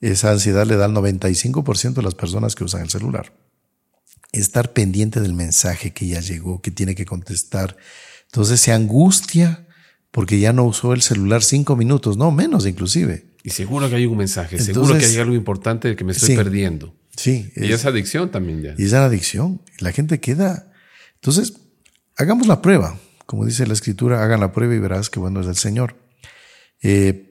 esa 0.01 0.31
ansiedad 0.31 0.65
le 0.65 0.77
da 0.77 0.85
al 0.85 0.93
95% 0.93 1.93
de 1.93 2.01
las 2.01 2.15
personas 2.15 2.55
que 2.55 2.63
usan 2.63 2.81
el 2.81 2.89
celular. 2.89 3.33
Estar 4.31 4.73
pendiente 4.73 5.19
del 5.19 5.33
mensaje 5.33 5.91
que 5.91 6.07
ya 6.07 6.21
llegó, 6.21 6.61
que 6.61 6.71
tiene 6.71 6.95
que 6.95 7.05
contestar, 7.05 7.77
entonces 8.25 8.61
se 8.61 8.71
angustia 8.71 9.67
porque 10.11 10.39
ya 10.39 10.53
no 10.53 10.65
usó 10.65 10.93
el 10.93 11.01
celular 11.01 11.43
cinco 11.43 11.75
minutos, 11.75 12.17
no 12.17 12.31
menos 12.31 12.65
inclusive. 12.65 13.25
Y 13.43 13.51
seguro 13.51 13.89
que 13.89 13.95
hay 13.95 14.05
un 14.05 14.17
mensaje, 14.17 14.59
seguro 14.59 14.97
que 14.97 15.05
hay 15.05 15.17
algo 15.17 15.35
importante 15.35 15.95
que 15.95 16.03
me 16.03 16.11
estoy 16.11 16.35
perdiendo. 16.35 16.95
Sí. 17.15 17.51
Y 17.55 17.71
es, 17.71 17.85
adicción 17.85 18.31
también 18.31 18.61
ya. 18.61 18.75
Y 18.77 18.85
es 18.85 18.93
adicción. 18.93 19.61
La 19.79 19.91
gente 19.91 20.19
queda. 20.19 20.71
Entonces, 21.15 21.53
hagamos 22.15 22.47
la 22.47 22.61
prueba. 22.61 22.97
Como 23.25 23.45
dice 23.45 23.67
la 23.67 23.73
escritura, 23.73 24.23
hagan 24.23 24.39
la 24.39 24.51
prueba 24.51 24.73
y 24.73 24.79
verás 24.79 25.09
que 25.09 25.19
bueno 25.19 25.41
es 25.41 25.47
el 25.47 25.55
Señor. 25.55 25.95
Eh, 26.81 27.28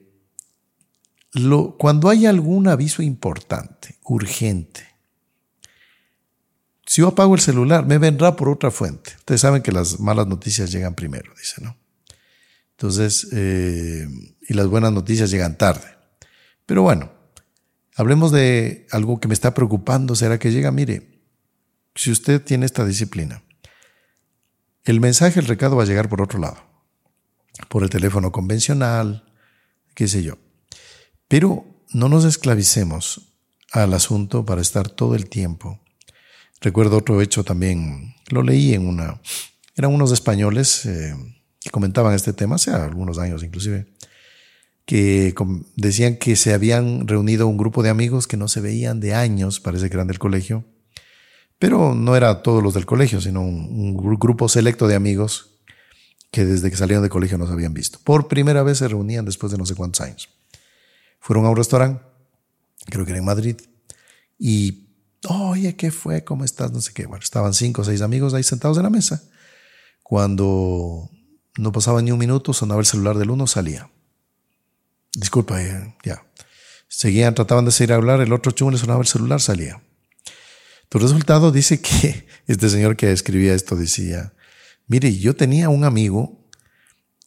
lo, 1.33 1.77
cuando 1.77 2.09
hay 2.09 2.25
algún 2.25 2.67
aviso 2.67 3.01
importante, 3.01 3.97
urgente, 4.03 4.89
si 6.89 7.01
yo 7.01 7.09
apago 7.09 7.35
el 7.35 7.39
celular, 7.39 7.85
me 7.85 7.99
vendrá 7.99 8.35
por 8.35 8.49
otra 8.49 8.71
fuente. 8.71 9.11
Ustedes 9.19 9.41
saben 9.41 9.61
que 9.61 9.71
las 9.71 9.99
malas 9.99 10.25
noticias 10.25 10.71
llegan 10.71 10.95
primero, 10.95 11.31
dice, 11.37 11.61
¿no? 11.61 11.77
Entonces, 12.71 13.27
eh, 13.31 14.07
y 14.47 14.55
las 14.55 14.65
buenas 14.65 14.91
noticias 14.91 15.29
llegan 15.29 15.55
tarde. 15.55 15.87
Pero 16.65 16.81
bueno, 16.81 17.11
hablemos 17.95 18.31
de 18.31 18.87
algo 18.89 19.19
que 19.19 19.27
me 19.27 19.35
está 19.35 19.53
preocupando. 19.53 20.15
¿Será 20.15 20.39
que 20.39 20.51
llega? 20.51 20.71
Mire, 20.71 21.21
si 21.93 22.09
usted 22.09 22.41
tiene 22.41 22.65
esta 22.65 22.83
disciplina, 22.85 23.43
el 24.83 24.99
mensaje, 24.99 25.39
el 25.39 25.45
recado 25.45 25.75
va 25.75 25.83
a 25.83 25.85
llegar 25.85 26.09
por 26.09 26.23
otro 26.23 26.39
lado, 26.39 26.57
por 27.67 27.83
el 27.83 27.91
teléfono 27.91 28.31
convencional, 28.31 29.31
qué 29.93 30.07
sé 30.07 30.23
yo. 30.23 30.39
Pero 31.29 31.63
no 31.93 32.09
nos 32.09 32.25
esclavicemos 32.25 33.21
al 33.71 33.93
asunto 33.93 34.45
para 34.45 34.61
estar 34.61 34.89
todo 34.89 35.15
el 35.15 35.29
tiempo. 35.29 35.79
Recuerdo 36.59 36.97
otro 36.97 37.21
hecho 37.21 37.45
también, 37.45 38.15
lo 38.29 38.43
leí 38.43 38.73
en 38.73 38.85
una, 38.85 39.21
eran 39.75 39.93
unos 39.93 40.11
españoles 40.11 40.85
eh, 40.85 41.15
que 41.61 41.69
comentaban 41.69 42.13
este 42.13 42.33
tema 42.33 42.55
hace 42.55 42.71
algunos 42.71 43.17
años 43.17 43.43
inclusive, 43.43 43.87
que 44.85 45.35
decían 45.75 46.17
que 46.17 46.35
se 46.35 46.53
habían 46.53 47.07
reunido 47.07 47.47
un 47.47 47.57
grupo 47.57 47.83
de 47.83 47.89
amigos 47.89 48.25
que 48.25 48.37
no 48.37 48.47
se 48.47 48.59
veían 48.59 48.99
de 48.99 49.13
años, 49.13 49.59
parece 49.59 49.87
que 49.87 49.95
eran 49.95 50.07
del 50.07 50.19
colegio, 50.19 50.65
pero 51.59 51.93
no 51.93 52.15
era 52.15 52.41
todos 52.41 52.63
los 52.63 52.73
del 52.73 52.87
colegio, 52.87 53.21
sino 53.21 53.41
un, 53.41 53.95
grupo 53.95 54.49
selecto 54.49 54.87
de 54.87 54.95
amigos 54.95 55.59
que 56.31 56.43
desde 56.43 56.71
que 56.71 56.77
salieron 56.77 57.03
del 57.03 57.11
colegio 57.11 57.37
no 57.37 57.45
se 57.45 57.53
habían 57.53 57.73
visto. 57.73 57.99
Por 58.03 58.27
primera 58.27 58.63
vez 58.63 58.79
se 58.79 58.87
reunían 58.87 59.25
después 59.25 59.51
de 59.51 59.59
no 59.59 59.65
sé 59.65 59.75
cuántos 59.75 60.01
años. 60.01 60.29
Fueron 61.19 61.45
a 61.45 61.49
un 61.49 61.57
restaurante, 61.57 62.03
creo 62.85 63.05
que 63.05 63.11
era 63.11 63.19
en 63.19 63.25
Madrid, 63.25 63.57
y, 64.37 64.87
oye, 65.27 65.75
¿qué 65.75 65.91
fue? 65.91 66.23
¿Cómo 66.23 66.45
estás? 66.45 66.71
No 66.71 66.79
sé 66.79 66.93
qué. 66.93 67.05
Bueno, 67.05 67.23
estaban 67.23 67.53
cinco 67.53 67.81
o 67.81 67.85
seis 67.85 68.01
amigos 68.01 68.33
ahí 68.33 68.43
sentados 68.43 68.77
en 68.77 68.83
la 68.83 68.89
mesa. 68.89 69.21
Cuando 70.01 71.09
no 71.57 71.71
pasaba 71.71 72.01
ni 72.01 72.11
un 72.11 72.19
minuto, 72.19 72.53
sonaba 72.53 72.79
el 72.79 72.85
celular 72.85 73.17
del 73.17 73.29
uno, 73.29 73.45
salía. 73.45 73.91
Disculpa, 75.13 75.61
eh, 75.61 75.95
ya. 76.03 76.25
Seguían, 76.87 77.35
trataban 77.35 77.65
de 77.65 77.71
seguir 77.71 77.93
a 77.93 77.97
hablar, 77.97 78.21
el 78.21 78.33
otro 78.33 78.51
chum 78.51 78.71
le 78.71 78.77
sonaba 78.77 79.01
el 79.01 79.07
celular, 79.07 79.41
salía. 79.41 79.83
Tu 80.87 80.97
resultado 80.97 81.51
dice 81.51 81.81
que 81.81 82.25
este 82.47 82.69
señor 82.69 82.95
que 82.95 83.11
escribía 83.11 83.53
esto 83.53 83.75
decía, 83.75 84.33
mire, 84.87 85.15
yo 85.15 85.35
tenía 85.35 85.69
un 85.69 85.83
amigo 85.83 86.38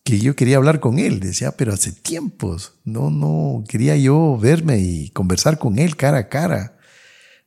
que 0.04 0.18
yo 0.18 0.34
quería 0.34 0.56
hablar 0.56 0.80
con 0.80 0.98
él, 0.98 1.20
decía, 1.20 1.52
pero 1.52 1.72
hace 1.72 1.92
tiempos, 1.92 2.74
no, 2.84 3.10
no, 3.10 3.64
quería 3.68 3.96
yo 3.96 4.36
verme 4.36 4.78
y 4.78 5.10
conversar 5.10 5.58
con 5.58 5.78
él 5.78 5.96
cara 5.96 6.18
a 6.18 6.28
cara. 6.28 6.78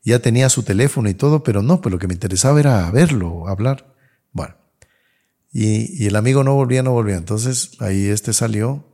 Ya 0.04 0.20
tenía 0.20 0.50
su 0.50 0.64
teléfono 0.64 1.10
y 1.10 1.16
todo, 1.16 1.44
pero 1.44 1.62
no, 1.62 1.82
pues 1.82 1.92
lo 1.92 2.00
que 2.00 2.08
me 2.08 2.14
interesaba 2.14 2.60
era 2.60 2.90
verlo, 2.92 3.48
hablar. 3.48 3.96
Bueno, 4.32 4.56
y, 5.52 6.04
y 6.04 6.08
el 6.08 6.16
amigo 6.16 6.44
no 6.44 6.54
volvía, 6.54 6.84
no 6.84 6.92
volvía. 6.92 7.16
Entonces 7.16 7.72
ahí 7.80 8.06
este 8.06 8.32
salió 8.32 8.86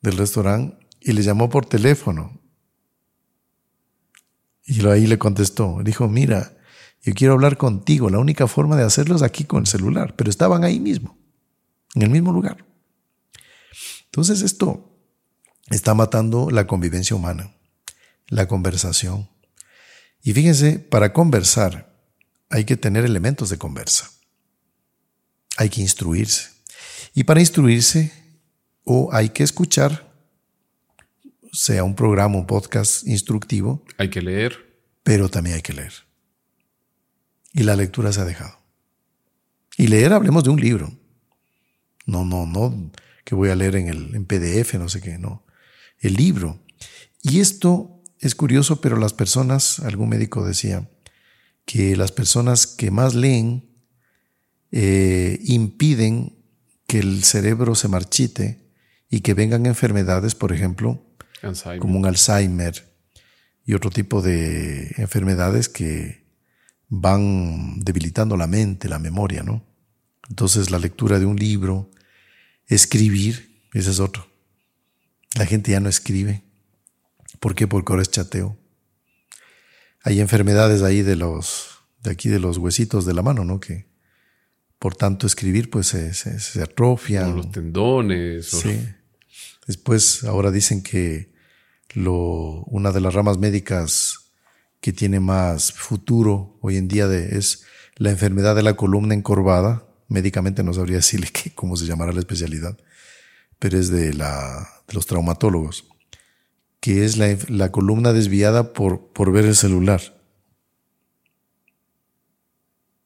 del 0.00 0.16
restaurante 0.16 0.76
y 1.00 1.12
le 1.12 1.22
llamó 1.22 1.50
por 1.50 1.66
teléfono 1.66 2.42
y 4.64 4.86
ahí 4.86 5.06
le 5.06 5.18
contestó, 5.18 5.80
dijo, 5.82 6.08
mira, 6.08 6.56
yo 7.02 7.12
quiero 7.14 7.34
hablar 7.34 7.56
contigo, 7.56 8.10
la 8.10 8.18
única 8.18 8.46
forma 8.46 8.76
de 8.76 8.84
hacerlo 8.84 9.16
es 9.16 9.22
aquí 9.22 9.44
con 9.44 9.60
el 9.60 9.66
celular, 9.66 10.14
pero 10.16 10.30
estaban 10.30 10.64
ahí 10.64 10.78
mismo, 10.78 11.18
en 11.94 12.02
el 12.02 12.10
mismo 12.10 12.32
lugar. 12.32 12.64
Entonces 14.12 14.42
esto 14.42 14.94
está 15.70 15.94
matando 15.94 16.50
la 16.50 16.66
convivencia 16.66 17.16
humana, 17.16 17.54
la 18.28 18.46
conversación. 18.46 19.30
Y 20.22 20.34
fíjense, 20.34 20.78
para 20.78 21.14
conversar 21.14 21.96
hay 22.50 22.66
que 22.66 22.76
tener 22.76 23.06
elementos 23.06 23.48
de 23.48 23.56
conversa, 23.56 24.10
hay 25.56 25.70
que 25.70 25.80
instruirse. 25.80 26.50
Y 27.14 27.24
para 27.24 27.40
instruirse 27.40 28.12
o 28.84 29.10
hay 29.14 29.30
que 29.30 29.44
escuchar 29.44 30.12
sea 31.50 31.82
un 31.82 31.94
programa, 31.94 32.36
un 32.36 32.46
podcast 32.46 33.06
instructivo. 33.06 33.82
Hay 33.96 34.10
que 34.10 34.20
leer. 34.20 34.58
Pero 35.02 35.30
también 35.30 35.56
hay 35.56 35.62
que 35.62 35.72
leer. 35.72 35.92
Y 37.54 37.62
la 37.62 37.76
lectura 37.76 38.12
se 38.12 38.20
ha 38.20 38.24
dejado. 38.26 38.58
Y 39.78 39.86
leer, 39.86 40.12
hablemos 40.12 40.44
de 40.44 40.50
un 40.50 40.60
libro. 40.60 40.92
No, 42.04 42.26
no, 42.26 42.44
no, 42.44 42.92
que 43.24 43.34
voy 43.34 43.50
a 43.50 43.56
leer 43.56 43.76
en 43.76 43.88
el 43.88 44.14
en 44.14 44.24
PDF, 44.24 44.74
no 44.74 44.88
sé 44.88 45.00
qué, 45.00 45.18
no. 45.18 45.44
El 45.98 46.14
libro. 46.14 46.64
Y 47.22 47.40
esto 47.40 48.02
es 48.18 48.34
curioso, 48.34 48.80
pero 48.80 48.96
las 48.96 49.12
personas, 49.12 49.78
algún 49.80 50.08
médico 50.08 50.44
decía, 50.44 50.88
que 51.64 51.96
las 51.96 52.12
personas 52.12 52.66
que 52.66 52.90
más 52.90 53.14
leen 53.14 53.68
eh, 54.70 55.38
impiden 55.44 56.36
que 56.86 56.98
el 56.98 57.24
cerebro 57.24 57.74
se 57.74 57.88
marchite 57.88 58.72
y 59.08 59.20
que 59.20 59.34
vengan 59.34 59.66
enfermedades, 59.66 60.34
por 60.34 60.52
ejemplo, 60.52 61.04
como 61.78 61.98
un 61.98 62.06
Alzheimer 62.06 62.92
y 63.64 63.74
otro 63.74 63.90
tipo 63.90 64.22
de 64.22 64.92
enfermedades 64.96 65.68
que 65.68 66.24
van 66.88 67.80
debilitando 67.80 68.36
la 68.36 68.46
mente, 68.46 68.88
la 68.88 68.98
memoria, 68.98 69.42
¿no? 69.42 69.64
Entonces 70.28 70.70
la 70.70 70.78
lectura 70.78 71.18
de 71.18 71.26
un 71.26 71.36
libro, 71.36 71.90
escribir, 72.74 73.62
ese 73.72 73.90
es 73.90 74.00
otro. 74.00 74.26
La 75.34 75.46
gente 75.46 75.72
ya 75.72 75.80
no 75.80 75.88
escribe. 75.88 76.42
¿Por 77.40 77.54
qué? 77.54 77.66
Porque 77.66 77.92
ahora 77.92 78.02
es 78.02 78.10
chateo. 78.10 78.58
Hay 80.04 80.20
enfermedades 80.20 80.82
ahí 80.82 81.02
de 81.02 81.16
los, 81.16 81.78
de 82.02 82.10
aquí 82.10 82.28
de 82.28 82.40
los 82.40 82.58
huesitos 82.58 83.06
de 83.06 83.14
la 83.14 83.22
mano, 83.22 83.44
¿no? 83.44 83.60
Que 83.60 83.86
por 84.78 84.96
tanto 84.96 85.28
escribir 85.28 85.70
pues 85.70 85.86
se, 85.86 86.12
se, 86.12 86.62
atrofian. 86.62 87.36
los 87.36 87.52
tendones. 87.52 88.48
Sí. 88.48 88.84
Después 89.66 90.24
ahora 90.24 90.50
dicen 90.50 90.82
que 90.82 91.32
lo, 91.94 92.64
una 92.64 92.90
de 92.90 93.00
las 93.00 93.14
ramas 93.14 93.38
médicas 93.38 94.32
que 94.80 94.92
tiene 94.92 95.20
más 95.20 95.72
futuro 95.72 96.58
hoy 96.60 96.76
en 96.76 96.88
día 96.88 97.06
de, 97.06 97.38
es 97.38 97.64
la 97.96 98.10
enfermedad 98.10 98.56
de 98.56 98.64
la 98.64 98.74
columna 98.74 99.14
encorvada. 99.14 99.86
Médicamente 100.08 100.62
no 100.62 100.74
sabría 100.74 100.96
decirle 100.96 101.28
cómo 101.54 101.76
se 101.76 101.86
llamará 101.86 102.12
la 102.12 102.20
especialidad, 102.20 102.76
pero 103.58 103.78
es 103.78 103.88
de, 103.88 104.12
la, 104.14 104.68
de 104.88 104.94
los 104.94 105.06
traumatólogos, 105.06 105.84
que 106.80 107.04
es 107.04 107.16
la, 107.16 107.36
la 107.48 107.70
columna 107.70 108.12
desviada 108.12 108.72
por, 108.72 109.08
por 109.12 109.32
ver 109.32 109.44
el 109.44 109.56
celular. 109.56 110.00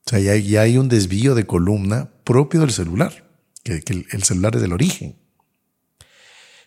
O 0.06 0.10
sea, 0.10 0.20
ya, 0.20 0.36
ya, 0.36 0.62
hay 0.62 0.78
un 0.78 0.88
desvío 0.88 1.34
de 1.34 1.46
columna 1.46 2.10
propio 2.24 2.60
del 2.60 2.70
celular, 2.70 3.28
que, 3.64 3.82
que 3.82 4.06
el 4.10 4.22
celular 4.22 4.54
es 4.54 4.62
del 4.62 4.72
origen. 4.72 5.16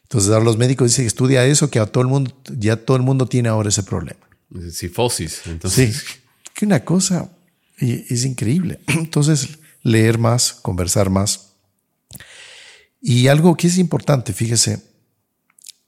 Entonces 0.09 0.31
ahora 0.31 0.43
los 0.43 0.57
médicos 0.57 0.89
dicen 0.89 1.03
que 1.03 1.07
estudia 1.07 1.45
eso, 1.45 1.69
que 1.69 1.77
a 1.77 1.85
todo 1.85 2.01
el 2.01 2.09
mundo, 2.09 2.35
ya 2.57 2.77
todo 2.77 2.97
el 2.97 3.03
mundo 3.03 3.27
tiene 3.27 3.47
ahora 3.47 3.69
ese 3.69 3.83
problema. 3.83 4.19
Sifosis, 4.71 5.41
entonces. 5.45 5.97
Sí, 5.97 6.19
que 6.55 6.65
una 6.65 6.83
cosa 6.83 7.29
es 7.77 8.25
increíble. 8.25 8.79
Entonces, 8.87 9.59
leer 9.81 10.17
más, 10.17 10.53
conversar 10.53 11.09
más. 11.09 11.53
Y 13.01 13.27
algo 13.27 13.55
que 13.55 13.67
es 13.67 13.77
importante, 13.77 14.33
fíjese, 14.33 14.83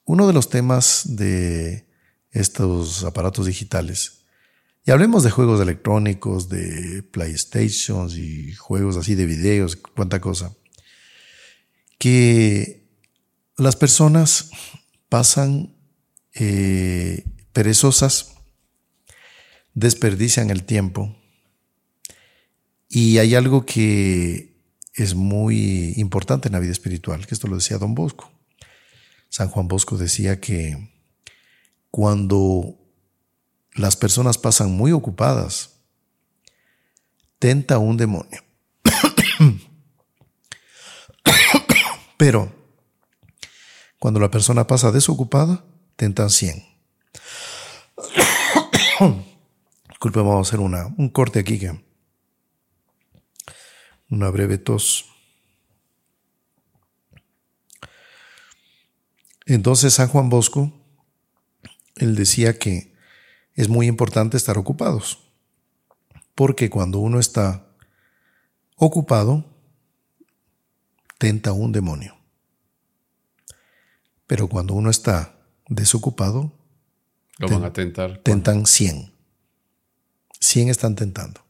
uno 0.06 0.28
de 0.28 0.34
los 0.34 0.50
temas 0.50 1.04
de 1.06 1.88
estos 2.32 3.04
aparatos 3.04 3.46
digitales, 3.46 4.22
y 4.84 4.92
hablemos 4.92 5.24
de 5.24 5.30
juegos 5.30 5.62
electrónicos, 5.62 6.50
de 6.50 7.04
PlayStation 7.04 8.10
y 8.10 8.54
juegos 8.54 8.98
así 8.98 9.14
de 9.14 9.28
videos, 9.28 9.76
cuánta 9.76 10.20
cosa, 10.20 10.56
que 12.00 12.89
las 13.58 13.76
personas 13.76 14.50
pasan 15.08 15.76
eh, 16.34 17.26
perezosas, 17.54 18.34
desperdician 19.76 20.50
el 20.50 20.64
tiempo 20.64 21.16
y 22.94 23.20
hay 23.20 23.36
algo 23.36 23.66
que 23.66 24.54
es 24.96 25.16
muy 25.16 25.94
importante 25.96 26.50
en 26.50 26.52
la 26.52 26.60
vida 26.60 26.74
espiritual, 26.74 27.26
que 27.26 27.34
esto 27.34 27.48
lo 27.48 27.56
decía 27.56 27.78
Don 27.78 27.96
Bosco. 27.96 28.30
San 29.30 29.48
Juan 29.48 29.70
Bosco 29.70 29.98
decía 29.98 30.42
que 30.42 30.92
cuando 31.89 32.76
las 33.76 33.96
personas 33.96 34.38
pasan 34.38 34.74
muy 34.74 34.92
ocupadas, 34.92 35.78
tenta 37.39 37.78
un 37.78 37.96
demonio. 37.96 38.44
Pero 42.18 42.54
cuando 44.00 44.20
la 44.20 44.30
persona 44.30 44.68
pasa 44.68 44.92
desocupada, 44.92 45.64
tentan 45.96 46.30
100. 46.30 46.62
Disculpe, 49.88 50.20
vamos 50.20 50.46
a 50.46 50.50
hacer 50.50 50.60
una, 50.60 50.88
un 50.98 51.08
corte 51.08 51.39
aquí 51.39 51.58
que 51.58 51.91
una 54.12 54.30
breve 54.30 54.59
tos. 54.59 55.05
Entonces 59.47 59.95
San 59.95 60.09
Juan 60.09 60.30
Bosco, 60.30 60.72
él 61.95 62.16
decía 62.16 62.59
que 62.59 62.93
es 63.55 63.70
muy 63.70 63.88
importante 63.88 64.38
estar 64.38 64.57
ocupados, 64.57 65.20
porque 66.36 66.70
cuando 66.70 66.99
uno 66.99 67.20
está 67.20 67.68
ocupado, 68.76 69.45
tenta 71.18 71.53
un 71.53 71.72
demonio. 71.72 72.18
Pero 74.28 74.47
cuando 74.47 74.74
uno 74.74 74.89
está 74.89 75.36
desocupado, 75.68 76.53
lo 77.38 77.47
van 77.47 77.64
a 77.64 77.74
tentar. 77.74 78.20
Tentan 78.20 78.66
100. 78.66 79.12
100 80.39 80.70
están 80.70 80.95
tentando. 80.95 81.41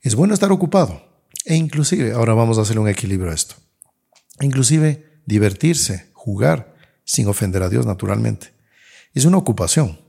Es 0.00 0.14
bueno 0.14 0.34
estar 0.34 0.50
ocupado. 0.52 1.11
E 1.44 1.54
inclusive, 1.54 2.12
ahora 2.12 2.34
vamos 2.34 2.58
a 2.58 2.62
hacer 2.62 2.78
un 2.78 2.88
equilibrio 2.88 3.30
a 3.30 3.34
esto. 3.34 3.56
Inclusive 4.40 5.20
divertirse, 5.26 6.10
jugar, 6.12 6.76
sin 7.04 7.26
ofender 7.28 7.62
a 7.62 7.68
Dios 7.68 7.86
naturalmente. 7.86 8.52
Es 9.14 9.24
una 9.24 9.38
ocupación. 9.38 10.00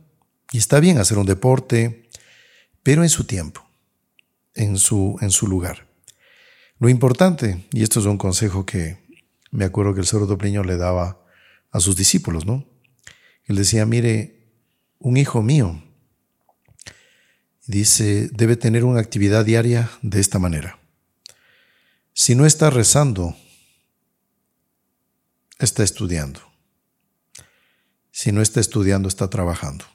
Y 0.52 0.58
está 0.60 0.80
bien 0.80 0.98
hacer 0.98 1.18
un 1.18 1.26
deporte, 1.26 2.10
pero 2.84 3.04
en 3.04 3.10
su 3.10 3.24
tiempo, 3.26 3.66
en 4.54 4.78
su, 4.78 5.18
en 5.22 5.32
su 5.32 5.48
lugar. 5.48 5.88
Lo 6.80 6.90
importante, 6.90 7.66
y 7.72 7.82
esto 7.82 8.00
es 8.00 8.06
un 8.06 8.18
consejo 8.18 8.66
que 8.66 8.98
me 9.52 9.66
acuerdo 9.66 9.94
que 9.94 10.02
el 10.02 10.08
Cerro 10.08 10.38
Pliño 10.38 10.64
le 10.64 10.78
daba 10.78 11.24
a 11.72 11.80
sus 11.80 11.96
discípulos, 11.96 12.46
¿no? 12.46 12.66
Él 13.46 13.56
decía, 13.56 13.86
mire, 13.86 14.44
un 15.00 15.18
hijo 15.18 15.42
mío, 15.42 15.84
dice, 17.66 18.30
debe 18.32 18.56
tener 18.56 18.84
una 18.84 19.00
actividad 19.00 19.46
diaria 19.46 19.90
de 20.02 20.20
esta 20.20 20.40
manera. 20.40 20.80
Si 22.14 22.36
no 22.36 22.45
está 22.45 22.70
rezando, 22.70 23.36
está 25.59 25.84
estudiando. 25.84 26.41
Si 28.11 28.32
no 28.32 28.41
está 28.41 28.59
estudiando, 28.59 29.07
está 29.07 29.30
trabajando. 29.30 29.86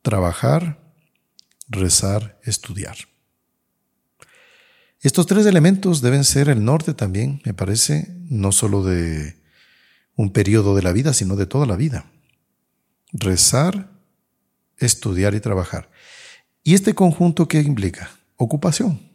Trabajar, 0.00 0.82
rezar, 1.68 2.40
estudiar. 2.42 2.96
Estos 5.00 5.26
tres 5.26 5.44
elementos 5.46 6.00
deben 6.00 6.24
ser 6.24 6.48
el 6.48 6.64
norte 6.64 6.94
también, 6.94 7.42
me 7.44 7.52
parece, 7.52 8.08
no 8.30 8.52
solo 8.52 8.82
de 8.82 9.42
un 10.16 10.32
periodo 10.32 10.74
de 10.74 10.82
la 10.82 10.92
vida, 10.92 11.12
sino 11.12 11.36
de 11.36 11.46
toda 11.46 11.66
la 11.66 11.76
vida. 11.76 12.10
Rezar, 13.12 13.90
estudiar 14.78 15.34
y 15.34 15.40
trabajar. 15.40 15.90
¿Y 16.62 16.74
este 16.74 16.94
conjunto 16.94 17.48
qué 17.48 17.60
implica? 17.60 18.10
Ocupación, 18.36 19.11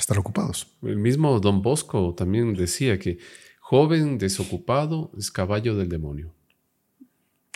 estar 0.00 0.18
ocupados. 0.18 0.68
El 0.82 0.96
mismo 0.96 1.38
Don 1.40 1.62
Bosco 1.62 2.14
también 2.14 2.54
decía 2.54 2.98
que 2.98 3.18
joven 3.60 4.18
desocupado 4.18 5.10
es 5.18 5.30
caballo 5.30 5.76
del 5.76 5.88
demonio. 5.88 6.34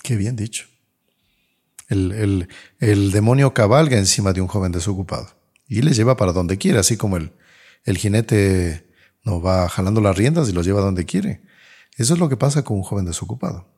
Qué 0.03 0.17
bien 0.17 0.37
dicho. 0.37 0.67
El, 1.89 2.49
el 2.79 3.11
demonio 3.11 3.53
cabalga 3.53 3.99
encima 3.99 4.33
de 4.33 4.41
un 4.41 4.49
joven 4.49 4.73
desocupado 4.73 5.29
y 5.69 5.83
le 5.83 5.93
lleva 5.93 6.17
para 6.17 6.33
donde 6.33 6.59
quiera, 6.59 6.81
así 6.81 6.97
como 6.97 7.17
el, 7.17 7.33
el 7.85 7.99
jinete 7.99 8.87
no 9.25 9.41
va 9.41 9.69
jalando 9.69 10.01
las 10.01 10.17
riendas 10.17 10.49
y 10.49 10.53
lo 10.53 10.63
lleva 10.63 10.81
donde 10.81 11.05
quiere. 11.05 11.43
Eso 11.97 12.15
es 12.15 12.21
lo 12.21 12.29
que 12.29 12.37
pasa 12.37 12.63
con 12.63 12.77
un 12.77 12.83
joven 12.83 13.05
desocupado. 13.05 13.69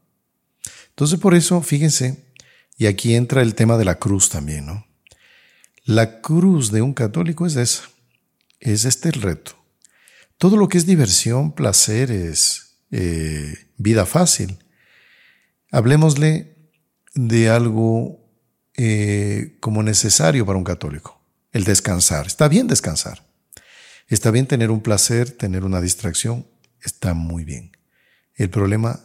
Entonces, 0.91 1.19
por 1.19 1.35
eso, 1.35 1.61
fíjense, 1.61 2.33
y 2.77 2.87
aquí 2.87 3.15
entra 3.15 3.43
el 3.43 3.55
tema 3.55 3.77
de 3.77 3.85
la 3.85 3.97
cruz 3.97 4.29
también, 4.29 4.67
¿no? 4.67 4.87
La 5.85 6.21
cruz 6.21 6.71
de 6.71 6.83
un 6.83 6.95
católico 6.95 7.47
es 7.47 7.57
esa, 7.57 7.89
es 8.61 8.85
este 8.85 9.09
el 9.09 9.23
reto. 9.23 9.53
Todo 10.39 10.57
lo 10.57 10.69
que 10.69 10.79
es 10.79 10.87
diversión, 10.87 11.53
placeres, 11.53 12.77
eh, 12.91 13.55
vida 13.77 14.07
fácil, 14.07 14.59
hablemosle 15.71 16.57
de 17.15 17.49
algo 17.51 18.25
eh, 18.77 19.57
como 19.61 19.83
necesario 19.83 20.45
para 20.45 20.59
un 20.59 20.65
católico, 20.65 21.21
el 21.53 21.65
descansar. 21.65 22.27
Está 22.27 22.49
bien 22.49 22.67
descansar. 22.67 23.25
Está 24.09 24.31
bien 24.31 24.47
tener 24.47 24.71
un 24.71 24.81
placer, 24.81 25.31
tener 25.31 25.65
una 25.65 25.81
distracción, 25.81 26.47
está 26.83 27.15
muy 27.15 27.45
bien. 27.45 27.77
El 28.35 28.51
problema, 28.51 29.01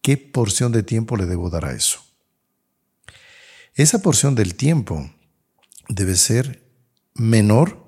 ¿qué 0.00 0.16
porción 0.16 0.72
de 0.72 0.82
tiempo 0.82 1.16
le 1.16 1.26
debo 1.26 1.50
dar 1.50 1.64
a 1.66 1.72
eso? 1.72 2.02
Esa 3.74 4.00
porción 4.00 4.34
del 4.34 4.54
tiempo 4.54 5.10
debe 5.88 6.16
ser 6.16 6.62
menor 7.14 7.81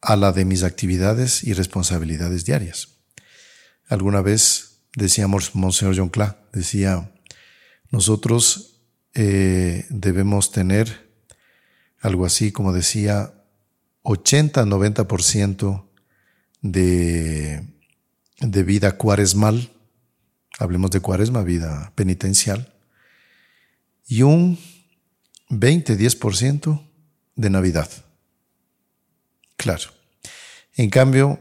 a 0.00 0.16
la 0.16 0.32
de 0.32 0.44
mis 0.44 0.62
actividades 0.62 1.42
y 1.44 1.52
responsabilidades 1.52 2.44
diarias. 2.44 2.88
Alguna 3.88 4.20
vez 4.20 4.80
decíamos, 4.94 5.54
Monseñor 5.54 5.96
John 5.96 6.08
Cla, 6.08 6.38
decía, 6.52 7.12
nosotros 7.90 8.80
eh, 9.14 9.86
debemos 9.90 10.52
tener 10.52 11.06
algo 12.00 12.26
así 12.26 12.52
como 12.52 12.72
decía, 12.72 13.32
80-90% 14.02 15.88
de, 16.62 17.66
de 18.40 18.62
vida 18.62 18.96
cuaresmal, 18.96 19.72
hablemos 20.58 20.90
de 20.92 21.00
cuaresma, 21.00 21.42
vida 21.42 21.92
penitencial, 21.96 22.72
y 24.06 24.22
un 24.22 24.58
20-10% 25.50 26.86
de 27.34 27.50
Navidad. 27.50 27.90
Claro. 29.56 29.90
En 30.74 30.90
cambio, 30.90 31.38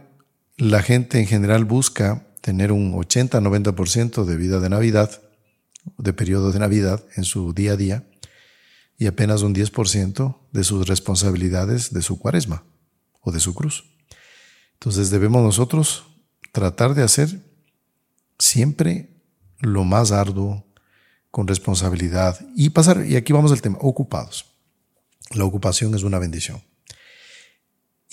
la 0.58 0.82
gente 0.82 1.20
en 1.20 1.28
general 1.28 1.66
busca 1.66 2.28
tener 2.42 2.72
un 2.72 2.94
80-90% 2.94 4.24
de 4.24 4.38
vida 4.38 4.60
de 4.60 4.70
Navidad, 4.70 5.22
de 5.98 6.14
periodo 6.14 6.52
de 6.52 6.60
Navidad 6.60 7.04
en 7.16 7.24
su 7.24 7.54
día 7.54 7.74
a 7.74 7.78
día, 7.78 8.08
y 8.98 9.08
apenas 9.08 9.42
un 9.42 9.54
10% 9.54 10.38
de 10.52 10.64
sus 10.64 10.88
responsabilidades 10.88 11.94
de 11.94 12.02
su 12.02 12.18
cuaresma 12.18 12.64
o 13.22 13.32
de 13.32 13.40
su 13.40 13.54
cruz. 13.54 13.84
Entonces 14.74 15.10
debemos 15.10 15.44
nosotros 15.44 16.06
tratar 16.52 16.94
de 16.94 17.04
hacer 17.04 17.42
siempre 18.40 19.10
lo 19.60 19.84
más 19.84 20.12
arduo, 20.12 20.66
con 21.36 21.48
responsabilidad 21.48 22.40
y 22.56 22.70
pasar, 22.70 23.06
y 23.06 23.18
aquí 23.18 23.34
vamos 23.34 23.52
al 23.52 23.62
tema, 23.62 23.78
ocupados. 23.82 24.46
La 25.32 25.44
ocupación 25.44 25.94
es 25.94 26.04
una 26.04 26.18
bendición. 26.18 26.64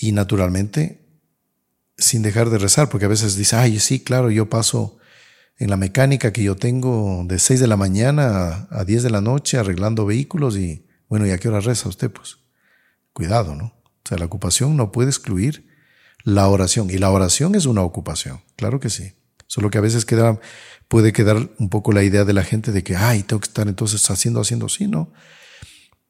Y 0.03 0.11
naturalmente, 0.11 0.99
sin 1.97 2.23
dejar 2.23 2.49
de 2.49 2.57
rezar, 2.57 2.89
porque 2.89 3.05
a 3.05 3.07
veces 3.07 3.37
dice, 3.37 3.55
ay, 3.55 3.79
sí, 3.79 4.01
claro, 4.01 4.29
yo 4.29 4.49
paso 4.49 4.97
en 5.57 5.69
la 5.69 5.77
mecánica 5.77 6.33
que 6.33 6.43
yo 6.43 6.57
tengo 6.57 7.23
de 7.25 7.39
6 7.39 7.61
de 7.61 7.67
la 7.67 7.77
mañana 7.77 8.67
a 8.69 8.83
10 8.83 9.03
de 9.03 9.09
la 9.09 9.21
noche 9.21 9.57
arreglando 9.57 10.05
vehículos 10.05 10.57
y 10.57 10.85
bueno, 11.07 11.25
¿y 11.25 11.31
a 11.31 11.37
qué 11.37 11.47
hora 11.47 11.61
reza 11.61 11.87
usted? 11.87 12.11
Pues 12.11 12.39
cuidado, 13.13 13.55
¿no? 13.55 13.67
O 13.67 14.01
sea, 14.03 14.17
la 14.17 14.25
ocupación 14.25 14.75
no 14.75 14.91
puede 14.91 15.07
excluir 15.07 15.69
la 16.25 16.49
oración 16.49 16.89
y 16.89 16.97
la 16.97 17.09
oración 17.09 17.55
es 17.55 17.65
una 17.65 17.83
ocupación, 17.83 18.41
claro 18.57 18.81
que 18.81 18.89
sí. 18.89 19.13
Solo 19.47 19.69
que 19.69 19.77
a 19.77 19.81
veces 19.81 20.03
queda, 20.03 20.37
puede 20.89 21.13
quedar 21.13 21.49
un 21.59 21.69
poco 21.69 21.93
la 21.93 22.03
idea 22.03 22.25
de 22.25 22.33
la 22.33 22.43
gente 22.43 22.73
de 22.73 22.83
que, 22.83 22.97
ay, 22.97 23.23
tengo 23.23 23.39
que 23.39 23.47
estar 23.47 23.69
entonces 23.69 24.09
haciendo, 24.09 24.41
haciendo, 24.41 24.67
sí, 24.67 24.85
¿no? 24.85 25.13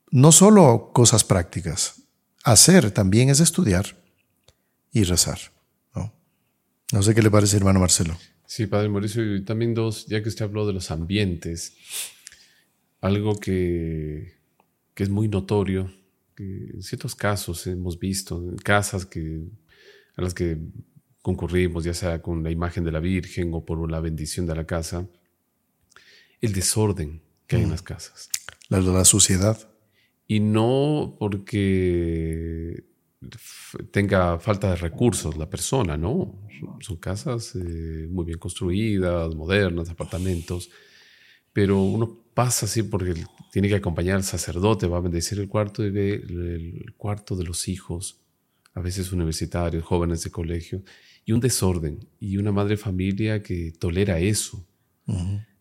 No 0.09 0.31
solo 0.31 0.89
cosas 0.95 1.23
prácticas, 1.23 2.03
hacer 2.43 2.91
también 2.91 3.29
es 3.29 3.39
estudiar 3.39 3.97
y 4.91 5.03
rezar, 5.03 5.39
¿no? 5.95 6.13
No 6.91 7.01
sé 7.01 7.15
qué 7.15 7.21
le 7.21 7.31
parece, 7.31 7.57
hermano 7.57 7.79
Marcelo. 7.79 8.17
Sí, 8.45 8.67
Padre 8.67 8.89
Mauricio, 8.89 9.35
y 9.35 9.43
también 9.43 9.73
dos, 9.73 10.05
ya 10.05 10.21
que 10.21 10.29
usted 10.29 10.45
habló 10.45 10.67
de 10.67 10.73
los 10.73 10.91
ambientes, 10.91 11.73
algo 13.01 13.39
que, 13.39 14.35
que 14.93 15.03
es 15.03 15.09
muy 15.09 15.27
notorio, 15.27 15.91
que 16.35 16.71
en 16.73 16.83
ciertos 16.83 17.15
casos 17.15 17.65
hemos 17.67 17.97
visto, 17.97 18.37
en 18.37 18.57
casas 18.57 19.05
que, 19.05 19.43
a 20.15 20.21
las 20.21 20.33
que 20.33 20.59
concurrimos, 21.21 21.83
ya 21.83 21.93
sea 21.93 22.21
con 22.21 22.43
la 22.43 22.51
imagen 22.51 22.83
de 22.83 22.91
la 22.91 22.99
Virgen 22.99 23.51
o 23.53 23.65
por 23.65 23.89
la 23.89 23.99
bendición 23.99 24.45
de 24.45 24.55
la 24.55 24.65
casa, 24.65 25.07
el 26.41 26.53
desorden 26.53 27.21
que 27.47 27.55
hay 27.55 27.63
en 27.63 27.71
las 27.71 27.81
casas. 27.81 28.29
La, 28.69 28.81
la 28.81 29.05
suciedad. 29.05 29.72
Y 30.28 30.39
no 30.39 31.15
porque 31.19 32.84
tenga 33.91 34.39
falta 34.39 34.71
de 34.71 34.76
recursos 34.76 35.38
la 35.38 35.49
persona, 35.49 35.97
¿no? 35.97 36.39
Son, 36.80 36.97
casas 36.97 37.55
eh, 37.55 38.07
muy 38.09 38.26
bien 38.26 38.39
construidas, 38.39 39.36
modernas, 39.36 39.89
apartamentos, 39.89 40.69
pero 41.51 41.82
uno 41.82 42.24
pasa 42.34 42.65
así 42.65 42.84
porque 42.84 43.13
tiene 43.51 43.67
que 43.67 43.76
acompañar 43.76 44.17
al 44.17 44.24
sacerdote, 44.24 44.88
va 44.88 44.97
a 44.97 45.01
bendecir 45.01 45.39
el 45.39 45.47
cuarto 45.47 45.86
y 45.86 45.91
ve 45.91 46.13
el 46.13 46.93
cuarto 46.97 47.36
de 47.36 47.43
los 47.43 47.67
hijos, 47.67 48.21
a 48.74 48.82
veces 48.82 49.11
universitarios, 49.11 49.84
jóvenes 49.84 50.24
de 50.24 50.32
colegio, 50.32 50.84
y 51.26 51.32
un 51.32 51.39
desorden, 51.39 52.07
y 52.19 52.38
una 52.38 52.51
madre 52.51 52.78
familia 52.78 53.43
que 53.43 53.71
tolera 53.78 54.19
eso. 54.19 54.65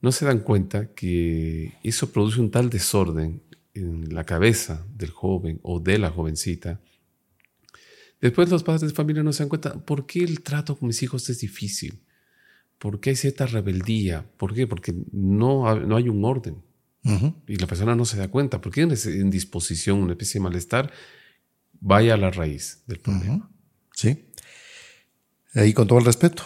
No 0.01 0.13
se 0.13 0.25
dan 0.25 0.41
cuenta 0.41 0.95
que 0.95 1.75
eso 1.83 2.13
produce 2.13 2.41
un 2.41 2.51
tal 2.51 2.71
desorden 2.71 3.43
en 3.75 4.15
la 4.15 4.25
cabeza 4.25 4.87
del 4.95 5.11
joven 5.11 5.61
o 5.63 5.81
de 5.81 5.99
la 5.99 6.11
jovencita, 6.11 6.81
Después 8.23 8.49
los 8.51 8.63
padres 8.63 8.83
de 8.83 8.95
familia 8.95 9.25
no 9.25 9.33
se 9.33 9.43
dan 9.43 9.49
cuenta, 9.49 9.75
¿por 9.85 10.07
qué 10.07 10.23
el 10.23 10.43
trato 10.43 10.79
con 10.79 10.87
mis 10.87 11.03
hijos 11.03 11.29
es 11.29 11.41
difícil? 11.41 12.05
¿Por 12.79 13.01
qué 13.01 13.11
hay 13.11 13.17
cierta 13.17 13.47
rebeldía? 13.47 14.25
¿Por 14.37 14.55
qué? 14.55 14.69
Porque 14.69 14.95
no, 15.11 15.75
no 15.81 15.97
hay 15.97 16.09
un 16.09 16.25
orden. 16.25 16.63
Y 17.49 17.57
la 17.57 17.67
persona 17.67 17.97
no 17.97 18.05
se 18.05 18.17
da 18.17 18.29
cuenta. 18.29 18.61
¿Por 18.61 18.73
qué 18.73 18.83
en 18.83 19.31
disposición, 19.31 19.99
una 19.99 20.13
especie 20.13 20.39
de 20.39 20.45
malestar? 20.45 20.93
Vaya 21.81 22.15
a 22.15 22.17
la 22.17 22.31
raíz 22.31 22.85
del 22.87 23.01
problema. 23.01 23.51
Sí. 23.93 24.25
Ahí 25.55 25.73
con 25.73 25.89
todo 25.89 25.99
el 25.99 26.05
respeto. 26.05 26.45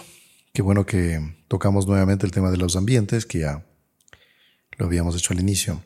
qué 0.55 0.62
bueno 0.62 0.87
que 0.87 1.20
tocamos 1.47 1.87
nuevamente 1.87 2.24
el 2.24 2.33
tema 2.33 2.51
de 2.51 2.57
los 2.57 2.74
ambientes, 2.74 3.27
que 3.27 3.41
ya 3.41 3.66
lo 4.79 4.87
habíamos 4.87 5.14
hecho 5.14 5.35
al 5.35 5.41
inicio. 5.41 5.83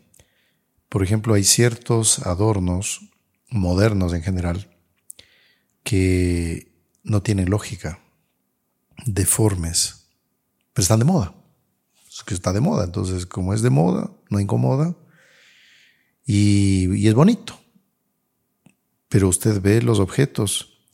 Por 0.91 1.05
ejemplo, 1.05 1.35
hay 1.35 1.45
ciertos 1.45 2.19
adornos 2.27 3.01
modernos 3.49 4.13
en 4.13 4.23
general 4.23 4.77
que 5.85 6.75
no 7.05 7.23
tienen 7.23 7.49
lógica, 7.49 8.01
deformes, 9.07 10.09
pero 10.73 10.83
están 10.83 10.99
de 10.99 11.05
moda. 11.05 11.33
Es 12.09 12.25
que 12.25 12.35
está 12.35 12.53
de 12.53 12.61
moda, 12.61 12.85
entonces 12.85 13.25
como 13.25 13.55
es 13.55 13.63
de 13.63 13.71
moda, 13.71 14.11
no 14.31 14.41
incomoda 14.41 14.97
y, 16.27 16.93
y 16.95 17.07
es 17.07 17.15
bonito. 17.15 17.59
Pero 19.09 19.29
usted 19.29 19.61
ve 19.63 19.81
los 19.83 20.01
objetos, 20.01 20.87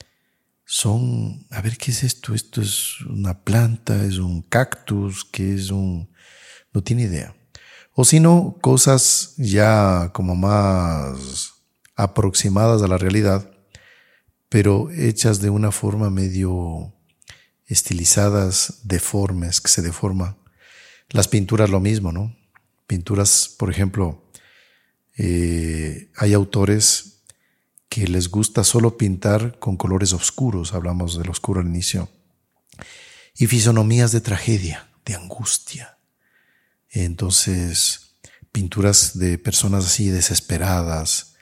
son, 0.66 1.47
a 1.51 1.62
ver, 1.62 1.78
¿qué 1.78 1.90
es 1.90 2.03
esto? 2.03 2.34
Esto 2.34 2.61
es 2.61 3.01
una 3.01 3.44
planta, 3.44 4.05
es 4.05 4.18
un 4.18 4.42
cactus, 4.42 5.24
¿qué 5.24 5.55
es 5.55 5.70
un... 5.70 6.11
No 6.74 6.82
tiene 6.82 7.05
idea. 7.05 7.34
O 7.99 8.05
si 8.05 8.20
no, 8.20 8.59
cosas 8.61 9.32
ya 9.38 10.11
como 10.12 10.36
más 10.36 11.55
aproximadas 11.94 12.82
a 12.82 12.88
la 12.88 12.99
realidad, 12.99 13.51
pero 14.51 14.90
hechas 14.90 15.40
de 15.40 15.49
una 15.49 15.72
forma 15.72 16.11
medio 16.11 16.92
estilizadas, 17.64 18.80
deformes, 18.84 19.62
que 19.62 19.70
se 19.70 19.80
deforma. 19.80 20.36
Las 21.09 21.26
pinturas 21.26 21.70
lo 21.70 21.80
mismo, 21.80 22.12
¿no? 22.12 22.36
Pinturas, 22.86 23.55
por 23.59 23.70
ejemplo, 23.70 24.30
eh, 25.16 26.11
hay 26.16 26.34
autores 26.34 27.22
que 27.88 28.07
les 28.07 28.28
gusta 28.28 28.62
solo 28.62 28.99
pintar 28.99 29.59
con 29.59 29.78
colores 29.78 30.12
oscuros, 30.12 30.74
hablamos 30.74 31.16
del 31.16 31.30
oscuro 31.30 31.61
al 31.62 31.66
inicio, 31.66 32.11
y 33.34 33.47
fisonomías 33.47 34.12
de 34.12 34.20
tragedia, 34.20 34.90
de 35.07 35.14
angustia. 35.14 35.95
Entonces, 37.05 38.16
pinturas 38.53 39.18
de 39.18 39.36
personas 39.36 39.84
así 39.84 40.09
desesperadas, 40.09 41.36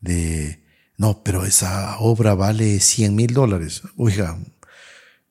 de, 0.00 0.62
no, 0.96 1.24
pero 1.24 1.44
esa 1.44 1.98
obra 1.98 2.36
vale 2.36 2.78
100 2.78 3.16
mil 3.16 3.34
dólares. 3.34 3.82
Oiga, 3.96 4.38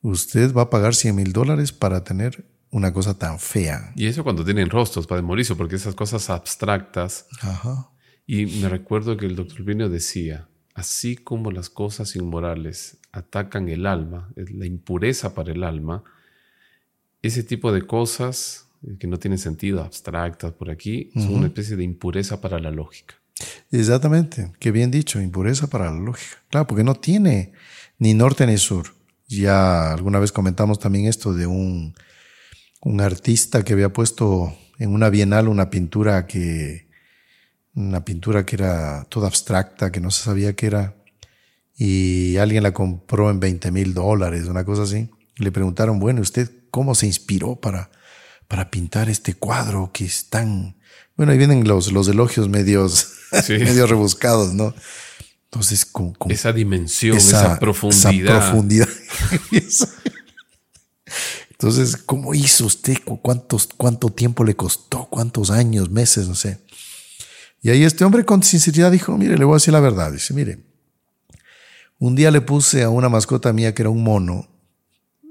usted 0.01 0.53
va 0.53 0.63
a 0.63 0.69
pagar 0.69 0.95
100 0.95 1.15
mil 1.15 1.31
dólares 1.31 1.71
para 1.71 2.03
tener 2.03 2.45
una 2.71 2.91
cosa 2.91 3.17
tan 3.17 3.39
fea. 3.39 3.93
Y 3.95 4.07
eso 4.07 4.25
cuando 4.25 4.43
tienen 4.43 4.69
rostros, 4.69 5.07
Padre 5.07 5.23
Mauricio, 5.23 5.55
porque 5.55 5.77
esas 5.77 5.95
cosas 5.95 6.29
abstractas. 6.29 7.27
Ajá. 7.39 7.89
Y 8.27 8.47
me 8.47 8.67
recuerdo 8.67 9.15
que 9.15 9.27
el 9.27 9.37
doctor 9.37 9.63
Pino 9.63 9.87
decía, 9.87 10.49
así 10.75 11.15
como 11.15 11.51
las 11.51 11.69
cosas 11.69 12.17
inmorales 12.17 12.97
atacan 13.13 13.69
el 13.69 13.85
alma, 13.85 14.29
la 14.35 14.65
impureza 14.65 15.33
para 15.33 15.53
el 15.53 15.63
alma, 15.63 16.03
ese 17.21 17.43
tipo 17.43 17.71
de 17.71 17.83
cosas 17.87 18.68
que 18.99 19.07
no 19.07 19.19
tienen 19.19 19.39
sentido, 19.39 19.81
abstractas 19.81 20.53
por 20.53 20.69
aquí, 20.69 21.11
son 21.15 21.35
una 21.35 21.47
especie 21.47 21.75
de 21.75 21.83
impureza 21.83 22.39
para 22.41 22.59
la 22.59 22.71
lógica. 22.71 23.15
Exactamente, 23.71 24.51
qué 24.59 24.71
bien 24.71 24.91
dicho, 24.91 25.21
impureza 25.21 25.67
para 25.67 25.85
la 25.91 25.99
lógica. 25.99 26.37
Claro, 26.49 26.67
porque 26.67 26.83
no 26.83 26.95
tiene 26.95 27.53
ni 27.97 28.13
norte 28.13 28.45
ni 28.47 28.57
sur. 28.57 28.87
Ya 29.27 29.93
alguna 29.93 30.19
vez 30.19 30.31
comentamos 30.31 30.79
también 30.79 31.05
esto 31.05 31.33
de 31.33 31.45
un, 31.45 31.93
un 32.81 33.01
artista 33.01 33.63
que 33.63 33.73
había 33.73 33.93
puesto 33.93 34.53
en 34.79 34.93
una 34.93 35.09
bienal 35.09 35.47
una 35.49 35.69
pintura 35.69 36.25
que, 36.25 36.87
una 37.75 38.03
pintura 38.03 38.45
que 38.45 38.55
era 38.55 39.05
toda 39.09 39.27
abstracta, 39.27 39.91
que 39.91 39.99
no 39.99 40.09
se 40.09 40.23
sabía 40.23 40.53
qué 40.53 40.67
era, 40.67 40.95
y 41.75 42.37
alguien 42.37 42.63
la 42.63 42.73
compró 42.73 43.29
en 43.29 43.39
20 43.39 43.71
mil 43.71 43.93
dólares, 43.93 44.47
una 44.47 44.65
cosa 44.65 44.83
así. 44.83 45.09
Le 45.37 45.51
preguntaron, 45.51 45.99
bueno, 45.99 46.21
¿usted 46.21 46.49
cómo 46.71 46.95
se 46.95 47.07
inspiró 47.07 47.55
para, 47.55 47.89
para 48.49 48.69
pintar 48.69 49.09
este 49.09 49.35
cuadro 49.35 49.91
que 49.93 50.03
es 50.03 50.29
tan... 50.29 50.75
Bueno, 51.15 51.31
ahí 51.31 51.37
vienen 51.37 51.65
los, 51.65 51.93
los 51.93 52.09
elogios 52.09 52.49
medios, 52.49 53.13
medios 53.47 53.89
rebuscados, 53.89 54.53
¿no? 54.53 54.73
Entonces, 55.45 55.85
con, 55.85 56.13
esa 56.29 56.51
dimensión, 56.51 57.15
esa, 57.15 57.57
profundidad. 57.59 58.35
Esa 58.35 58.51
profundidad. 58.51 58.89
Entonces, 61.51 61.95
¿cómo 61.97 62.33
hizo 62.33 62.65
usted? 62.65 62.97
¿Cuántos, 63.21 63.67
¿Cuánto 63.75 64.09
tiempo 64.09 64.43
le 64.43 64.55
costó? 64.55 65.05
¿Cuántos 65.09 65.51
años, 65.51 65.89
meses? 65.89 66.27
No 66.27 66.35
sé. 66.35 66.59
Y 67.61 67.69
ahí 67.69 67.83
este 67.83 68.03
hombre 68.03 68.25
con 68.25 68.41
sinceridad 68.43 68.91
dijo, 68.91 69.17
mire, 69.17 69.37
le 69.37 69.45
voy 69.45 69.53
a 69.53 69.57
decir 69.57 69.73
la 69.73 69.79
verdad. 69.79 70.11
Dice, 70.11 70.33
mire, 70.33 70.59
un 71.99 72.15
día 72.15 72.31
le 72.31 72.41
puse 72.41 72.81
a 72.83 72.89
una 72.89 73.09
mascota 73.09 73.53
mía 73.53 73.75
que 73.75 73.83
era 73.83 73.89
un 73.89 74.03
mono, 74.03 74.47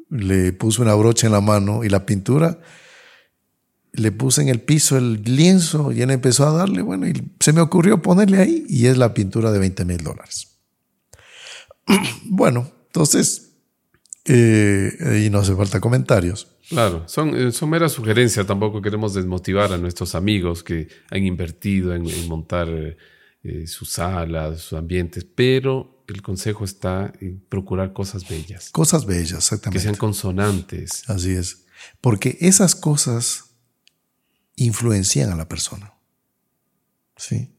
le 0.08 0.52
puse 0.52 0.82
una 0.82 0.94
brocha 0.94 1.26
en 1.26 1.32
la 1.32 1.40
mano 1.40 1.82
y 1.82 1.88
la 1.88 2.06
pintura, 2.06 2.58
le 3.92 4.12
puse 4.12 4.42
en 4.42 4.48
el 4.48 4.60
piso 4.60 4.96
el 4.96 5.22
lienzo 5.24 5.92
y 5.92 6.02
él 6.02 6.10
empezó 6.10 6.46
a 6.46 6.52
darle, 6.52 6.82
bueno, 6.82 7.06
y 7.08 7.14
se 7.40 7.52
me 7.52 7.60
ocurrió 7.60 8.02
ponerle 8.02 8.38
ahí 8.38 8.64
y 8.68 8.86
es 8.86 8.96
la 8.96 9.14
pintura 9.14 9.50
de 9.50 9.58
20 9.58 9.84
mil 9.84 9.98
dólares. 9.98 10.58
bueno, 12.24 12.70
entonces, 12.86 13.52
eh, 14.24 14.92
ahí 15.06 15.30
no 15.30 15.38
hace 15.38 15.54
falta 15.54 15.80
comentarios. 15.80 16.48
Claro, 16.68 17.04
son, 17.08 17.34
eh, 17.34 17.50
son 17.50 17.70
meras 17.70 17.92
sugerencias, 17.92 18.46
tampoco 18.46 18.82
queremos 18.82 19.14
desmotivar 19.14 19.72
a 19.72 19.78
nuestros 19.78 20.14
amigos 20.14 20.62
que 20.62 20.88
han 21.10 21.24
invertido 21.24 21.94
en, 21.94 22.04
montar 22.28 22.68
eh, 22.68 23.66
sus 23.66 23.92
salas, 23.92 24.60
sus 24.60 24.78
ambientes, 24.78 25.24
pero 25.24 26.04
el 26.08 26.20
consejo 26.20 26.64
está 26.64 27.12
en 27.20 27.40
procurar 27.48 27.92
cosas 27.92 28.28
bellas. 28.28 28.70
Cosas 28.70 29.06
bellas, 29.06 29.38
exactamente. 29.38 29.78
Que 29.78 29.82
sean 29.82 29.94
consonantes. 29.94 31.08
Así 31.08 31.32
es. 31.32 31.64
Porque 32.00 32.36
esas 32.40 32.74
cosas 32.74 33.47
influencian 34.58 35.30
a 35.30 35.36
la 35.36 35.48
persona. 35.48 35.94
¿Sí? 37.16 37.54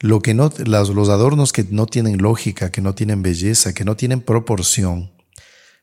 Lo 0.00 0.20
que 0.20 0.34
no, 0.34 0.52
los 0.66 1.08
adornos 1.08 1.52
que 1.52 1.64
no 1.70 1.86
tienen 1.86 2.18
lógica, 2.18 2.70
que 2.70 2.80
no 2.80 2.94
tienen 2.94 3.22
belleza, 3.22 3.72
que 3.72 3.84
no 3.84 3.96
tienen 3.96 4.20
proporción, 4.20 5.12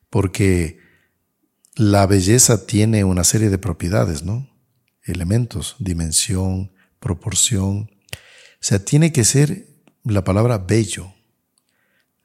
porque 0.09 0.79
la 1.75 2.05
belleza 2.05 2.65
tiene 2.65 3.03
una 3.03 3.23
serie 3.23 3.49
de 3.49 3.57
propiedades, 3.57 4.23
¿no? 4.23 4.49
Elementos, 5.03 5.75
dimensión, 5.79 6.71
proporción. 6.99 7.89
O 8.11 8.59
sea, 8.59 8.84
tiene 8.84 9.11
que 9.11 9.23
ser 9.23 9.67
la 10.03 10.23
palabra 10.23 10.57
bello. 10.59 11.13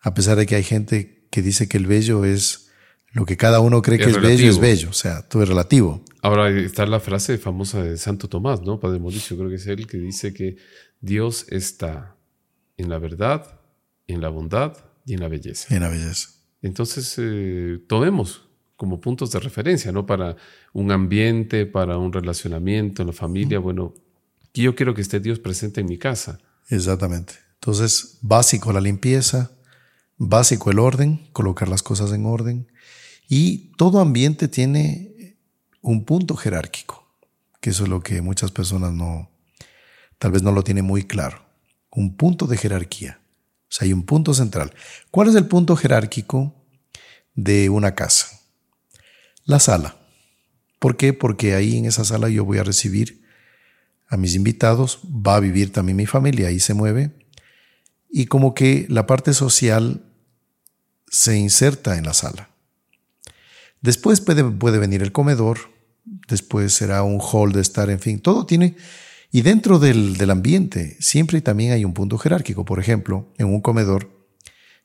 A 0.00 0.14
pesar 0.14 0.36
de 0.36 0.46
que 0.46 0.56
hay 0.56 0.64
gente 0.64 1.26
que 1.30 1.42
dice 1.42 1.68
que 1.68 1.78
el 1.78 1.86
bello 1.86 2.24
es 2.24 2.65
lo 3.12 3.24
que 3.24 3.36
cada 3.36 3.60
uno 3.60 3.82
cree 3.82 3.98
que 3.98 4.10
es 4.10 4.20
bello, 4.20 4.50
es 4.50 4.58
bello. 4.58 4.90
O 4.90 4.94
sea, 4.94 5.22
todo 5.22 5.42
es 5.42 5.48
relativo. 5.48 6.04
Ahora 6.22 6.50
está 6.50 6.86
la 6.86 7.00
frase 7.00 7.38
famosa 7.38 7.82
de 7.82 7.96
Santo 7.96 8.28
Tomás, 8.28 8.62
¿no? 8.62 8.78
Padre 8.78 8.98
Mauricio, 8.98 9.36
creo 9.36 9.48
que 9.48 9.56
es 9.56 9.66
él 9.66 9.86
que 9.86 9.96
dice 9.96 10.34
que 10.34 10.56
Dios 11.00 11.46
está 11.50 12.16
en 12.76 12.88
la 12.88 12.98
verdad, 12.98 13.60
en 14.06 14.20
la 14.20 14.28
bondad 14.28 14.76
y 15.06 15.14
en 15.14 15.20
la 15.20 15.28
belleza. 15.28 15.74
En 15.74 15.82
la 15.82 15.88
belleza. 15.88 16.30
Entonces, 16.62 17.14
eh, 17.18 17.78
tomemos 17.88 18.42
como 18.76 19.00
puntos 19.00 19.30
de 19.30 19.40
referencia, 19.40 19.92
¿no? 19.92 20.04
Para 20.04 20.36
un 20.72 20.90
ambiente, 20.92 21.64
para 21.66 21.96
un 21.96 22.12
relacionamiento 22.12 23.02
en 23.02 23.08
la 23.08 23.14
familia. 23.14 23.58
Bueno, 23.58 23.94
yo 24.52 24.74
quiero 24.74 24.94
que 24.94 25.00
esté 25.00 25.20
Dios 25.20 25.38
presente 25.38 25.80
en 25.80 25.86
mi 25.86 25.98
casa. 25.98 26.38
Exactamente. 26.68 27.34
Entonces, 27.54 28.18
básico 28.20 28.72
la 28.72 28.80
limpieza, 28.80 29.52
básico 30.18 30.70
el 30.70 30.78
orden, 30.78 31.26
colocar 31.32 31.68
las 31.68 31.82
cosas 31.82 32.12
en 32.12 32.26
orden. 32.26 32.66
Y 33.28 33.72
todo 33.76 34.00
ambiente 34.00 34.48
tiene 34.48 35.36
un 35.82 36.04
punto 36.04 36.36
jerárquico, 36.36 37.06
que 37.60 37.70
eso 37.70 37.84
es 37.84 37.88
lo 37.88 38.02
que 38.02 38.22
muchas 38.22 38.50
personas 38.50 38.92
no, 38.92 39.30
tal 40.18 40.32
vez 40.32 40.42
no 40.42 40.52
lo 40.52 40.62
tienen 40.62 40.84
muy 40.84 41.04
claro. 41.04 41.44
Un 41.90 42.16
punto 42.16 42.46
de 42.46 42.56
jerarquía. 42.56 43.20
O 43.62 43.72
sea, 43.72 43.86
hay 43.86 43.92
un 43.92 44.04
punto 44.04 44.34
central. 44.34 44.72
¿Cuál 45.10 45.28
es 45.28 45.34
el 45.34 45.46
punto 45.46 45.76
jerárquico 45.76 46.54
de 47.34 47.68
una 47.68 47.94
casa? 47.94 48.36
la 49.46 49.60
sala. 49.60 49.96
¿Por 50.78 50.96
qué? 50.96 51.12
Porque 51.12 51.54
ahí 51.54 51.78
en 51.78 51.86
esa 51.86 52.04
sala 52.04 52.28
yo 52.28 52.44
voy 52.44 52.58
a 52.58 52.64
recibir 52.64 53.24
a 54.08 54.16
mis 54.16 54.34
invitados, 54.34 55.00
va 55.04 55.36
a 55.36 55.40
vivir 55.40 55.72
también 55.72 55.96
mi 55.96 56.06
familia, 56.06 56.48
ahí 56.48 56.60
se 56.60 56.74
mueve, 56.74 57.12
y 58.10 58.26
como 58.26 58.54
que 58.54 58.86
la 58.88 59.06
parte 59.06 59.32
social 59.32 60.04
se 61.08 61.36
inserta 61.36 61.96
en 61.96 62.04
la 62.04 62.14
sala. 62.14 62.50
Después 63.80 64.20
puede, 64.20 64.44
puede 64.44 64.78
venir 64.78 65.02
el 65.02 65.12
comedor, 65.12 65.58
después 66.28 66.72
será 66.72 67.02
un 67.02 67.20
hall 67.20 67.52
de 67.52 67.60
estar, 67.60 67.90
en 67.90 68.00
fin, 68.00 68.20
todo 68.20 68.46
tiene... 68.46 68.76
Y 69.32 69.42
dentro 69.42 69.78
del, 69.78 70.16
del 70.16 70.30
ambiente 70.30 70.96
siempre 71.00 71.40
también 71.42 71.72
hay 71.72 71.84
un 71.84 71.92
punto 71.92 72.16
jerárquico. 72.16 72.64
Por 72.64 72.78
ejemplo, 72.78 73.34
en 73.36 73.48
un 73.48 73.60
comedor, 73.60 74.08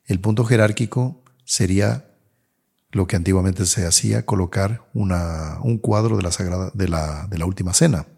el 0.04 0.20
punto 0.20 0.44
jerárquico 0.44 1.22
sería 1.44 2.10
lo 2.90 3.06
que 3.06 3.16
antiguamente 3.16 3.64
se 3.64 3.86
hacía, 3.86 4.26
colocar 4.26 4.86
una, 4.92 5.58
un 5.62 5.78
cuadro 5.78 6.16
de 6.16 6.22
la, 6.24 6.32
sagrada, 6.32 6.70
de, 6.74 6.88
la, 6.88 7.26
de 7.28 7.38
la 7.38 7.46
última 7.46 7.72
cena, 7.72 8.08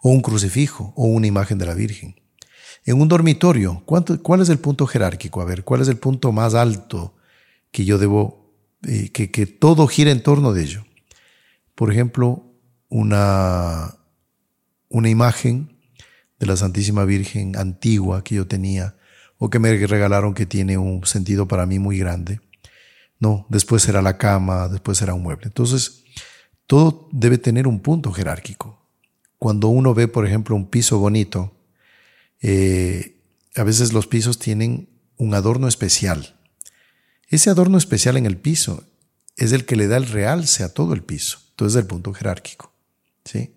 o 0.00 0.10
un 0.10 0.22
crucifijo, 0.22 0.94
o 0.96 1.06
una 1.06 1.26
imagen 1.26 1.58
de 1.58 1.66
la 1.66 1.74
Virgen. 1.74 2.14
En 2.86 2.98
un 2.98 3.08
dormitorio, 3.08 3.82
¿cuál 3.84 4.40
es 4.40 4.48
el 4.48 4.58
punto 4.58 4.86
jerárquico? 4.86 5.42
A 5.42 5.44
ver, 5.44 5.64
¿cuál 5.64 5.82
es 5.82 5.88
el 5.88 5.98
punto 5.98 6.32
más 6.32 6.54
alto 6.54 7.16
que 7.70 7.84
yo 7.84 7.98
debo 7.98 8.47
eh, 8.86 9.10
que, 9.10 9.46
todo 9.46 9.86
gira 9.86 10.10
en 10.10 10.22
torno 10.22 10.52
de 10.52 10.62
ello. 10.62 10.84
Por 11.74 11.92
ejemplo, 11.92 12.44
una, 12.88 13.96
una 14.88 15.08
imagen 15.08 15.76
de 16.38 16.46
la 16.46 16.56
Santísima 16.56 17.04
Virgen 17.04 17.56
antigua 17.56 18.22
que 18.22 18.36
yo 18.36 18.46
tenía 18.46 18.96
o 19.38 19.50
que 19.50 19.58
me 19.58 19.74
regalaron 19.86 20.34
que 20.34 20.46
tiene 20.46 20.78
un 20.78 21.04
sentido 21.06 21.46
para 21.46 21.66
mí 21.66 21.78
muy 21.78 21.98
grande. 21.98 22.40
No, 23.20 23.46
después 23.48 23.82
será 23.82 24.02
la 24.02 24.16
cama, 24.16 24.68
después 24.68 24.98
será 24.98 25.14
un 25.14 25.22
mueble. 25.22 25.46
Entonces, 25.46 26.04
todo 26.66 27.08
debe 27.12 27.38
tener 27.38 27.66
un 27.66 27.80
punto 27.80 28.12
jerárquico. 28.12 28.86
Cuando 29.38 29.68
uno 29.68 29.94
ve, 29.94 30.08
por 30.08 30.26
ejemplo, 30.26 30.54
un 30.54 30.68
piso 30.68 30.98
bonito, 30.98 31.56
eh, 32.40 33.20
a 33.56 33.64
veces 33.64 33.92
los 33.92 34.06
pisos 34.06 34.38
tienen 34.38 34.88
un 35.16 35.34
adorno 35.34 35.66
especial. 35.66 36.37
Ese 37.28 37.50
adorno 37.50 37.78
especial 37.78 38.16
en 38.16 38.26
el 38.26 38.36
piso 38.36 38.84
es 39.36 39.52
el 39.52 39.64
que 39.64 39.76
le 39.76 39.86
da 39.86 39.96
el 39.96 40.06
realce 40.06 40.64
a 40.64 40.72
todo 40.72 40.94
el 40.94 41.02
piso. 41.02 41.38
Entonces, 41.50 41.76
es 41.76 41.82
el 41.82 41.86
punto 41.86 42.12
jerárquico. 42.12 42.72
¿sí? 43.24 43.54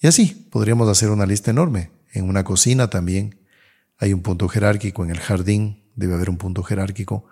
Y 0.00 0.06
así 0.06 0.48
podríamos 0.50 0.88
hacer 0.88 1.10
una 1.10 1.26
lista 1.26 1.50
enorme. 1.50 1.90
En 2.12 2.28
una 2.28 2.44
cocina 2.44 2.88
también 2.88 3.38
hay 3.98 4.12
un 4.12 4.22
punto 4.22 4.48
jerárquico, 4.48 5.04
en 5.04 5.10
el 5.10 5.20
jardín 5.20 5.82
debe 5.94 6.14
haber 6.14 6.30
un 6.30 6.38
punto 6.38 6.62
jerárquico, 6.62 7.26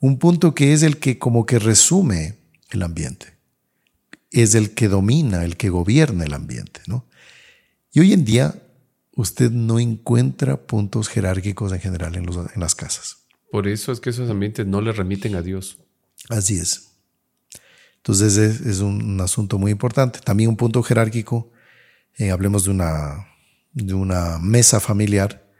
un 0.00 0.18
punto 0.18 0.54
que 0.54 0.72
es 0.72 0.82
el 0.82 0.98
que 0.98 1.18
como 1.18 1.46
que 1.46 1.58
resume 1.58 2.38
el 2.70 2.82
ambiente, 2.82 3.34
es 4.30 4.54
el 4.54 4.72
que 4.72 4.88
domina, 4.88 5.44
el 5.44 5.56
que 5.56 5.68
gobierna 5.68 6.24
el 6.24 6.34
ambiente. 6.34 6.80
¿no? 6.86 7.06
Y 7.92 8.00
hoy 8.00 8.12
en 8.12 8.24
día 8.24 8.54
usted 9.14 9.50
no 9.50 9.78
encuentra 9.78 10.56
puntos 10.56 11.08
jerárquicos 11.08 11.72
en 11.72 11.80
general 11.80 12.16
en, 12.16 12.26
en 12.28 12.60
las 12.60 12.74
casas. 12.74 13.25
Por 13.50 13.68
eso 13.68 13.92
es 13.92 14.00
que 14.00 14.10
esos 14.10 14.28
ambientes 14.30 14.66
no 14.66 14.80
le 14.80 14.92
remiten 14.92 15.34
a 15.34 15.42
Dios. 15.42 15.78
Así 16.28 16.58
es. 16.58 16.92
Entonces 17.98 18.36
es, 18.36 18.80
un, 18.80 19.20
asunto 19.20 19.58
muy 19.58 19.72
importante. 19.72 20.20
También 20.20 20.48
un 20.48 20.56
punto 20.56 20.82
jerárquico, 20.82 21.50
eh, 22.16 22.30
hablemos 22.30 22.64
de 22.64 22.70
una, 22.70 23.26
de 23.72 23.94
una 23.94 24.38
mesa 24.38 24.78
familiar, 24.78 25.50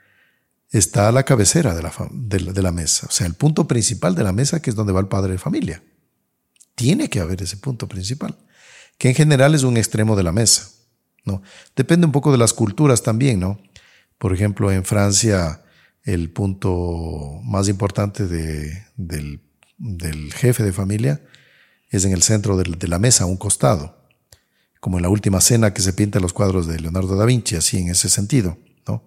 está 0.71 1.09
a 1.09 1.11
la 1.11 1.23
cabecera 1.23 1.75
de 1.75 1.83
la, 1.83 1.93
de, 2.09 2.61
la, 2.61 2.71
mesa. 2.71 3.07
O 3.09 3.11
sea, 3.11 3.27
el 3.27 3.33
punto 3.33 3.67
principal 3.67 4.15
de 4.15 4.23
la 4.23 4.31
mesa, 4.31 4.61
que 4.61 4.69
es 4.69 4.75
donde 4.75 4.93
va 4.93 5.01
el 5.01 5.07
padre 5.07 5.33
de 5.33 5.39
familia. 5.39 5.83
Tiene 6.75 7.09
que 7.09 7.19
haber 7.19 7.41
ese 7.41 7.57
punto 7.57 7.87
principal, 7.87 8.37
que 8.97 9.09
en 9.09 9.15
general 9.15 9.53
es 9.53 9.63
un 9.63 9.75
extremo 9.75 10.15
de 10.15 10.23
la 10.23 10.31
mesa. 10.31 10.69
¿no? 11.25 11.41
Depende 11.75 12.05
un 12.05 12.11
poco 12.11 12.31
de 12.31 12.37
las 12.37 12.53
culturas 12.53 13.03
también, 13.03 13.39
¿no? 13.39 13.59
Por 14.17 14.33
ejemplo, 14.33 14.71
en 14.71 14.85
Francia, 14.85 15.63
el 16.07 16.31
punto 16.31 17.41
más 17.43 17.67
importante 17.67 18.27
de, 18.27 18.85
del, 18.95 19.41
del 19.77 20.33
jefe 20.33 20.63
de 20.63 20.71
familia 20.71 21.21
es 21.89 22.05
en 22.05 22.13
el 22.13 22.23
centro 22.23 22.55
de 22.55 22.87
la 22.87 22.97
mesa, 22.97 23.25
a 23.25 23.27
un 23.27 23.35
costado, 23.35 23.97
como 24.79 24.97
en 24.97 25.03
la 25.03 25.09
última 25.09 25.41
cena 25.41 25.73
que 25.73 25.81
se 25.81 25.91
pinta 25.91 26.21
los 26.21 26.31
cuadros 26.31 26.65
de 26.65 26.79
Leonardo 26.79 27.17
da 27.17 27.25
Vinci, 27.25 27.57
así 27.57 27.77
en 27.77 27.89
ese 27.89 28.07
sentido, 28.07 28.57
¿no? 28.87 29.03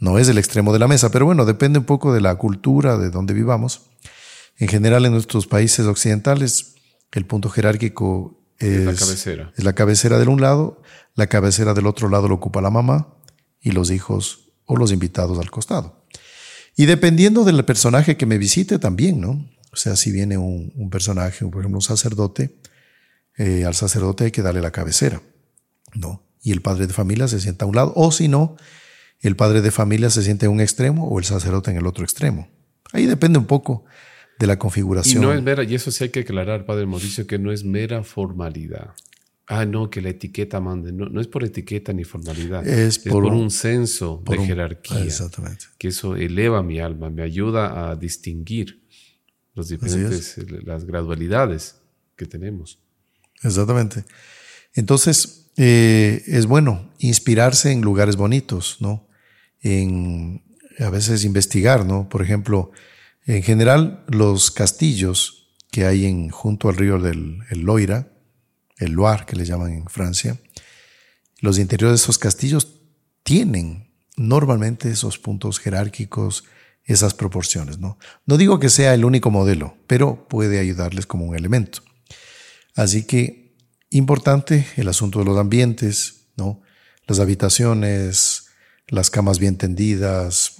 No 0.00 0.18
es 0.18 0.28
el 0.28 0.36
extremo 0.36 0.72
de 0.72 0.80
la 0.80 0.88
mesa, 0.88 1.12
pero 1.12 1.26
bueno, 1.26 1.44
depende 1.44 1.78
un 1.78 1.84
poco 1.84 2.12
de 2.12 2.20
la 2.20 2.34
cultura, 2.34 2.98
de 2.98 3.10
donde 3.10 3.34
vivamos. 3.34 3.90
En 4.56 4.66
general, 4.66 5.06
en 5.06 5.12
nuestros 5.12 5.46
países 5.46 5.86
occidentales, 5.86 6.74
el 7.12 7.24
punto 7.24 7.50
jerárquico 7.50 8.42
es, 8.58 8.84
la 8.84 8.94
cabecera. 8.96 9.52
Es 9.56 9.62
la 9.62 9.74
cabecera 9.74 10.18
de 10.18 10.26
un 10.26 10.40
lado, 10.40 10.82
la 11.14 11.28
cabecera 11.28 11.72
del 11.72 11.86
otro 11.86 12.08
lado 12.08 12.26
lo 12.26 12.34
ocupa 12.34 12.60
la 12.60 12.70
mamá 12.70 13.14
y 13.60 13.70
los 13.70 13.92
hijos 13.92 14.50
o 14.64 14.76
los 14.76 14.90
invitados 14.90 15.38
al 15.38 15.52
costado. 15.52 16.01
Y 16.76 16.86
dependiendo 16.86 17.44
del 17.44 17.64
personaje 17.64 18.16
que 18.16 18.26
me 18.26 18.38
visite 18.38 18.78
también, 18.78 19.20
¿no? 19.20 19.46
O 19.72 19.76
sea, 19.76 19.96
si 19.96 20.12
viene 20.12 20.36
un, 20.36 20.90
personaje, 20.90 21.46
por 21.46 21.60
ejemplo, 21.60 21.78
un 21.78 21.82
sacerdote, 21.82 22.56
eh, 23.38 23.64
al 23.64 23.74
sacerdote 23.74 24.24
hay 24.24 24.30
que 24.30 24.42
darle 24.42 24.60
la 24.60 24.70
cabecera, 24.70 25.22
¿no? 25.94 26.22
Y 26.42 26.52
el 26.52 26.60
padre 26.60 26.86
de 26.86 26.92
familia 26.92 27.28
se 27.28 27.40
sienta 27.40 27.64
a 27.64 27.68
un 27.68 27.76
lado, 27.76 27.92
o 27.96 28.12
si 28.12 28.28
no, 28.28 28.56
el 29.20 29.36
padre 29.36 29.62
de 29.62 29.70
familia 29.70 30.10
se 30.10 30.22
siente 30.22 30.46
en 30.46 30.52
un 30.52 30.60
extremo 30.60 31.08
o 31.08 31.18
el 31.18 31.24
sacerdote 31.24 31.70
en 31.70 31.76
el 31.76 31.86
otro 31.86 32.04
extremo. 32.04 32.48
Ahí 32.92 33.06
depende 33.06 33.38
un 33.38 33.46
poco 33.46 33.84
de 34.38 34.46
la 34.46 34.58
configuración. 34.58 35.22
Y 35.22 35.26
no 35.26 35.32
es 35.32 35.42
mera, 35.42 35.62
y 35.62 35.74
eso 35.74 35.90
sí 35.90 36.04
hay 36.04 36.10
que 36.10 36.20
aclarar, 36.20 36.66
padre 36.66 36.84
Mauricio, 36.84 37.26
que 37.26 37.38
no 37.38 37.52
es 37.52 37.64
mera 37.64 38.02
formalidad. 38.02 38.90
Ah, 39.54 39.66
no, 39.66 39.90
que 39.90 40.00
la 40.00 40.08
etiqueta 40.08 40.60
mande. 40.60 40.92
No, 40.92 41.10
no 41.10 41.20
es 41.20 41.26
por 41.26 41.44
etiqueta 41.44 41.92
ni 41.92 42.04
formalidad. 42.04 42.66
Es, 42.66 42.98
por, 42.98 43.26
un, 43.26 43.50
senso 43.50 44.22
de 44.26 44.38
jerarquía. 44.38 45.04
Exactamente. 45.04 45.66
Que 45.76 45.88
eso 45.88 46.16
eleva 46.16 46.62
mi 46.62 46.80
alma, 46.80 47.10
me 47.10 47.22
ayuda 47.22 47.90
a 47.90 47.96
distinguir 47.96 48.82
los 49.54 49.68
diferentes, 49.68 50.38
eh, 50.38 50.46
las 50.64 50.86
gradualidades 50.86 51.76
que 52.16 52.24
tenemos. 52.24 52.78
Exactamente. 53.42 54.06
Entonces, 54.72 55.50
eh, 55.58 56.22
es 56.26 56.46
bueno 56.46 56.90
inspirarse 56.98 57.72
en 57.72 57.82
lugares 57.82 58.16
bonitos, 58.16 58.78
¿no? 58.80 59.06
En, 59.60 60.42
a 60.78 60.88
veces 60.88 61.26
investigar, 61.26 61.84
¿no? 61.84 62.08
Por 62.08 62.22
ejemplo, 62.22 62.70
en 63.26 63.42
general, 63.42 64.02
los 64.08 64.50
castillos 64.50 65.50
que 65.70 65.84
hay 65.84 66.06
en, 66.06 66.30
junto 66.30 66.70
al 66.70 66.76
río 66.76 66.98
del 66.98 67.42
Loira, 67.50 68.11
el 68.82 68.92
Loire, 68.92 69.24
que 69.26 69.36
le 69.36 69.44
llaman 69.44 69.72
en 69.72 69.86
Francia, 69.86 70.38
los 71.40 71.58
interiores 71.58 72.00
de 72.00 72.04
esos 72.04 72.18
castillos 72.18 72.80
tienen 73.22 73.92
normalmente 74.16 74.90
esos 74.90 75.18
puntos 75.18 75.58
jerárquicos, 75.58 76.44
esas 76.84 77.14
proporciones. 77.14 77.78
¿no? 77.78 77.98
no 78.26 78.36
digo 78.36 78.58
que 78.58 78.68
sea 78.68 78.94
el 78.94 79.04
único 79.04 79.30
modelo, 79.30 79.76
pero 79.86 80.28
puede 80.28 80.58
ayudarles 80.58 81.06
como 81.06 81.24
un 81.26 81.36
elemento. 81.36 81.82
Así 82.74 83.04
que 83.04 83.56
importante 83.90 84.66
el 84.76 84.88
asunto 84.88 85.18
de 85.18 85.24
los 85.24 85.38
ambientes, 85.38 86.28
¿no? 86.36 86.62
las 87.06 87.18
habitaciones, 87.18 88.46
las 88.88 89.10
camas 89.10 89.38
bien 89.38 89.56
tendidas, 89.56 90.56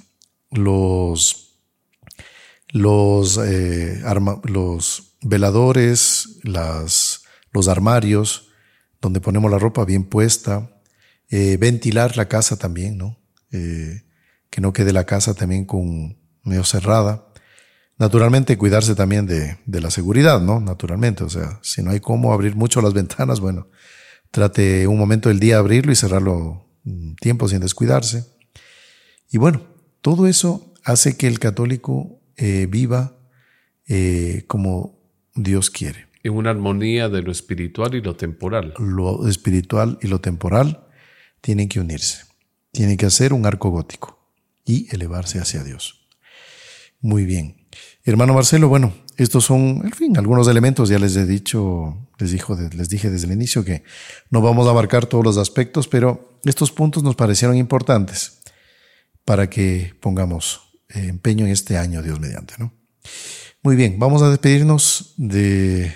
los, 0.50 1.58
los, 2.68 3.38
eh, 3.38 4.02
los 4.44 5.16
veladores, 5.22 6.38
las, 6.42 7.11
los 7.52 7.68
armarios 7.68 8.48
donde 9.00 9.20
ponemos 9.20 9.50
la 9.50 9.58
ropa 9.58 9.84
bien 9.84 10.04
puesta, 10.04 10.70
eh, 11.28 11.56
ventilar 11.58 12.16
la 12.16 12.28
casa 12.28 12.56
también, 12.56 12.98
¿no? 12.98 13.18
Eh, 13.50 14.02
que 14.48 14.60
no 14.60 14.72
quede 14.72 14.92
la 14.92 15.04
casa 15.04 15.34
también 15.34 15.64
con 15.64 16.18
medio 16.44 16.64
cerrada. 16.64 17.26
Naturalmente, 17.98 18.58
cuidarse 18.58 18.94
también 18.94 19.26
de, 19.26 19.80
la 19.80 19.90
seguridad, 19.90 20.40
¿no? 20.40 20.60
Naturalmente, 20.60 21.24
o 21.24 21.30
sea, 21.30 21.58
si 21.62 21.82
no 21.82 21.90
hay 21.90 22.00
cómo 22.00 22.32
abrir 22.32 22.54
mucho 22.56 22.80
las 22.80 22.92
ventanas, 23.00 23.40
bueno, 23.40 23.68
trate 24.30 24.86
un 24.86 24.98
momento 24.98 25.28
del 25.28 25.40
día 25.40 25.58
abrirlo 25.58 25.92
y 25.92 25.96
cerrarlo 25.96 26.66
un 26.84 27.16
tiempo 27.16 27.48
sin 27.48 27.60
descuidarse. 27.60 28.26
Y 29.30 29.38
bueno, 29.38 29.62
todo 30.00 30.26
eso 30.26 30.74
hace 30.84 31.16
que 31.16 31.26
el 31.26 31.38
católico 31.38 32.20
eh, 32.36 32.66
viva 32.68 33.16
eh, 33.86 34.44
como 34.46 34.98
Dios 35.34 35.70
quiere. 35.70 36.11
En 36.22 36.34
una 36.34 36.50
armonía 36.50 37.08
de 37.08 37.22
lo 37.22 37.32
espiritual 37.32 37.94
y 37.94 38.00
lo 38.00 38.16
temporal. 38.16 38.74
Lo 38.78 39.28
espiritual 39.28 39.98
y 40.00 40.08
lo 40.08 40.20
temporal 40.20 40.86
tienen 41.40 41.68
que 41.68 41.80
unirse. 41.80 42.24
Tienen 42.70 42.96
que 42.96 43.06
hacer 43.06 43.32
un 43.32 43.44
arco 43.44 43.70
gótico 43.70 44.18
y 44.64 44.94
elevarse 44.94 45.38
hacia 45.38 45.64
Dios. 45.64 46.06
Muy 47.00 47.24
bien. 47.24 47.66
Hermano 48.04 48.34
Marcelo, 48.34 48.68
bueno, 48.68 48.94
estos 49.16 49.44
son, 49.44 49.82
en 49.84 49.92
fin, 49.92 50.16
algunos 50.16 50.48
elementos. 50.48 50.88
Ya 50.88 50.98
les 50.98 51.16
he 51.16 51.26
dicho, 51.26 52.08
les, 52.18 52.30
dijo, 52.30 52.56
les 52.56 52.88
dije 52.88 53.10
desde 53.10 53.26
el 53.26 53.32
inicio 53.32 53.64
que 53.64 53.82
no 54.30 54.40
vamos 54.40 54.66
a 54.66 54.70
abarcar 54.70 55.06
todos 55.06 55.24
los 55.24 55.36
aspectos, 55.36 55.88
pero 55.88 56.38
estos 56.44 56.70
puntos 56.70 57.02
nos 57.02 57.16
parecieron 57.16 57.56
importantes 57.56 58.40
para 59.24 59.50
que 59.50 59.94
pongamos 60.00 60.72
eh, 60.88 61.06
empeño 61.08 61.46
en 61.46 61.52
este 61.52 61.76
año, 61.76 62.02
Dios 62.02 62.20
mediante, 62.20 62.54
¿no? 62.58 62.72
Muy 63.62 63.76
bien, 63.76 63.98
vamos 63.98 64.22
a 64.22 64.30
despedirnos 64.30 65.14
de, 65.16 65.94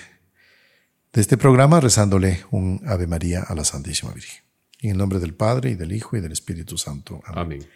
de 1.16 1.22
este 1.22 1.38
programa 1.38 1.80
rezándole 1.80 2.44
un 2.50 2.82
Ave 2.84 3.06
María 3.06 3.40
a 3.40 3.54
la 3.54 3.64
Santísima 3.64 4.12
Virgen. 4.12 4.44
En 4.82 4.90
el 4.90 4.98
nombre 4.98 5.18
del 5.18 5.32
Padre 5.32 5.70
y 5.70 5.74
del 5.74 5.92
Hijo 5.92 6.14
y 6.18 6.20
del 6.20 6.30
Espíritu 6.30 6.76
Santo. 6.76 7.22
Amén. 7.24 7.66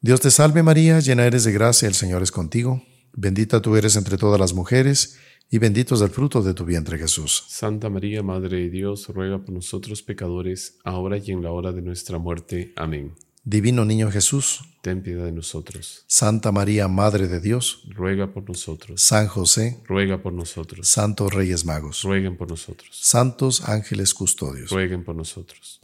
Dios 0.00 0.20
te 0.20 0.30
salve 0.30 0.62
María, 0.62 1.00
llena 1.00 1.24
eres 1.24 1.42
de 1.42 1.50
gracia, 1.50 1.88
el 1.88 1.94
Señor 1.94 2.22
es 2.22 2.30
contigo, 2.30 2.84
bendita 3.12 3.60
tú 3.60 3.74
eres 3.74 3.96
entre 3.96 4.16
todas 4.16 4.38
las 4.38 4.54
mujeres, 4.54 5.18
y 5.50 5.58
bendito 5.58 5.96
es 5.96 6.02
el 6.02 6.10
fruto 6.10 6.40
de 6.40 6.54
tu 6.54 6.64
vientre 6.64 6.98
Jesús. 6.98 7.46
Santa 7.48 7.90
María, 7.90 8.22
Madre 8.22 8.58
de 8.58 8.70
Dios, 8.70 9.08
ruega 9.08 9.44
por 9.44 9.52
nosotros 9.52 10.00
pecadores, 10.00 10.78
ahora 10.84 11.18
y 11.18 11.32
en 11.32 11.42
la 11.42 11.50
hora 11.50 11.72
de 11.72 11.82
nuestra 11.82 12.18
muerte. 12.18 12.72
Amén. 12.76 13.12
Divino 13.42 13.86
Niño 13.86 14.10
Jesús, 14.10 14.60
ten 14.82 15.02
piedad 15.02 15.24
de 15.24 15.32
nosotros. 15.32 16.04
Santa 16.06 16.52
María, 16.52 16.88
Madre 16.88 17.26
de 17.26 17.40
Dios, 17.40 17.84
ruega 17.88 18.32
por 18.32 18.46
nosotros. 18.46 19.00
San 19.00 19.28
José, 19.28 19.80
ruega 19.86 20.22
por 20.22 20.34
nosotros. 20.34 20.86
Santos 20.86 21.32
Reyes 21.32 21.64
Magos, 21.64 22.02
rueguen 22.02 22.36
por 22.36 22.50
nosotros. 22.50 22.90
Santos 23.00 23.66
Ángeles 23.66 24.12
Custodios, 24.12 24.70
rueguen 24.70 25.04
por 25.04 25.16
nosotros. 25.16 25.80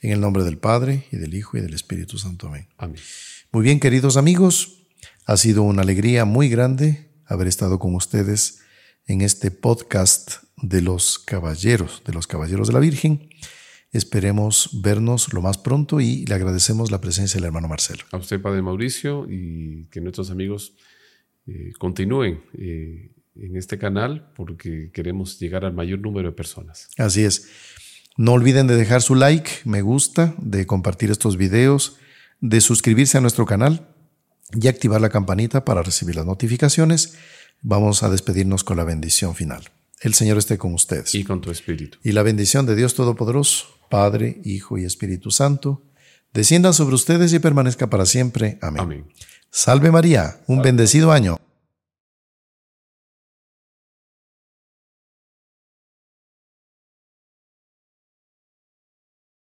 En 0.00 0.12
el 0.12 0.20
nombre 0.20 0.44
del 0.44 0.58
Padre, 0.58 1.06
y 1.10 1.16
del 1.16 1.34
Hijo, 1.34 1.56
y 1.56 1.62
del 1.62 1.74
Espíritu 1.74 2.18
Santo. 2.18 2.46
Amén. 2.46 2.68
Amén. 2.76 3.00
Muy 3.50 3.64
bien, 3.64 3.80
queridos 3.80 4.16
amigos, 4.16 4.86
ha 5.26 5.36
sido 5.36 5.62
una 5.62 5.82
alegría 5.82 6.24
muy 6.24 6.48
grande 6.48 7.10
haber 7.26 7.48
estado 7.48 7.78
con 7.78 7.94
ustedes 7.94 8.60
en 9.06 9.20
este 9.20 9.50
podcast 9.50 10.44
de 10.56 10.80
los 10.80 11.18
caballeros, 11.18 12.02
de 12.06 12.12
los 12.12 12.26
caballeros 12.26 12.68
de 12.68 12.74
la 12.74 12.80
Virgen. 12.80 13.30
Esperemos 13.94 14.70
vernos 14.82 15.32
lo 15.32 15.40
más 15.40 15.56
pronto 15.56 16.00
y 16.00 16.26
le 16.26 16.34
agradecemos 16.34 16.90
la 16.90 17.00
presencia 17.00 17.38
del 17.38 17.44
hermano 17.44 17.68
Marcelo. 17.68 18.02
A 18.10 18.16
usted, 18.16 18.42
Padre 18.42 18.60
Mauricio, 18.60 19.24
y 19.30 19.86
que 19.86 20.00
nuestros 20.00 20.32
amigos 20.32 20.74
eh, 21.46 21.72
continúen 21.78 22.42
eh, 22.58 23.12
en 23.36 23.56
este 23.56 23.78
canal 23.78 24.32
porque 24.34 24.90
queremos 24.92 25.38
llegar 25.38 25.64
al 25.64 25.74
mayor 25.74 26.00
número 26.00 26.30
de 26.30 26.34
personas. 26.34 26.88
Así 26.98 27.22
es. 27.22 27.48
No 28.16 28.32
olviden 28.32 28.66
de 28.66 28.74
dejar 28.74 29.00
su 29.00 29.14
like, 29.14 29.48
me 29.64 29.80
gusta, 29.80 30.34
de 30.38 30.66
compartir 30.66 31.12
estos 31.12 31.36
videos, 31.36 31.96
de 32.40 32.60
suscribirse 32.60 33.18
a 33.18 33.20
nuestro 33.20 33.46
canal 33.46 33.88
y 34.60 34.66
activar 34.66 35.00
la 35.00 35.08
campanita 35.08 35.64
para 35.64 35.82
recibir 35.82 36.16
las 36.16 36.26
notificaciones. 36.26 37.16
Vamos 37.62 38.02
a 38.02 38.10
despedirnos 38.10 38.64
con 38.64 38.76
la 38.76 38.84
bendición 38.84 39.36
final. 39.36 39.70
El 40.04 40.12
Señor 40.12 40.36
esté 40.36 40.58
con 40.58 40.74
ustedes. 40.74 41.14
Y 41.14 41.24
con 41.24 41.40
tu 41.40 41.50
espíritu. 41.50 41.96
Y 42.04 42.12
la 42.12 42.22
bendición 42.22 42.66
de 42.66 42.76
Dios 42.76 42.94
Todopoderoso, 42.94 43.68
Padre, 43.88 44.38
Hijo 44.44 44.76
y 44.76 44.84
Espíritu 44.84 45.30
Santo, 45.30 45.82
descienda 46.34 46.74
sobre 46.74 46.94
ustedes 46.94 47.32
y 47.32 47.38
permanezca 47.38 47.88
para 47.88 48.04
siempre. 48.04 48.58
Amén. 48.60 49.06
Salve 49.50 49.90
María, 49.90 50.42
un 50.46 50.60
bendecido 50.60 51.10
año. 51.10 51.38